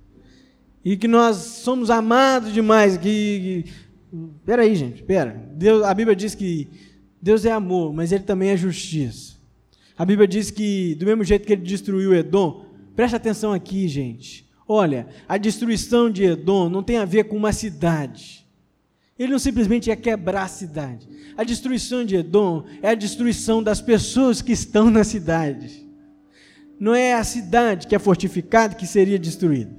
E 0.83 0.97
que 0.97 1.07
nós 1.07 1.37
somos 1.37 1.91
amados 1.91 2.51
demais, 2.51 2.97
que, 2.97 3.67
que 4.43 4.53
aí, 4.53 4.75
gente, 4.75 5.03
espera. 5.03 5.51
Deus, 5.55 5.85
a 5.85 5.93
Bíblia 5.93 6.17
diz 6.17 6.35
que 6.35 6.67
Deus 7.21 7.45
é 7.45 7.53
amor, 7.53 7.93
mas 7.93 8.11
ele 8.11 8.25
também 8.25 8.49
é 8.49 8.57
justiça. 8.57 9.35
A 9.99 10.05
Bíblia 10.07 10.27
diz 10.27 10.51
que 10.51 10.95
do 10.95 11.05
mesmo 11.05 11.25
jeito 11.25 11.47
que 11.47 11.53
ele 11.53 11.63
destruiu 11.63 12.15
Edom, 12.15 12.65
preste 12.97 13.15
atenção 13.15 13.53
aqui, 13.53 13.87
gente. 13.87 14.49
Olha, 14.67 15.09
a 15.29 15.37
destruição 15.37 16.09
de 16.09 16.25
Edom 16.25 16.71
não 16.71 16.83
tem 16.83 16.97
a 16.97 17.05
ver 17.05 17.25
com 17.25 17.37
uma 17.37 17.53
cidade. 17.53 18.48
Ele 19.19 19.33
não 19.33 19.39
simplesmente 19.39 19.89
ia 19.89 19.97
quebrar 19.97 20.45
a 20.45 20.49
cidade. 20.49 21.09
A 21.37 21.43
destruição 21.43 22.05
de 22.05 22.15
Edom 22.15 22.65
é 22.81 22.91
a 22.91 22.95
destruição 22.95 23.63
das 23.63 23.81
pessoas 23.81 24.41
que 24.41 24.53
estão 24.53 24.91
na 24.91 25.03
cidade. 25.03 25.85
Não 26.79 26.95
é 26.95 27.15
a 27.15 27.25
cidade 27.25 27.89
que 27.89 27.97
é 27.97 27.99
fortificada 27.99 28.77
que 28.77 28.87
seria 28.87 29.19
destruída. 29.19 29.77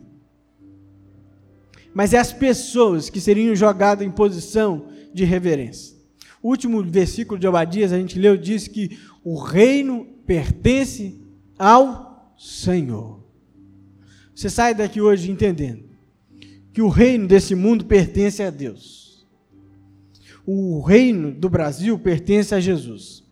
Mas 1.93 2.13
é 2.13 2.17
as 2.17 2.33
pessoas 2.33 3.09
que 3.09 3.21
seriam 3.21 3.55
jogadas 3.55 4.05
em 4.05 4.11
posição 4.11 4.87
de 5.13 5.23
reverência. 5.23 5.97
O 6.41 6.49
último 6.49 6.83
versículo 6.83 7.39
de 7.39 7.47
Obadias, 7.47 7.93
a 7.93 7.97
gente 7.97 8.19
leu, 8.19 8.35
diz 8.35 8.67
que 8.67 8.99
o 9.23 9.39
reino 9.39 10.05
pertence 10.25 11.17
ao 11.57 12.33
Senhor. 12.37 13.23
Você 14.35 14.49
sai 14.49 14.75
daqui 14.75 15.01
hoje 15.01 15.31
entendendo 15.31 15.83
que 16.73 16.81
o 16.81 16.89
reino 16.89 17.27
desse 17.27 17.55
mundo 17.55 17.85
pertence 17.85 18.43
a 18.43 18.49
Deus 18.49 18.98
o 20.51 20.81
reino 20.81 21.31
do 21.31 21.47
Brasil 21.47 21.99
pertence 21.99 22.55
a 22.55 22.59
Jesus, 22.59 23.23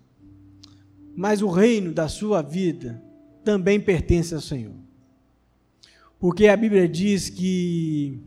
mas 1.15 1.41
o 1.41 1.49
reino 1.49 1.91
da 1.91 2.07
sua 2.07 2.43
vida 2.43 3.03
também 3.43 3.79
pertence 3.79 4.35
ao 4.35 4.39
Senhor. 4.39 4.75
Porque 6.19 6.47
a 6.47 6.55
Bíblia 6.55 6.87
diz 6.87 7.27
que 7.27 8.21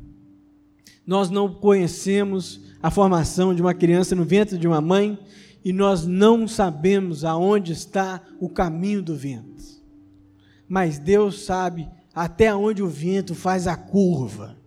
nós 1.07 1.31
não 1.31 1.55
conhecemos 1.55 2.63
a 2.83 2.91
formação 2.91 3.55
de 3.55 3.63
uma 3.63 3.75
criança 3.75 4.17
no 4.17 4.25
ventre 4.25 4.59
de 4.59 4.67
uma 4.67 4.81
mãe 4.81 5.17
e 5.65 5.73
nós 5.73 6.05
não 6.05 6.49
sabemos 6.49 7.25
aonde 7.25 7.71
está 7.71 8.21
o 8.41 8.49
caminho 8.49 9.03
do 9.03 9.15
vento. 9.15 9.63
Mas 10.69 10.99
Deus 10.99 11.45
sabe 11.45 11.89
até 12.13 12.53
onde 12.53 12.83
o 12.83 12.89
vento 12.89 13.37
faz 13.37 13.69
a 13.69 13.77
curva. 13.77 14.59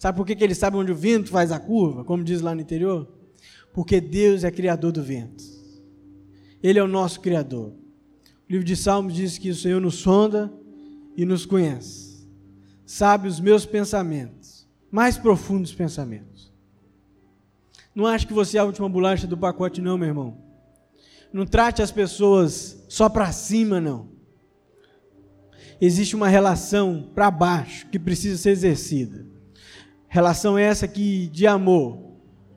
Sabe 0.00 0.16
por 0.16 0.26
que 0.26 0.42
ele 0.42 0.54
sabe 0.54 0.76
onde 0.76 0.90
o 0.90 0.96
vento 0.96 1.30
faz 1.30 1.52
a 1.52 1.60
curva? 1.60 2.02
Como 2.02 2.24
diz 2.24 2.40
lá 2.40 2.52
no 2.52 2.60
interior? 2.60 3.15
Porque 3.76 4.00
Deus 4.00 4.42
é 4.42 4.50
criador 4.50 4.90
do 4.90 5.02
vento. 5.02 5.44
Ele 6.62 6.78
é 6.78 6.82
o 6.82 6.88
nosso 6.88 7.20
criador. 7.20 7.74
O 8.48 8.50
livro 8.52 8.64
de 8.64 8.74
Salmos 8.74 9.12
diz 9.12 9.36
que 9.36 9.50
o 9.50 9.54
Senhor 9.54 9.82
nos 9.82 9.96
sonda 9.96 10.50
e 11.14 11.26
nos 11.26 11.44
conhece. 11.44 12.26
Sabe 12.86 13.28
os 13.28 13.38
meus 13.38 13.66
pensamentos, 13.66 14.66
mais 14.90 15.18
profundos 15.18 15.74
pensamentos. 15.74 16.50
Não 17.94 18.06
acho 18.06 18.26
que 18.26 18.32
você 18.32 18.56
é 18.56 18.60
a 18.60 18.64
última 18.64 18.88
bolacha 18.88 19.26
do 19.26 19.36
pacote, 19.36 19.82
não, 19.82 19.98
meu 19.98 20.08
irmão. 20.08 20.38
Não 21.30 21.44
trate 21.44 21.82
as 21.82 21.92
pessoas 21.92 22.82
só 22.88 23.10
para 23.10 23.30
cima, 23.30 23.78
não. 23.78 24.08
Existe 25.78 26.16
uma 26.16 26.28
relação 26.28 27.10
para 27.14 27.30
baixo 27.30 27.86
que 27.88 27.98
precisa 27.98 28.38
ser 28.38 28.50
exercida. 28.52 29.26
Relação 30.08 30.56
essa 30.56 30.88
que 30.88 31.26
de 31.28 31.46
amor, 31.46 32.05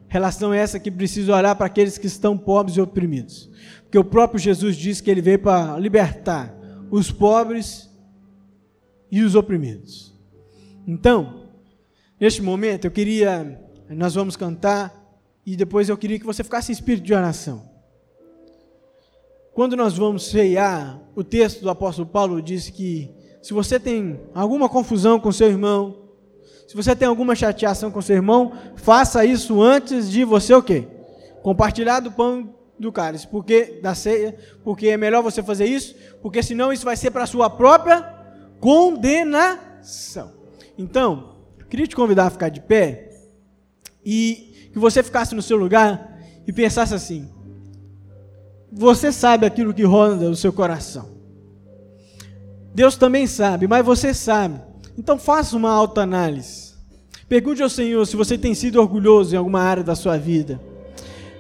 Relação 0.09 0.51
essa 0.51 0.79
que 0.79 0.89
precisa 0.89 1.35
olhar 1.35 1.55
para 1.55 1.67
aqueles 1.67 1.97
que 1.97 2.07
estão 2.07 2.37
pobres 2.37 2.75
e 2.75 2.81
oprimidos. 2.81 3.49
Porque 3.83 3.97
o 3.97 4.03
próprio 4.03 4.39
Jesus 4.39 4.75
disse 4.75 5.01
que 5.01 5.09
ele 5.09 5.21
veio 5.21 5.39
para 5.39 5.77
libertar 5.79 6.53
os 6.91 7.11
pobres 7.11 7.89
e 9.11 9.21
os 9.21 9.35
oprimidos. 9.35 10.13
Então, 10.87 11.45
neste 12.19 12.41
momento 12.41 12.85
eu 12.85 12.91
queria, 12.91 13.63
nós 13.87 14.15
vamos 14.15 14.35
cantar 14.35 14.99
e 15.45 15.55
depois 15.55 15.89
eu 15.89 15.97
queria 15.97 16.19
que 16.19 16.25
você 16.25 16.43
ficasse 16.43 16.71
em 16.71 16.73
espírito 16.73 17.05
de 17.05 17.13
oração. 17.13 17.69
Quando 19.53 19.75
nós 19.75 19.95
vamos 19.95 20.27
ceiar, 20.29 20.99
o 21.15 21.23
texto 21.23 21.61
do 21.61 21.69
apóstolo 21.69 22.07
Paulo 22.07 22.41
diz 22.41 22.69
que 22.69 23.11
se 23.41 23.53
você 23.53 23.79
tem 23.79 24.19
alguma 24.33 24.67
confusão 24.67 25.19
com 25.19 25.31
seu 25.31 25.47
irmão, 25.47 25.98
se 26.69 26.75
você 26.75 26.95
tem 26.95 27.07
alguma 27.07 27.35
chateação 27.35 27.89
com 27.89 27.99
seu 27.99 28.15
irmão, 28.15 28.53
faça 28.75 29.25
isso 29.25 29.59
antes 29.59 30.07
de 30.07 30.23
você 30.23 30.53
o 30.53 30.61
quê? 30.61 30.85
Compartilhar 31.41 31.99
do 31.99 32.11
pão 32.11 32.53
do 32.77 32.91
cálice, 32.91 33.27
porque 33.27 33.79
da 33.81 33.95
ceia, 33.95 34.37
porque 34.63 34.89
é 34.89 34.95
melhor 34.95 35.23
você 35.23 35.41
fazer 35.41 35.65
isso, 35.65 35.95
porque 36.21 36.43
senão 36.43 36.71
isso 36.71 36.85
vai 36.85 36.95
ser 36.95 37.09
para 37.09 37.25
sua 37.25 37.49
própria 37.49 38.03
condenação. 38.59 40.31
Então, 40.77 41.37
queria 41.71 41.87
te 41.87 41.95
convidar 41.95 42.27
a 42.27 42.29
ficar 42.29 42.49
de 42.49 42.61
pé 42.61 43.13
e 44.05 44.69
que 44.71 44.77
você 44.77 45.01
ficasse 45.01 45.33
no 45.33 45.41
seu 45.41 45.57
lugar 45.57 46.19
e 46.45 46.53
pensasse 46.53 46.93
assim: 46.93 47.27
você 48.71 49.11
sabe 49.11 49.43
aquilo 49.43 49.73
que 49.73 49.83
ronda 49.83 50.29
o 50.29 50.35
seu 50.35 50.53
coração. 50.53 51.17
Deus 52.75 52.95
também 52.95 53.25
sabe, 53.25 53.67
mas 53.67 53.83
você 53.83 54.13
sabe 54.13 54.68
então 54.99 55.17
faça 55.17 55.55
uma 55.55 55.71
autoanálise. 55.71 56.73
Pergunte 57.29 57.63
ao 57.63 57.69
Senhor 57.69 58.05
se 58.05 58.17
você 58.17 58.37
tem 58.37 58.53
sido 58.53 58.81
orgulhoso 58.81 59.33
em 59.33 59.37
alguma 59.37 59.61
área 59.61 59.81
da 59.81 59.95
sua 59.95 60.17
vida. 60.17 60.59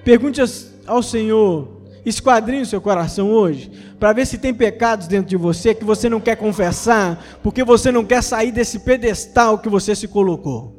Pergunte 0.01 0.39
ao 0.87 1.03
Senhor, 1.03 1.67
esquadrinhe 2.05 2.61
o 2.61 2.65
seu 2.65 2.79
coração 2.79 3.29
hoje, 3.29 3.69
para 3.99 4.13
ver 4.13 4.25
se 4.25 4.37
tem 4.37 4.53
pecados 4.53 5.07
dentro 5.07 5.27
de 5.27 5.35
você 5.35 5.73
que 5.75 5.83
você 5.83 6.07
não 6.07 6.21
quer 6.21 6.37
confessar, 6.37 7.21
porque 7.43 7.61
você 7.61 7.91
não 7.91 8.05
quer 8.05 8.23
sair 8.23 8.53
desse 8.53 8.79
pedestal 8.79 9.59
que 9.59 9.67
você 9.67 9.93
se 9.93 10.07
colocou. 10.07 10.73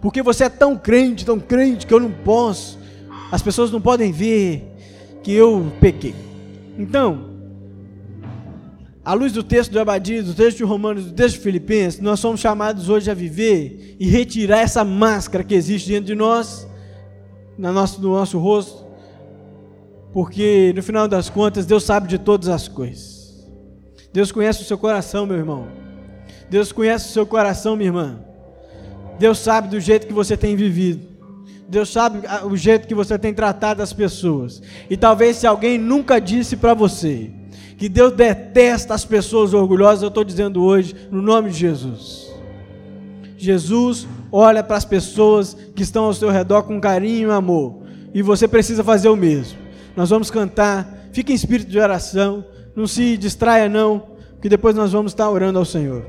Porque 0.00 0.22
você 0.22 0.44
é 0.44 0.48
tão 0.48 0.78
crente, 0.78 1.26
tão 1.26 1.38
crente, 1.38 1.86
que 1.86 1.92
eu 1.92 2.00
não 2.00 2.10
posso, 2.10 2.78
as 3.30 3.42
pessoas 3.42 3.70
não 3.70 3.82
podem 3.82 4.12
ver 4.12 4.64
que 5.22 5.30
eu 5.30 5.70
pequei. 5.78 6.14
Então, 6.78 7.35
à 9.06 9.14
luz 9.14 9.32
do 9.32 9.44
texto 9.44 9.70
do 9.70 9.78
Abadia, 9.78 10.20
do 10.20 10.34
texto 10.34 10.56
de 10.56 10.64
Romanos, 10.64 11.04
do 11.04 11.12
texto 11.12 11.36
de 11.36 11.42
Filipenses, 11.42 12.00
nós 12.00 12.18
somos 12.18 12.40
chamados 12.40 12.88
hoje 12.88 13.08
a 13.08 13.14
viver 13.14 13.94
e 14.00 14.08
retirar 14.08 14.58
essa 14.58 14.84
máscara 14.84 15.44
que 15.44 15.54
existe 15.54 15.90
dentro 15.90 16.06
de 16.06 16.16
nós, 16.16 16.66
no 17.56 17.72
nosso, 17.72 18.02
no 18.02 18.14
nosso 18.14 18.36
rosto, 18.36 18.84
porque 20.12 20.72
no 20.74 20.82
final 20.82 21.06
das 21.06 21.30
contas 21.30 21.64
Deus 21.64 21.84
sabe 21.84 22.08
de 22.08 22.18
todas 22.18 22.48
as 22.48 22.66
coisas. 22.66 23.46
Deus 24.12 24.32
conhece 24.32 24.62
o 24.62 24.64
seu 24.64 24.76
coração, 24.76 25.24
meu 25.24 25.36
irmão. 25.36 25.68
Deus 26.50 26.72
conhece 26.72 27.08
o 27.08 27.12
seu 27.12 27.24
coração, 27.24 27.76
minha 27.76 27.90
irmã. 27.90 28.18
Deus 29.20 29.38
sabe 29.38 29.68
do 29.68 29.78
jeito 29.78 30.08
que 30.08 30.12
você 30.12 30.36
tem 30.36 30.56
vivido. 30.56 31.06
Deus 31.68 31.90
sabe 31.90 32.22
o 32.44 32.56
jeito 32.56 32.88
que 32.88 32.94
você 32.94 33.16
tem 33.16 33.32
tratado 33.32 33.84
as 33.84 33.92
pessoas. 33.92 34.60
E 34.90 34.96
talvez 34.96 35.36
se 35.36 35.46
alguém 35.46 35.78
nunca 35.78 36.20
disse 36.20 36.56
para 36.56 36.74
você 36.74 37.30
que 37.76 37.88
Deus 37.88 38.12
detesta 38.12 38.94
as 38.94 39.04
pessoas 39.04 39.52
orgulhosas, 39.52 40.02
eu 40.02 40.08
estou 40.08 40.24
dizendo 40.24 40.62
hoje, 40.62 40.94
no 41.10 41.20
nome 41.20 41.50
de 41.50 41.58
Jesus. 41.58 42.34
Jesus 43.36 44.08
olha 44.32 44.62
para 44.62 44.76
as 44.76 44.84
pessoas 44.84 45.54
que 45.74 45.82
estão 45.82 46.04
ao 46.04 46.14
seu 46.14 46.30
redor 46.30 46.62
com 46.62 46.80
carinho 46.80 47.28
e 47.28 47.32
amor. 47.32 47.82
E 48.14 48.22
você 48.22 48.48
precisa 48.48 48.82
fazer 48.82 49.08
o 49.08 49.16
mesmo. 49.16 49.58
Nós 49.94 50.10
vamos 50.10 50.30
cantar, 50.30 51.08
fique 51.12 51.32
em 51.32 51.34
espírito 51.36 51.70
de 51.70 51.78
oração, 51.78 52.44
não 52.74 52.86
se 52.86 53.16
distraia 53.16 53.68
não, 53.68 54.02
que 54.40 54.48
depois 54.48 54.74
nós 54.74 54.92
vamos 54.92 55.12
estar 55.12 55.28
orando 55.28 55.58
ao 55.58 55.64
Senhor. 55.64 56.04